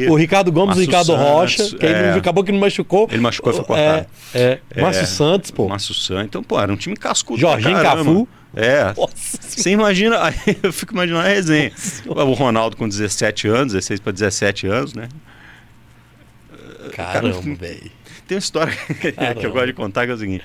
[0.10, 3.08] o Ricardo Gomes e o Ricardo Santos, Rocha, que é, ele acabou que não machucou.
[3.12, 4.06] Ele machucou e foi cortado.
[4.34, 4.82] É, é.
[4.82, 5.68] Márcio Santos, pô.
[5.68, 6.26] Márcio Santos.
[6.26, 7.40] Então, pô, era um time cascudo.
[7.40, 8.28] Jorginho Cafu.
[8.56, 8.94] É.
[8.96, 11.72] Nossa Você imagina, aí eu fico imaginando a resenha.
[12.06, 12.24] Nossa.
[12.24, 15.10] O Ronaldo com 17 anos, 16 para 17 anos, né?
[16.92, 17.92] Caramba, velho.
[18.28, 18.74] Tem uma história
[19.40, 20.44] que eu gosto de contar que é o seguinte: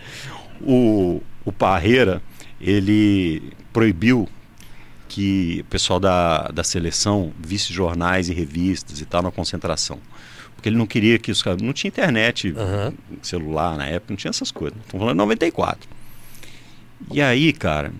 [0.60, 2.23] o, o Parreira,
[2.60, 4.28] ele proibiu
[5.09, 9.98] que o pessoal da, da seleção visse jornais e revistas e tal na concentração.
[10.55, 11.60] Porque ele não queria que os caras.
[11.60, 12.94] Não tinha internet, uhum.
[13.20, 14.78] celular na época, não tinha essas coisas.
[14.78, 15.89] Estamos falando de 94.
[17.10, 17.93] E aí, cara,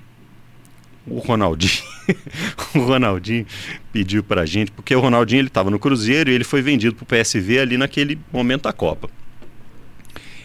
[1.07, 1.83] o Ronaldinho,
[2.75, 3.47] o Ronaldinho
[3.93, 7.07] pediu pra gente, porque o Ronaldinho ele estava no Cruzeiro e ele foi vendido pro
[7.07, 9.09] PSV ali naquele momento da Copa.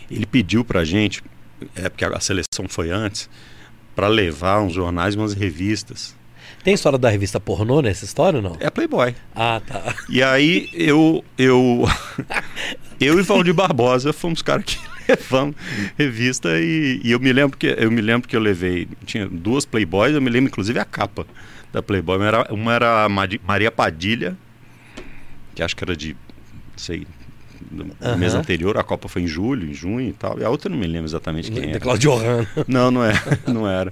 [0.09, 1.21] Ele pediu pra gente,
[1.75, 3.29] é porque a seleção foi antes,
[3.95, 6.15] para levar uns jornais, umas revistas.
[6.63, 8.57] Tem história da revista pornô nessa história ou não?
[8.59, 9.15] É Playboy.
[9.35, 9.95] Ah, tá.
[10.09, 11.85] E aí eu eu
[12.99, 14.77] eu e Valdir Barbosa fomos caras que
[15.07, 15.55] levamos
[15.97, 19.65] revista e, e eu me lembro que eu me lembro que eu levei tinha duas
[19.65, 21.25] Playboys, eu me lembro inclusive a capa
[21.73, 24.37] da Playboy, uma era, uma era a Maria Padilha,
[25.53, 26.15] que acho que era de
[26.75, 27.05] sei
[27.71, 28.15] no Aham.
[28.17, 30.39] mês anterior, a Copa foi em julho, em junho e tal.
[30.39, 31.79] E a outra eu não me lembro exatamente quem era.
[31.79, 32.47] Claudio Hanna.
[32.67, 33.19] Não, não era,
[33.51, 33.91] não era.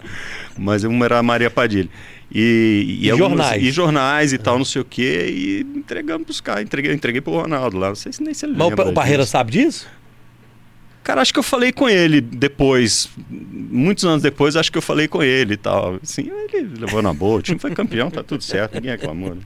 [0.58, 1.90] Mas uma era a Maria Padilha.
[2.32, 3.64] E, E algumas- jornais.
[3.64, 5.26] E jornais e tal, não sei o quê.
[5.30, 6.64] E entregamos pros caras.
[6.64, 7.90] Entreguei, entreguei pro Ronaldo lá.
[7.90, 9.88] Não sei se nem se ele Mas o, lembra o Barreira sabe disso?
[11.06, 13.08] Cara, acho que eu falei com ele depois.
[13.30, 16.00] Muitos anos depois, acho que eu falei com ele e tal.
[16.02, 17.38] Assim, ele levou na boa.
[17.38, 18.74] O time foi campeão, tá tudo certo.
[18.74, 19.36] Ninguém reclamou.
[19.36, 19.42] Né?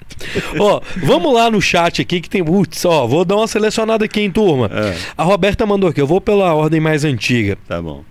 [0.58, 2.42] Ó, vamos lá no chat aqui que tem.
[2.42, 4.72] Putz, ó, vou dar uma selecionada aqui, hein, turma.
[4.74, 7.58] É, A Roberta mandou aqui, eu vou pela ordem mais antiga.
[7.68, 8.06] tá bom.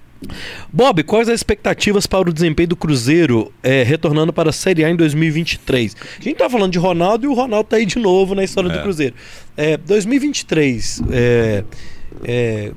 [0.71, 4.91] Bob, quais as expectativas para o desempenho do Cruzeiro é, retornando para a Série A
[4.91, 5.97] em 2023?
[6.19, 8.69] A gente tá falando de Ronaldo e o Ronaldo tá aí de novo na história
[8.69, 8.83] do É.
[8.83, 9.15] Cruzeiro.
[9.57, 11.65] É, 2023, é,
[12.25, 12.73] é,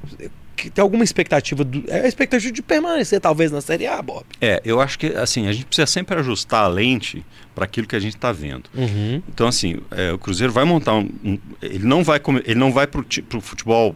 [0.61, 1.63] que- tem alguma expectativa?
[1.63, 4.25] Do, é a expectativa de permanecer talvez na Série A, Bob?
[4.39, 7.25] É, eu acho que assim, a gente precisa sempre ajustar a lente
[7.55, 8.69] para aquilo que a gente está vendo.
[8.75, 9.21] Uhum.
[9.27, 11.09] Então, assim, é, o Cruzeiro vai montar um.
[11.23, 13.95] um- ele não vai, ele não vai ti- pro futebol,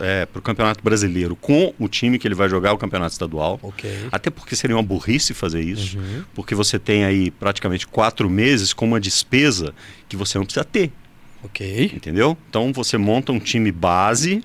[0.00, 3.58] é, pro Campeonato Brasileiro com o time que ele vai jogar o Campeonato Estadual.
[3.62, 3.90] Ok.
[4.12, 6.22] Até porque seria uma burrice fazer isso, Uhum.
[6.34, 9.72] porque você tem aí praticamente quatro meses com uma despesa
[10.08, 10.90] que você não precisa ter,
[11.44, 11.92] Ok.
[11.94, 12.36] entendeu?
[12.50, 14.42] Então você monta um time base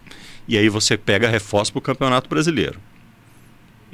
[0.47, 2.79] e aí você pega reforço para o Campeonato Brasileiro.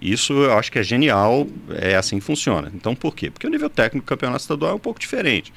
[0.01, 2.71] Isso eu acho que é genial, é assim que funciona.
[2.73, 3.29] Então por quê?
[3.29, 5.53] Porque o nível técnico do Campeonato Estadual é um pouco diferente.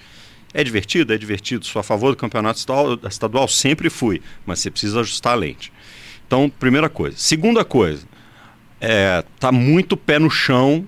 [0.52, 1.14] É divertido?
[1.14, 1.64] É divertido.
[1.64, 5.72] Sou a favor do Campeonato Estadual, estadual sempre fui, mas você precisa ajustar a lente.
[6.26, 7.16] Então, primeira coisa.
[7.16, 8.06] Segunda coisa,
[8.80, 10.86] é, tá muito pé no chão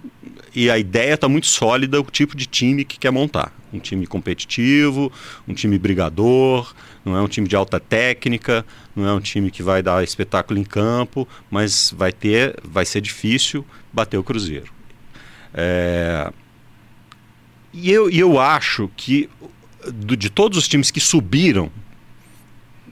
[0.54, 3.52] e a ideia tá muito sólida o tipo de time que quer montar.
[3.72, 5.12] Um time competitivo,
[5.48, 6.74] um time brigador,
[7.04, 8.64] não é um time de alta técnica,
[8.96, 13.00] não é um time que vai dar espetáculo em campo, mas vai ter, vai ser
[13.00, 14.72] difícil bater o Cruzeiro.
[15.52, 16.32] É,
[17.72, 19.28] E eu, eu acho que
[19.92, 21.70] do- de todos os times que subiram,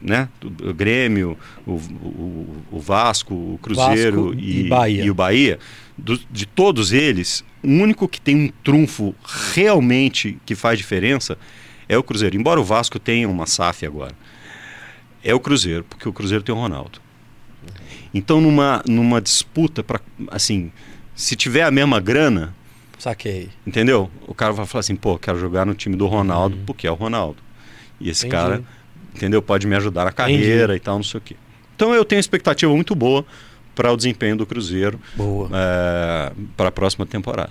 [0.01, 0.29] né?
[0.43, 4.69] O Grêmio, o, o- o Vasco, o Cruzeiro Vasco e, e
[5.07, 5.59] e o Bahia,
[5.97, 9.15] do- de todos eles, o único que tem um trunfo
[9.55, 11.39] realmente que faz diferença
[11.89, 12.37] é o Cruzeiro.
[12.37, 14.15] Embora o Vasco tenha uma SAF agora,
[15.23, 17.01] é o Cruzeiro, porque o Cruzeiro tem o Ronaldo.
[18.15, 20.71] Então, numa, numa disputa para assim,
[21.15, 22.55] se tiver a mesma grana,
[23.03, 23.49] Saquei.
[23.67, 24.09] Entendeu?
[24.29, 26.95] O cara vai falar assim, pô, quero jogar no time do Ronaldo porque é o
[26.95, 27.39] Ronaldo.
[28.01, 28.41] E esse Entendi.
[28.41, 28.63] cara,
[29.13, 29.43] entendeu?
[29.43, 31.35] Pode me ajudar na carreira e tal, não sei o quê.
[31.75, 33.27] Então eu tenho expectativa muito boa
[33.75, 35.49] para o desempenho do Cruzeiro Boa.
[36.57, 37.51] para a próxima temporada.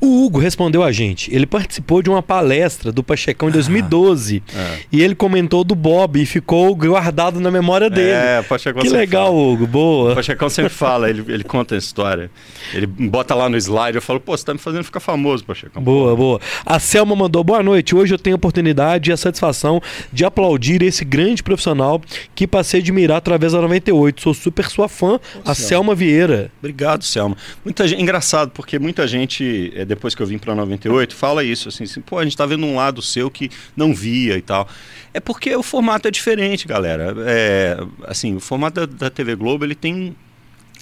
[0.00, 1.34] O Hugo respondeu a gente.
[1.34, 6.20] Ele participou de uma palestra do Pachecão em 2012 É, e ele comentou do Bob
[6.20, 8.10] e ficou guardado na memória dele.
[8.10, 9.36] é Pachecão que sempre legal, fala.
[9.38, 9.64] Hugo.
[9.64, 10.14] O Boa.
[10.14, 12.30] Pachecão sempre fala, ele, ele conta a história.
[12.72, 15.82] Ele bota lá no slide, eu falo, pô, você tá me fazendo ficar famoso, Pachecão.
[15.82, 16.40] Boa, boa.
[16.64, 17.94] A Selma mandou boa noite.
[17.96, 19.80] Hoje eu tenho a oportunidade e a satisfação
[20.12, 22.00] de aplaudir esse grande profissional
[22.34, 24.22] que passei a admirar através da 98.
[24.22, 26.50] Sou super sua fã, a Selma Vieira.
[26.60, 27.36] Obrigado, Selma.
[27.64, 31.68] Muita gente, engraçado, porque muita gente, eh, depois que eu vim para 98, fala isso,
[31.68, 34.68] assim, assim, pô, a gente tá vendo um lado seu que não via e tal.
[35.12, 37.14] É porque o formato é diferente, galera.
[37.26, 40.14] É, assim, o formato da, da TV Globo, ele tem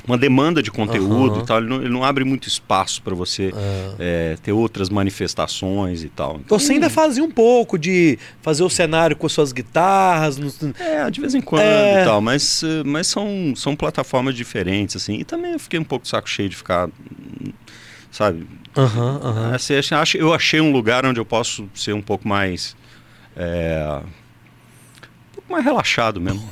[0.06, 1.42] uma demanda de conteúdo Aham.
[1.42, 3.50] e tal, ele não, ele não abre muito espaço para você
[3.98, 6.38] eh, ter outras manifestações e tal.
[6.44, 10.38] Então, Você ainda fazia um pouco de fazer o cenário com suas guitarras.
[10.78, 12.02] É, de vez em quando É.
[12.02, 15.14] e tal, mas, mas são, são plataformas diferentes, assim.
[15.14, 16.88] E também eu fiquei um pouco de saco cheio de ficar,
[18.16, 19.54] sabe, Aham, aham.
[19.54, 22.76] Assim, acho- eu achei um lugar onde eu posso ser um pouco mais.
[23.36, 26.42] é, um pouco mais relaxado mesmo.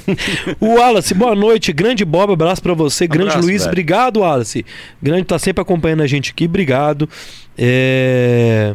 [0.60, 1.72] O Wallace, boa noite.
[1.72, 3.06] Grande Bob, abraço pra você.
[3.06, 3.70] Grande Abraço, Luiz, velho.
[3.72, 4.64] obrigado, Wallace.
[5.02, 7.08] Grande, tá sempre acompanhando a gente aqui, obrigado.
[7.56, 8.74] É,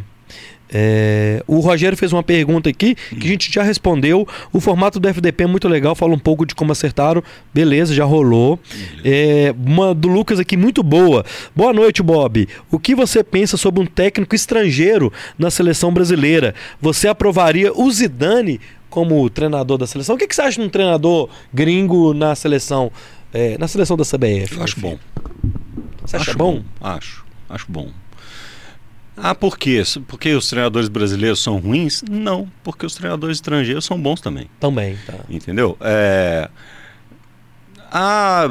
[0.71, 4.27] é, o Rogério fez uma pergunta aqui que a gente já respondeu.
[4.53, 7.23] O formato do FDP é muito legal, fala um pouco de como acertaram.
[7.53, 8.59] Beleza, já rolou.
[9.03, 11.25] É, uma do Lucas aqui muito boa.
[11.55, 12.47] Boa noite, Bob.
[12.71, 16.53] O que você pensa sobre um técnico estrangeiro na seleção brasileira?
[16.79, 18.59] Você aprovaria o Zidane
[18.89, 20.15] como treinador da seleção?
[20.15, 22.91] O que, que você acha de um treinador gringo na seleção,
[23.33, 24.55] é, na seleção da CBF?
[24.55, 24.97] Eu acho bom.
[26.05, 26.63] Você acha acho bom?
[26.81, 27.89] Acho, acho bom.
[29.21, 29.81] Ah, por quê?
[30.07, 32.03] Porque os treinadores brasileiros são ruins?
[32.09, 34.49] Não, porque os treinadores estrangeiros são bons também.
[34.59, 35.13] Também, tá.
[35.29, 35.77] Entendeu?
[35.81, 36.49] É...
[37.91, 38.45] Ah,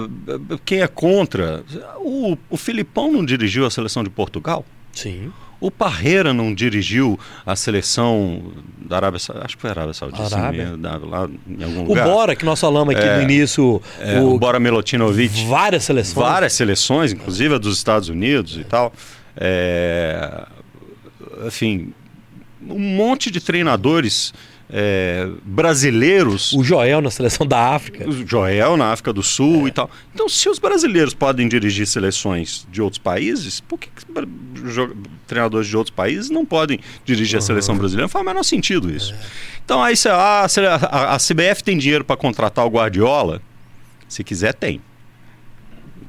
[0.65, 1.63] quem é contra?
[1.99, 4.65] O, o Filipão não dirigiu a seleção de Portugal?
[4.93, 5.33] Sim.
[5.61, 8.43] O Parreira não dirigiu a seleção
[8.79, 10.63] da Arábia Saudita, acho que foi a Arábia Saudita, Arábia.
[10.77, 12.05] engano, lá em algum O lugar.
[12.07, 15.45] Bora, que nós falamos aqui É, no início, É, o, Bora Milutinovic.
[15.47, 16.15] várias seleções.
[16.15, 18.93] Várias seleções, inclusive a dos Estados Unidos e tal.
[19.37, 20.47] É,
[21.47, 21.93] enfim,
[22.69, 24.33] um monte de treinadores
[24.71, 26.53] é, brasileiros.
[26.53, 28.09] O Joel na seleção da África.
[28.09, 29.91] O Joel na África do Sul e tal.
[30.15, 33.89] Então, se os brasileiros podem dirigir seleções de outros países, por que,
[35.27, 38.03] treinadores de outros países não podem dirigir a seleção brasileira?
[38.05, 39.15] Não faz o menor sentido isso.
[39.65, 40.47] Então, aí você, ah,
[40.91, 43.41] a- a CBF tem dinheiro para contratar o Guardiola?
[44.09, 44.81] Se quiser, tem.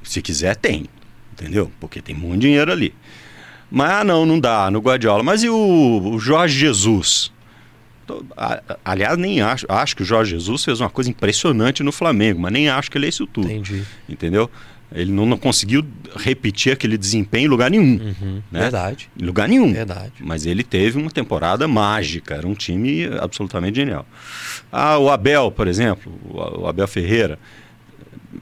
[0.03, 0.85] Se quiser, tem.
[1.33, 1.71] Entendeu?
[1.79, 2.93] Porque tem muito dinheiro ali.
[3.71, 5.23] Mas ah, não, não dá no Guardiola.
[5.23, 7.31] Mas e o, o Jorge Jesus?
[8.83, 9.65] Aliás, nem acho.
[9.69, 12.97] Acho que o Jorge Jesus fez uma coisa impressionante no Flamengo, mas nem acho que
[12.97, 13.47] ele é isso tudo.
[13.47, 13.83] Entendi.
[14.07, 14.49] Entendeu?
[14.91, 15.85] Ele não, não conseguiu
[16.15, 17.99] repetir aquele desempenho em lugar nenhum.
[18.01, 18.41] Uhum.
[18.51, 18.61] Né?
[18.61, 19.09] Verdade.
[19.19, 19.71] Em lugar nenhum.
[19.71, 20.13] Verdade.
[20.19, 24.05] Mas ele teve uma temporada mágica, era um time absolutamente genial.
[24.71, 27.37] Ah, o Abel, por exemplo, o Abel Ferreira,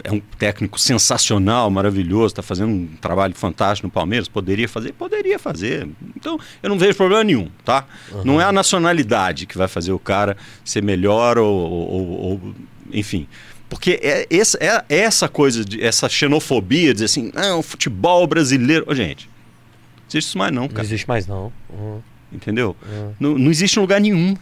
[0.03, 4.91] é um técnico sensacional, maravilhoso, está fazendo um trabalho fantástico no Palmeiras, poderia fazer?
[4.93, 5.87] Poderia fazer.
[6.15, 7.85] Então, eu não vejo problema nenhum, tá?
[8.23, 10.35] Não é a nacionalidade que vai fazer o cara
[10.65, 12.55] ser melhor ou, ou- ou-
[12.91, 13.27] enfim.
[13.69, 18.85] Porque é, essa, é essa coisa, de, essa xenofobia, dizer assim, não, futebol brasileiro.
[18.87, 20.83] Ô, gente, não existe isso mais não, Não cara.
[20.83, 21.51] existe mais, não.
[21.69, 22.01] Uhum.
[22.31, 22.75] Entendeu?
[23.19, 24.35] Não, não existe lugar nenhum.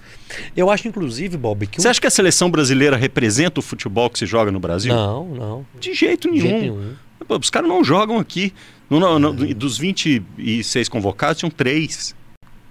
[0.57, 1.79] Eu acho, inclusive, Bob, que.
[1.79, 4.93] um- Você acha que a seleção brasileira representa o futebol que se joga no Brasil?
[4.93, 5.65] Não, não.
[5.79, 6.47] De jeito De nenhum.
[6.59, 6.93] jeito nenhum.
[7.27, 8.53] Pô, os caras não jogam aqui.
[8.89, 12.15] No- no- no- dos 26 convocados, tinham três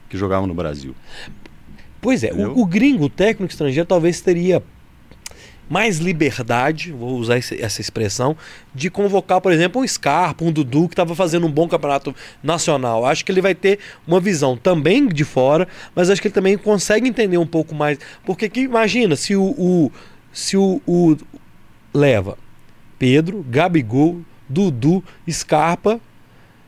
[0.08, 0.94] que jogavam no Brasil.
[2.00, 4.62] Pois é, o, o gringo, o técnico estrangeiro, talvez teria
[5.68, 8.36] mais liberdade, vou usar esse- essa expressão,
[8.74, 13.04] de convocar, por exemplo, um Scarpa, um Dudu, que estava fazendo um bom campeonato nacional.
[13.06, 16.56] Acho que ele vai ter uma visão também de fora, mas acho que ele também
[16.58, 17.98] consegue entender um pouco mais.
[18.24, 19.92] Porque que, imagina se o, o-
[20.32, 21.16] se o, o
[21.92, 22.36] leva
[22.98, 26.00] Pedro, Gabigol, Dudu, Scarpa,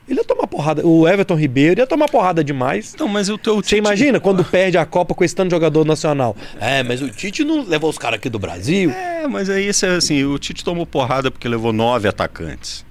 [0.09, 0.87] ele ia tomar porrada.
[0.87, 2.95] O Everton Ribeiro ia tomar porrada demais.
[2.95, 5.85] Então, mas o teu Você imagina quando perde a Copa com esse tanto de jogador
[5.85, 6.37] nacional?
[6.61, 8.91] É, mas o Tite não levou os caras aqui do Brasil.
[8.91, 12.85] É, mas aí isso é assim, o Tite tomou porrada porque levou nove atacantes.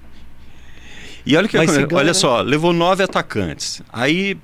[1.26, 2.14] E olha que Mas olha né?
[2.14, 3.82] só, levou nove atacantes.
[3.92, 4.38] Aí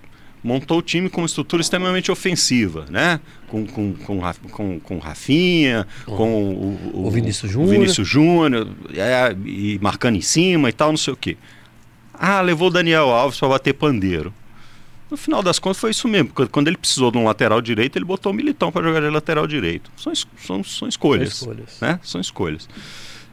[0.43, 3.19] montou o time com uma estrutura extremamente ofensiva, né?
[3.47, 7.69] Com, com, com, com, com Rafinha, com o, O Vinícius Júnior.
[7.69, 11.37] o Vinícius Júnior, é, e marcando em cima e tal, não sei o quê.
[12.23, 14.31] Ah, levou o Daniel Alves para bater pandeiro.
[15.09, 16.29] No final das contas foi isso mesmo.
[16.51, 19.47] Quando ele precisou de um lateral direito, ele botou o Militão para jogar de lateral
[19.47, 19.91] direito.
[19.97, 21.33] São, es- são, são escolhas.
[21.33, 21.77] São escolhas.
[21.81, 21.99] Né?
[22.03, 22.69] São escolhas.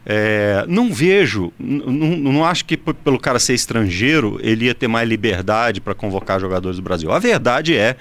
[0.05, 5.79] É, não vejo, não acho que pelo cara ser estrangeiro ele ia ter mais liberdade
[5.79, 7.11] para convocar jogadores do Brasil.
[7.11, 7.95] A verdade é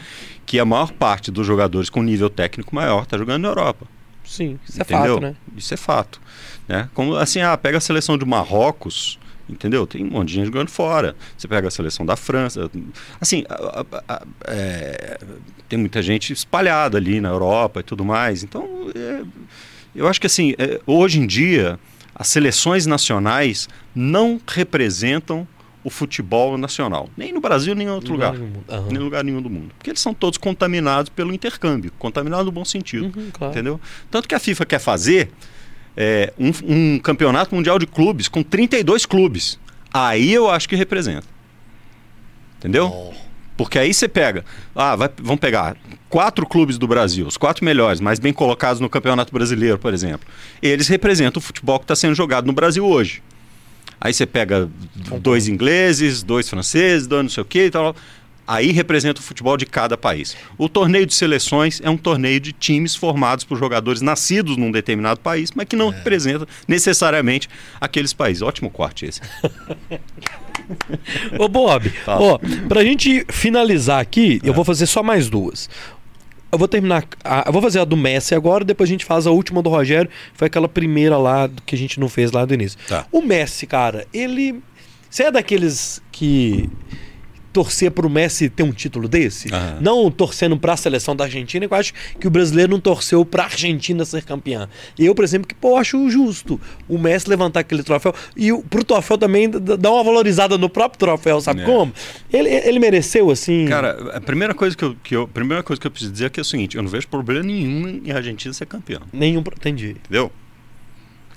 [0.47, 3.87] que a maior parte dos jogadores com nível técnico maior está jogando na Europa.
[4.25, 5.05] Sim, isso entendeu?
[5.05, 5.35] é fato, né?
[5.57, 6.21] Isso é fato.
[6.67, 6.89] Né?
[6.95, 9.87] Como assim, ah, pega a seleção de Marrocos, entendeu?
[9.87, 11.15] Tem um monte de gente jogando fora.
[11.37, 12.71] Você pega a seleção da França.
[13.21, 15.19] Assim, a- a- a- é,
[15.69, 18.43] tem muita gente espalhada ali na Europa e tudo mais.
[18.43, 19.23] Então, é,
[19.95, 21.79] eu acho que assim, é, hoje em dia,
[22.15, 25.47] as seleções nacionais não representam
[25.85, 27.09] o futebol nacional.
[27.17, 28.33] Nem no Brasil, nem em outro lugar.
[28.33, 28.65] nenhum mundo.
[28.69, 28.87] Aham.
[28.89, 29.71] Nem em lugar nenhum do mundo.
[29.79, 31.93] Porque eles são todos contaminados pelo intercâmbio.
[31.99, 33.07] Contaminados no bom sentido.
[33.17, 33.53] Uhum, claro.
[33.55, 33.81] Entendeu?
[34.11, 35.31] Tanto que a FIFA quer fazer
[36.01, 39.59] é, um, um campeonato mundial de clubes com 32 clubes.
[39.93, 41.27] Aí eu acho que representa.
[42.57, 42.87] Entendeu?
[42.87, 43.13] Oh.
[43.57, 44.45] Porque aí você pega.
[44.77, 45.77] Ah, vai, vamos pegar
[46.09, 50.29] quatro clubes do Brasil, os quatro melhores, mais bem colocados no Campeonato Brasileiro, por exemplo.
[50.63, 53.21] Eles representam o futebol que está sendo jogado no Brasil hoje.
[54.01, 54.71] Aí você pega
[55.21, 57.97] dois ingleses, dois franceses, dois não sei o quê e tal.
[58.51, 60.35] Aí representa o futebol de cada país.
[60.57, 65.21] O torneio de seleções é um torneio de times formados por jogadores nascidos num determinado
[65.21, 67.47] país, mas que não representa necessariamente
[67.79, 68.41] aqueles países.
[68.43, 69.21] Ótimo corte esse.
[71.39, 72.21] Ô, Bob, Fala.
[72.23, 72.39] ó,
[72.69, 75.69] pra gente finalizar aqui, eu vou fazer só mais duas.
[76.51, 77.05] Eu vou terminar.
[77.23, 79.69] a- eu vou fazer a do Messi agora, depois a gente faz a última do
[79.69, 80.11] Rogério.
[80.33, 82.79] Foi aquela primeira lá que a gente não fez lá do início.
[82.89, 83.05] Tá.
[83.13, 84.63] O Messi, cara, ele.
[85.11, 86.69] Você é daqueles que
[87.53, 89.53] torcer pro Messi ter um título desse?
[89.53, 89.79] Aham.
[89.81, 93.45] Não torcendo pra seleção da Argentina, que eu acho que o brasileiro não torceu pra
[93.45, 94.69] Argentina ser campeã.
[94.99, 98.15] Eu, por exemplo, que pô, acho justo o Messi levantar aquele troféu.
[98.37, 101.65] E o- pro troféu também dar uma valorizada no próprio troféu, sabe É.
[101.65, 101.93] como?
[102.33, 103.67] Ele, ele mereceu, assim.
[103.67, 106.27] Cara, a primeira coisa que eu, que eu- a primeira coisa que eu preciso dizer
[106.27, 109.01] é que é o seguinte: eu não vejo problema nenhum em a Argentina ser campeão.
[109.13, 109.41] Nenhum.
[109.41, 109.97] Entendi.
[110.05, 110.31] Entendeu?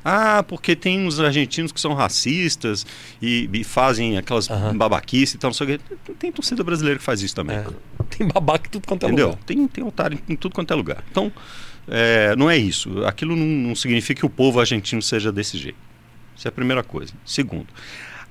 [0.04, 2.86] Ah, porque tem uns argentinos que são racistas
[3.22, 4.76] e, e fazem aquelas Aham.
[4.76, 6.14] babaquices e tal, não sei o quê.
[6.18, 7.58] Tem torcida brasileira que faz isso também.
[7.58, 7.66] É.
[8.18, 9.30] Tem babaca em tudo quanto é Entendeu?
[9.30, 9.44] lugar.
[9.46, 11.04] Tem, tem otário em tudo quanto é lugar.
[11.10, 11.32] Então,
[11.88, 13.06] é, não é isso.
[13.06, 15.78] Aquilo não, não significa que o povo argentino seja desse jeito.
[16.36, 17.14] Isso é a primeira coisa.
[17.26, 17.68] Segundo,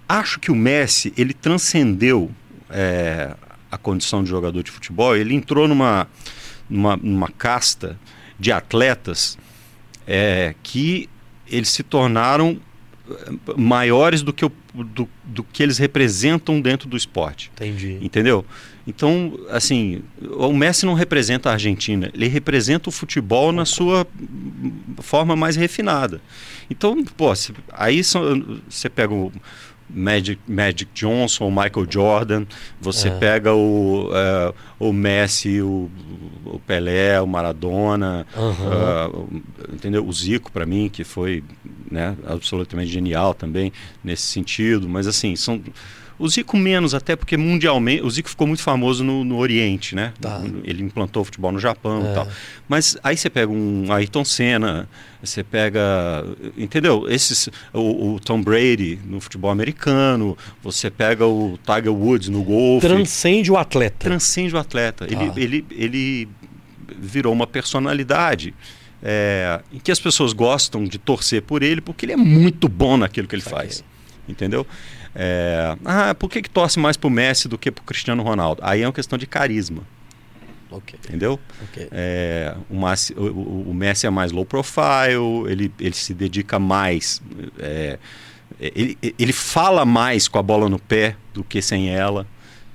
[0.09, 2.31] acho que o Messi, ele transcendeu
[2.69, 3.35] é,
[3.71, 6.09] a condição de jogador de futebol, ele entrou numa,
[6.69, 7.99] numa, numa casta
[8.39, 9.39] de atletas
[10.07, 11.09] é, que
[11.51, 12.59] eles se tornaram
[13.11, 17.51] é, maiores do que, o, do, do que eles representam dentro do esporte.
[17.55, 17.99] Entendi.
[18.01, 18.45] Entendeu?
[18.87, 24.07] Então, assim, o Messi não representa a Argentina, ele representa o futebol na sua
[24.99, 26.21] forma mais refinada.
[26.69, 29.31] Então, pô, se- aí você pega o
[29.95, 32.47] Magic, Magic Johnson, o Michael Jordan,
[32.81, 33.11] você É.
[33.11, 35.91] pega o, eh, o Messi, o,
[36.45, 39.29] o Pelé, o Maradona, ah, o-
[39.73, 40.07] entendeu?
[40.07, 41.43] O Zico, para mim, que foi
[41.91, 43.73] né, absolutamente genial também
[44.03, 45.61] nesse sentido, mas assim, são.
[46.21, 48.03] O Zico menos, até porque mundialmente.
[48.03, 50.13] O Zico ficou muito famoso no, no Oriente, né?
[50.21, 50.43] Tá.
[50.65, 52.11] Ele implantou futebol no Japão É.
[52.11, 52.29] e tal.
[52.69, 54.87] Mas aí você pega um Ayrton Senna,
[55.23, 55.81] você pega.
[56.59, 57.07] Entendeu?
[57.09, 57.49] Esses.
[57.73, 63.51] O, o Tom Brady no futebol americano, você pega o Tiger Woods no golfe Transcende
[63.51, 63.97] o atleta.
[63.99, 65.07] transcende o atleta.
[65.07, 65.33] Ele, Tá.
[65.41, 66.29] ele, ele
[66.99, 68.53] virou uma personalidade
[69.03, 72.99] é, em que as pessoas gostam de torcer por ele porque ele é muito bom
[72.99, 73.83] naquilo que ele faz.
[74.29, 74.67] Entendeu?
[75.15, 78.61] É, ah, por que, que torce mais pro Messi do que pro Cristiano Ronaldo?
[78.65, 79.83] Aí é uma questão de carisma,
[80.71, 81.39] Ok, entendeu?
[81.65, 81.89] ok.
[81.91, 87.21] É, o, Massi- o- o- Messi é mais low profile, ele, ele se dedica mais.
[87.59, 87.99] é,
[88.61, 92.27] ele, ele fala mais com a bola no pé do que sem ela.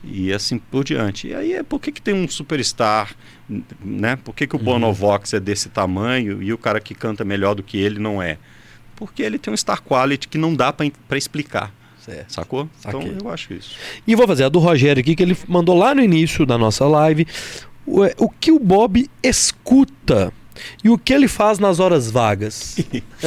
[0.04, 1.30] E assim por diante.
[1.30, 3.16] E aí é por que, que tem um superstar,
[3.84, 4.16] né?
[4.18, 7.64] Por que, que o Bonovox é desse tamanho e o cara que canta melhor do
[7.64, 8.38] que ele não é?
[8.96, 11.74] Porque ele tem um star quality que não dá para explicar,
[12.06, 12.32] Certo.
[12.34, 12.70] sacou?
[12.80, 13.10] Saquei.
[13.10, 13.72] Então eu acho isso.
[14.06, 16.86] E vou fazer a do Rogério aqui, que ele mandou lá no início da nossa
[16.86, 17.26] live.
[17.86, 20.32] O, o que o Bob escuta
[20.84, 22.78] e o que ele faz nas horas vagas.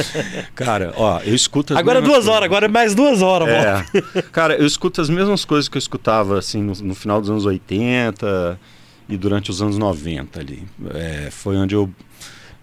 [0.55, 2.35] Cara, ó, eu escuto Agora mesmas duas coisas.
[2.35, 4.03] horas, agora é mais duas horas, Bob.
[4.17, 4.21] É.
[4.31, 7.45] Cara, eu escuto as mesmas coisas que eu escutava assim no, no final dos anos
[7.45, 8.59] 80
[9.07, 10.63] e durante os anos 90 ali.
[10.93, 11.89] É, foi onde eu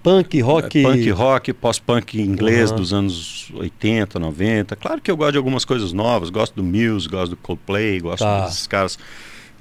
[0.06, 0.78] Punk, rock.
[0.78, 2.76] é, punk rock, pós-punk inglês Uhum.
[2.76, 4.76] dos anos 80, 90.
[4.76, 8.20] Claro que eu gosto de algumas coisas novas, gosto do Muse, gosto do Coldplay, gosto
[8.22, 8.44] Tá.
[8.46, 8.96] desses caras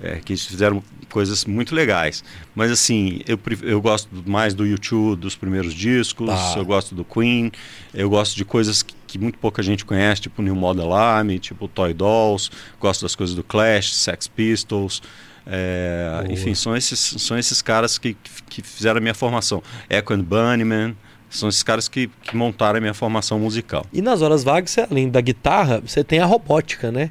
[0.04, 2.24] é, que fizeram coisas muito legais.
[2.54, 6.54] Mas assim, eu, eu gosto mais do YouTube, dos primeiros discos, Tá.
[6.58, 7.52] eu gosto do Queen,
[7.94, 11.68] eu gosto de coisas que, que muito pouca gente conhece, tipo New Model Army, tipo
[11.68, 15.02] Toy Dolls, gosto das coisas do Clash, Sex Pistols.
[15.46, 18.16] É, enfim, são esses, são esses caras que,
[18.50, 19.62] que fizeram a minha formação.
[19.90, 20.96] Echo and Bunnyman,
[21.30, 23.86] são esses caras que, que montaram a minha formação musical.
[23.94, 27.10] E nas horas vagas, você, além da guitarra, você tem a robótica, né?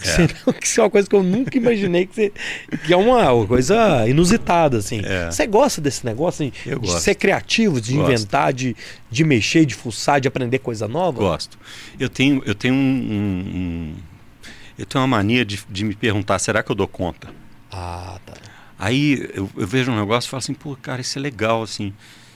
[0.00, 0.26] Que, É.
[0.28, 0.34] que
[0.64, 2.32] isso é uma coisa que eu nunca imaginei que você.
[2.86, 5.00] Que é uma, uma coisa inusitada, assim.
[5.04, 5.28] É.
[5.30, 7.00] Você gosta desse negócio, assim, Eu de gosto.
[7.02, 8.10] ser criativo, de Gosto.
[8.12, 8.76] inventar, de,
[9.10, 11.18] de mexer, de fuçar, de aprender coisa nova?
[11.18, 11.58] Gosto.
[11.98, 13.94] Eu tenho, eu tenho um, um- um-
[14.78, 17.28] eu tenho uma mania de, de me perguntar, será que eu dou conta?
[17.70, 18.34] Ah, tá.
[18.78, 21.92] Aí eu, eu vejo um negócio e falo assim, pô, cara, isso é legal, assim.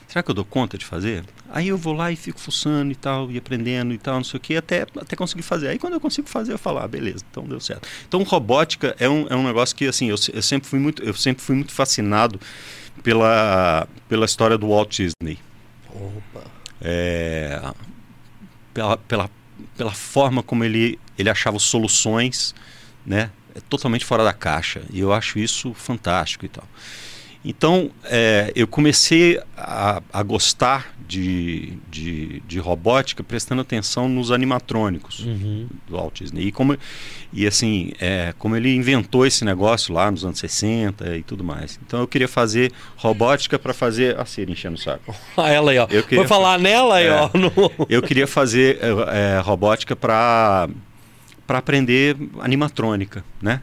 [0.07, 1.23] Será que eu dou conta de fazer?
[1.49, 4.37] Aí eu vou lá e fico fuçando e tal, e aprendendo e tal, não sei
[4.37, 5.69] o que, até, até conseguir fazer.
[5.69, 7.87] Aí quando eu consigo fazer, eu falo, ah, beleza, então deu certo.
[8.07, 11.13] Então robótica é um, é um negócio que, assim, eu, eu sempre fui muito, eu
[11.15, 12.39] sempre fui muito fascinado
[13.01, 15.39] pela, pela história do Walt Disney.
[15.89, 16.43] Opa.
[16.79, 17.59] É,
[18.73, 19.29] pela, pela,
[19.75, 22.53] pela forma como ele, ele achava soluções,
[23.05, 23.31] né?
[23.55, 24.81] É totalmente fora da caixa.
[24.91, 26.63] E eu acho isso fantástico e tal.
[27.45, 35.19] Então, é, eu comecei a, a gostar de, de, de robótica prestando atenção nos animatrônicos
[35.19, 35.67] Uhum.
[35.85, 36.43] do Walt Disney.
[36.47, 36.77] E, como,
[37.33, 41.77] e assim, é, como ele inventou esse negócio lá nos anos 60 e tudo mais.
[41.85, 45.13] Então eu queria fazer robótica para fazer a ser enchendo o saco.
[45.35, 45.87] Ah, ela aí, ó.
[45.89, 47.11] Eu queria Vou falar nela aí, É.
[47.13, 47.29] ó.
[47.37, 47.51] no-
[47.89, 50.69] Eu queria fazer é, é, robótica para
[51.45, 53.61] para aprender animatrônica, né?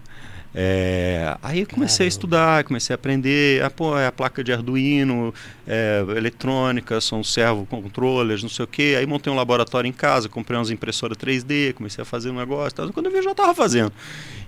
[0.52, 2.04] É, aí comecei Caramba.
[2.04, 5.32] a estudar, comecei a aprender, ah, pô, é a placa de Arduino,
[5.66, 8.96] é, eletrônica, são servo-controllers, não sei o quê.
[8.98, 12.74] Aí montei um laboratório em casa, comprei umas impressoras 3D, comecei a fazer um negócio,
[12.74, 12.92] tal.
[12.92, 13.92] quando eu vi eu já estava fazendo.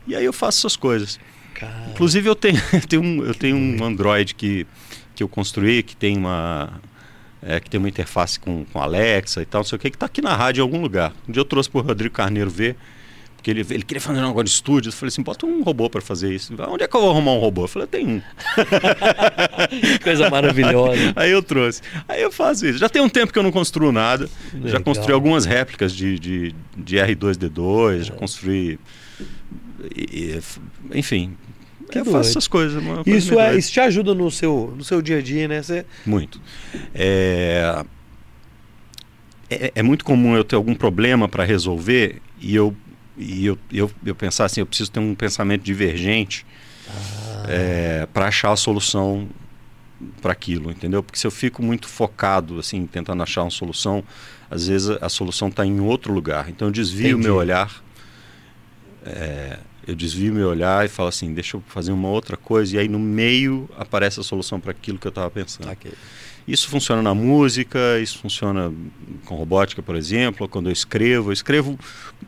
[0.07, 1.21] E aí eu faço essas coisas.
[1.55, 4.67] Cara, Inclusive eu tenho, eu tenho, um, eu tenho um Android que,
[5.15, 6.81] que eu construí, que tem uma.
[7.41, 9.97] é, que tem uma interface com, com Alexa e tal, não sei o que, que
[9.97, 11.13] está aqui na rádio em algum lugar.
[11.29, 12.77] Um dia eu trouxe para o Rodrigo Carneiro ver,
[13.43, 14.89] Porque ele, ele queria fazer um negócio de estúdio.
[14.90, 16.55] Eu falei assim: bota um robô para fazer isso.
[16.69, 17.64] Onde é que eu vou arrumar um robô?
[17.64, 18.23] Eu falei: tem um.
[20.01, 21.12] Coisa maravilhosa.
[21.16, 21.82] Aí eu trouxe.
[22.09, 22.78] Aí eu faço isso.
[22.78, 24.31] Já tem um tempo que eu não construo nada.
[24.55, 24.69] Legal.
[24.69, 28.78] Já construí algumas réplicas de, de, de R2D2, já construí.
[29.97, 30.39] e-
[30.94, 31.36] e- enfim.
[31.90, 32.16] Que eu doido.
[32.16, 32.81] faço essas coisas.
[32.81, 35.60] coisa Isso, é, isso te ajuda no seu, no seu dia a dia, né?
[35.60, 36.40] Você, Muito.
[36.94, 37.85] É,
[39.51, 42.74] é, é muito comum eu ter algum problema para resolver e eu,
[43.16, 46.47] e eu, eu, eu pensar assim, eu preciso ter um pensamento divergente
[48.12, 49.28] para achar a solução
[50.20, 51.02] para aquilo, entendeu?
[51.02, 54.02] Porque se eu fico muito focado, assim, tentando achar uma solução,
[54.51, 56.48] às vezes a, a solução está em outro lugar.
[56.48, 57.24] Então eu desvio Entendi.
[57.24, 57.82] meu olhar,
[59.05, 62.78] é, eu desvio meu olhar e falo assim, deixa eu fazer uma outra coisa, e
[62.78, 65.70] aí no meio aparece a solução para aquilo que eu estava pensando.
[65.70, 65.93] Ok.
[66.47, 68.73] Isso funciona na música, isso funciona
[69.24, 71.28] com robótica, por exemplo, quando eu escrevo.
[71.31, 71.78] Eu escrevo,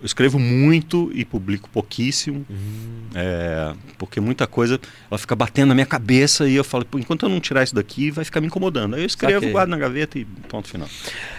[0.00, 3.08] eu escrevo muito e publico pouquíssimo, Hum.
[3.14, 4.80] é, porque muita coisa
[5.10, 7.74] ela fica batendo na minha cabeça e eu falo, "Pô, enquanto eu não tirar isso
[7.74, 8.94] daqui, vai ficar me incomodando.
[8.94, 9.50] Aí eu escrevo, Saquei.
[9.52, 10.88] guardo na gaveta e ponto final.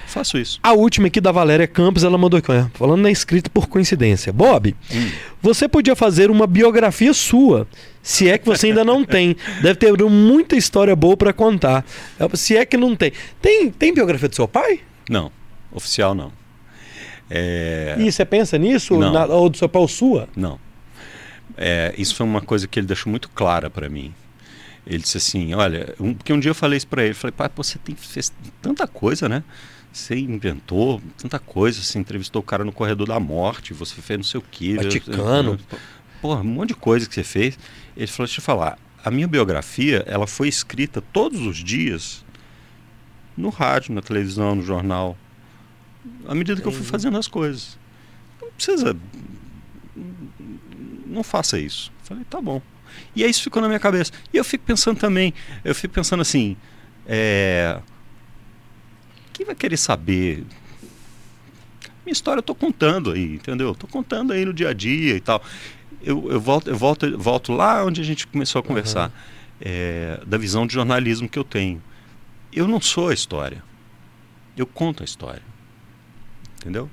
[0.07, 0.59] Faço isso.
[0.61, 4.33] A última aqui da Valéria Campos, ela mandou aqui, falando na escrita por coincidência.
[4.33, 5.09] Bob, Hum.
[5.41, 7.67] você podia fazer uma biografia sua,
[8.07, 9.35] se é que você ainda não tem.
[9.63, 11.83] Deve ter muita história boa pra contar.
[12.35, 13.11] Se é que não tem.
[13.41, 14.79] Tem, tem biografia do seu pai?
[15.09, 15.31] Não,
[15.71, 16.31] oficial não.
[17.29, 18.95] É, E você pensa nisso?
[18.97, 19.11] Não.
[19.11, 20.29] Na- ou do seu pai ou sua?
[20.35, 20.59] Não.
[21.57, 24.13] É, isso foi uma coisa que ele deixou muito clara para mim.
[24.85, 27.49] Ele disse assim, olha, um, porque um dia eu falei isso para ele, falei, pai,
[27.49, 29.43] pô, você tem fez tanta coisa, né?
[29.91, 34.23] Você inventou tanta coisa, você entrevistou o cara no corredor da morte, você fez não
[34.23, 34.75] sei o quê.
[34.75, 35.57] Vaticano.
[36.21, 37.57] Porra, um monte de coisa que você fez.
[37.95, 42.25] Ele falou, deixa eu falar, a minha biografia, ela foi escrita todos os dias
[43.37, 45.17] no rádio, na televisão, no jornal,
[46.27, 47.77] à medida que eu fui fazendo as coisas.
[48.41, 48.95] Não precisa
[51.15, 51.91] não faça isso.
[52.03, 52.61] Falei, tá bom.
[53.15, 54.11] E aí isso ficou na minha cabeça.
[54.33, 55.33] E eu fico pensando também,
[55.63, 56.55] eu fico pensando assim,
[57.07, 57.79] é...
[59.33, 60.43] quem vai querer saber?
[62.05, 63.73] Minha história eu tô contando aí, entendeu?
[63.73, 65.41] Tô contando aí no dia a dia e tal.
[66.01, 69.11] Eu, eu volto, eu volto, volto lá onde a gente começou a conversar,
[69.59, 71.81] é, da visão de jornalismo que eu tenho.
[72.51, 73.63] Eu não sou a história.
[74.55, 75.41] Eu conto a história.
[76.59, 76.89] Entendeu?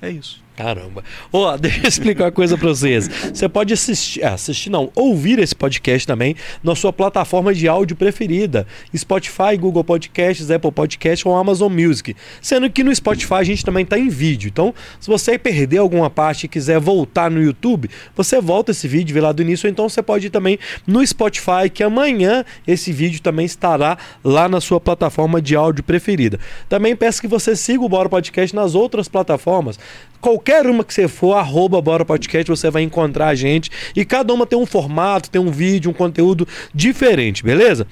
[0.00, 0.42] É isso.
[0.56, 1.02] Caramba.
[1.32, 3.08] Ó, deixa eu explicar uma coisa pra vocês.
[3.08, 7.96] Você pode assistir, ah, assistir não, ouvir esse podcast também na sua plataforma de áudio
[7.96, 8.66] preferida.
[8.96, 12.14] Spotify, Google Podcasts, Apple Podcasts ou Amazon Music.
[12.40, 14.48] Sendo que no Spotify a gente também tá em vídeo.
[14.48, 19.14] Então, se você perder alguma parte e quiser voltar no YouTube, você volta esse vídeo,
[19.14, 22.92] vê lá do início, ou então você pode ir também no Spotify, que amanhã esse
[22.92, 26.38] vídeo também estará lá na sua plataforma de áudio preferida.
[26.68, 29.78] Também peço que você siga o Bora Podcast nas outras plataformas.
[30.22, 33.68] Qualquer uma que você for, arroba Bora Podcast, você vai encontrar a gente.
[33.94, 37.88] E cada uma tem um formato, tem um vídeo, um conteúdo diferente, beleza?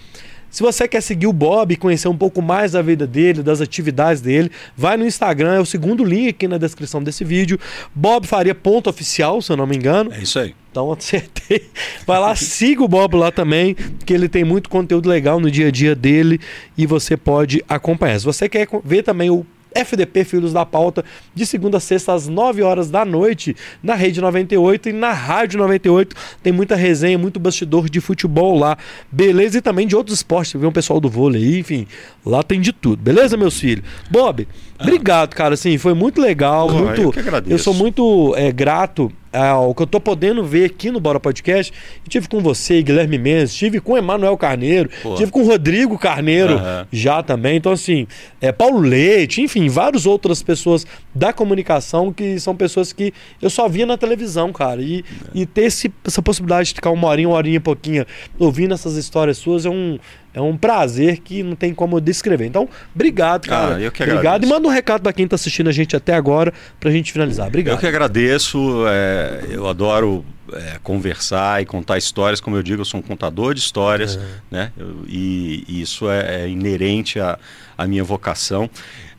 [0.48, 3.60] Se você quer seguir o Bob e conhecer um pouco mais da vida dele, das
[3.60, 7.58] atividades dele, vai no Instagram, é o segundo link aqui na descrição desse vídeo.
[7.92, 10.12] Bob Faria ponto oficial, se eu não me engano.
[10.12, 10.54] É isso aí.
[10.70, 11.68] Então acertei.
[12.06, 13.74] Vai lá, siga o Bob lá também,
[14.06, 16.40] que ele tem muito conteúdo legal no dia a dia dele
[16.78, 18.20] e você pode acompanhar.
[18.20, 19.44] Se você quer ver também o
[19.74, 24.20] FDP Filhos da Pauta, de segunda a sexta às 9 horas da noite, na Rede
[24.20, 26.14] 98 e na Rádio 98.
[26.42, 28.76] Tem muita resenha, muito bastidor de futebol lá.
[29.10, 29.58] Beleza?
[29.58, 30.60] E também de outros esportes.
[30.60, 31.86] Vê um pessoal do vôlei aí, enfim.
[32.24, 33.02] Lá tem de tudo.
[33.02, 33.84] Beleza, meus filhos?
[34.10, 34.46] Bob,
[34.78, 35.54] obrigado, cara.
[35.54, 36.68] Assim, foi muito legal.
[36.68, 40.90] Porra, muito, eu eu sou muito é, grato ao que eu tô podendo ver aqui
[40.90, 41.72] no Bora Podcast.
[42.04, 45.14] Eu tive com você, Guilherme Mendes, tive com Emanuel Carneiro, Pô.
[45.14, 46.86] tive com Rodrigo Carneiro Aham.
[46.92, 47.56] já também.
[47.56, 48.06] Então, assim,
[48.40, 53.68] é, Paulo Leite, enfim, várias outras pessoas da comunicação que são pessoas que eu só
[53.68, 54.82] via na televisão, cara.
[54.82, 55.04] E,
[55.34, 58.04] e ter esse- essa possibilidade de ficar uma horinha, uma horinha e pouquinho
[58.38, 59.98] ouvindo essas histórias suas é um.
[60.32, 62.46] É um prazer que não tem como descrever.
[62.46, 63.76] Então, obrigado, cara.
[63.76, 64.20] Ah, eu que obrigado.
[64.26, 64.50] agradeço.
[64.52, 67.48] E manda um recado pra quem tá assistindo a gente até agora pra gente finalizar.
[67.48, 67.74] Obrigado.
[67.74, 72.84] Eu que agradeço, é, eu adoro é, conversar e contar histórias, como eu digo, eu
[72.84, 74.18] sou um contador de histórias,
[74.50, 74.70] né?
[74.78, 77.36] Eu- e, e isso é, é inerente à,
[77.76, 78.70] à minha vocação.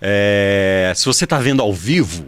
[0.01, 2.25] É, se você está vendo ao vivo,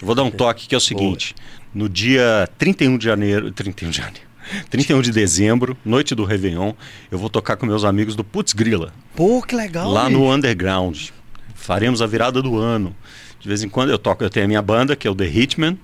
[0.00, 1.34] eu vou dar um toque que é o seguinte:
[1.74, 4.23] no dia 31 de janeiro, 31 de janeiro.
[4.70, 6.72] 31 de dezembro, noite do Réveillon,
[7.10, 9.90] eu vou tocar com meus amigos do Putz Grila, Pô, que legal.
[9.90, 11.08] lá no Underground.
[11.54, 12.94] Faremos a virada do ano.
[13.40, 15.26] De vez em quando eu toco, eu tenho a minha banda, que é o The
[15.26, 15.78] Hitman,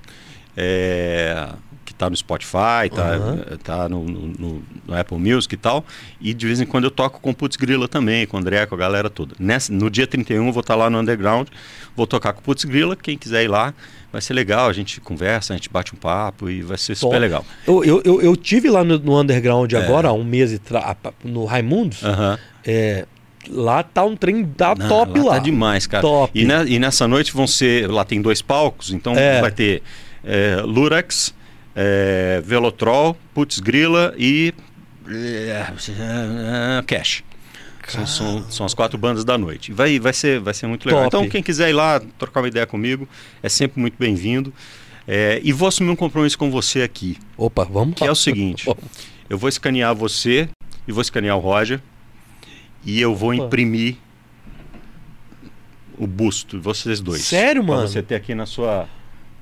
[0.57, 1.49] é,
[1.91, 3.39] que tá no Spotify, tá, Aham.
[3.63, 5.85] tá no, no- no- Apple Music e tal.
[6.21, 8.65] E de vez em quando eu toco com o Putz Grila também, com o André,
[8.67, 9.35] com a galera toda.
[9.39, 11.49] Nessa, no dia 31 eu vou estar lá no Underground,
[11.97, 12.95] vou tocar com o Putz Grila.
[12.97, 13.75] Quem quiser ir lá,
[14.13, 14.69] vai ser legal.
[14.69, 17.45] A gente conversa, a gente bate um papo e vai ser super legal.
[17.67, 19.77] Eu, eu, eu, eu tive lá no, no Underground É.
[19.79, 20.61] agora, há um mês, e
[21.25, 22.03] no Raimundos.
[22.65, 23.07] É,
[23.49, 25.33] lá tá um trem da Não, top lá.
[25.35, 26.03] Tá demais, cara.
[26.03, 26.39] Top.
[26.39, 27.91] E, ne- e nessa noite vão ser.
[27.91, 29.41] Lá tem dois palcos, então É.
[29.41, 29.83] vai ter
[30.23, 31.35] é, Lurex,
[31.75, 34.53] é, Velotrol, Putz Grila e.
[35.09, 37.23] é, Cash.
[37.89, 39.73] São, são, são as quatro bandas da noite.
[39.73, 41.05] Vai, vai, ser, vai ser muito legal.
[41.11, 41.17] Top.
[41.17, 43.09] Então, quem quiser ir lá trocar uma ideia comigo,
[43.43, 44.53] é sempre muito bem-vindo.
[45.09, 48.09] É, e vou assumir um compromisso com você aqui, Opa, vamos que lá.
[48.09, 48.69] é o seguinte:
[49.29, 50.49] eu vou escanear você
[50.87, 51.81] e vou escanear o Roger
[52.85, 53.45] e eu vou Opa.
[53.47, 53.97] imprimir
[55.99, 57.23] o busto de vocês dois.
[57.23, 57.89] Sério, Pra mano?
[57.89, 58.89] você ter aqui na sua,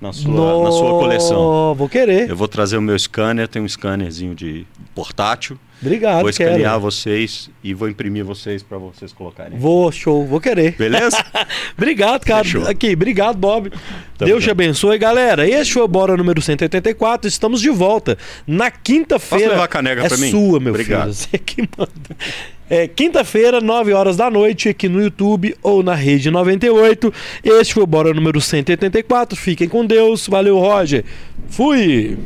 [0.01, 1.75] na sua, na sua coleção.
[1.75, 2.29] Vou querer.
[2.29, 5.59] Eu vou trazer o meu scanner, tem um scannerzinho de portátil.
[5.81, 6.81] Obrigado, vou escanear quero.
[6.81, 9.59] vocês e vou imprimir vocês para vocês colocarem.
[9.59, 10.73] Vou, show, vou querer.
[10.73, 11.25] Beleza?
[11.79, 12.43] Obrigado, cara.
[12.45, 12.67] Fechou.
[12.67, 13.71] Aqui, obrigado, Bob.
[14.19, 15.49] Deus te abençoe, galera.
[15.49, 17.29] Esse foi o Bora número 184.
[17.29, 19.45] Estamos de volta na quinta-feira.
[19.45, 20.31] Posso levar a caneca é pra mim?
[20.31, 21.03] sua, meu Obrigado.
[21.03, 21.15] filho.
[21.15, 22.17] Você que manda.
[22.71, 27.13] É, quinta-feira, 9 horas da noite, aqui no YouTube ou na Rede 98.
[27.43, 29.39] Este foi o Bora número 184.
[29.39, 30.27] Fiquem com Deus.
[30.27, 31.05] Valeu, Roger.
[31.49, 32.19] Fui!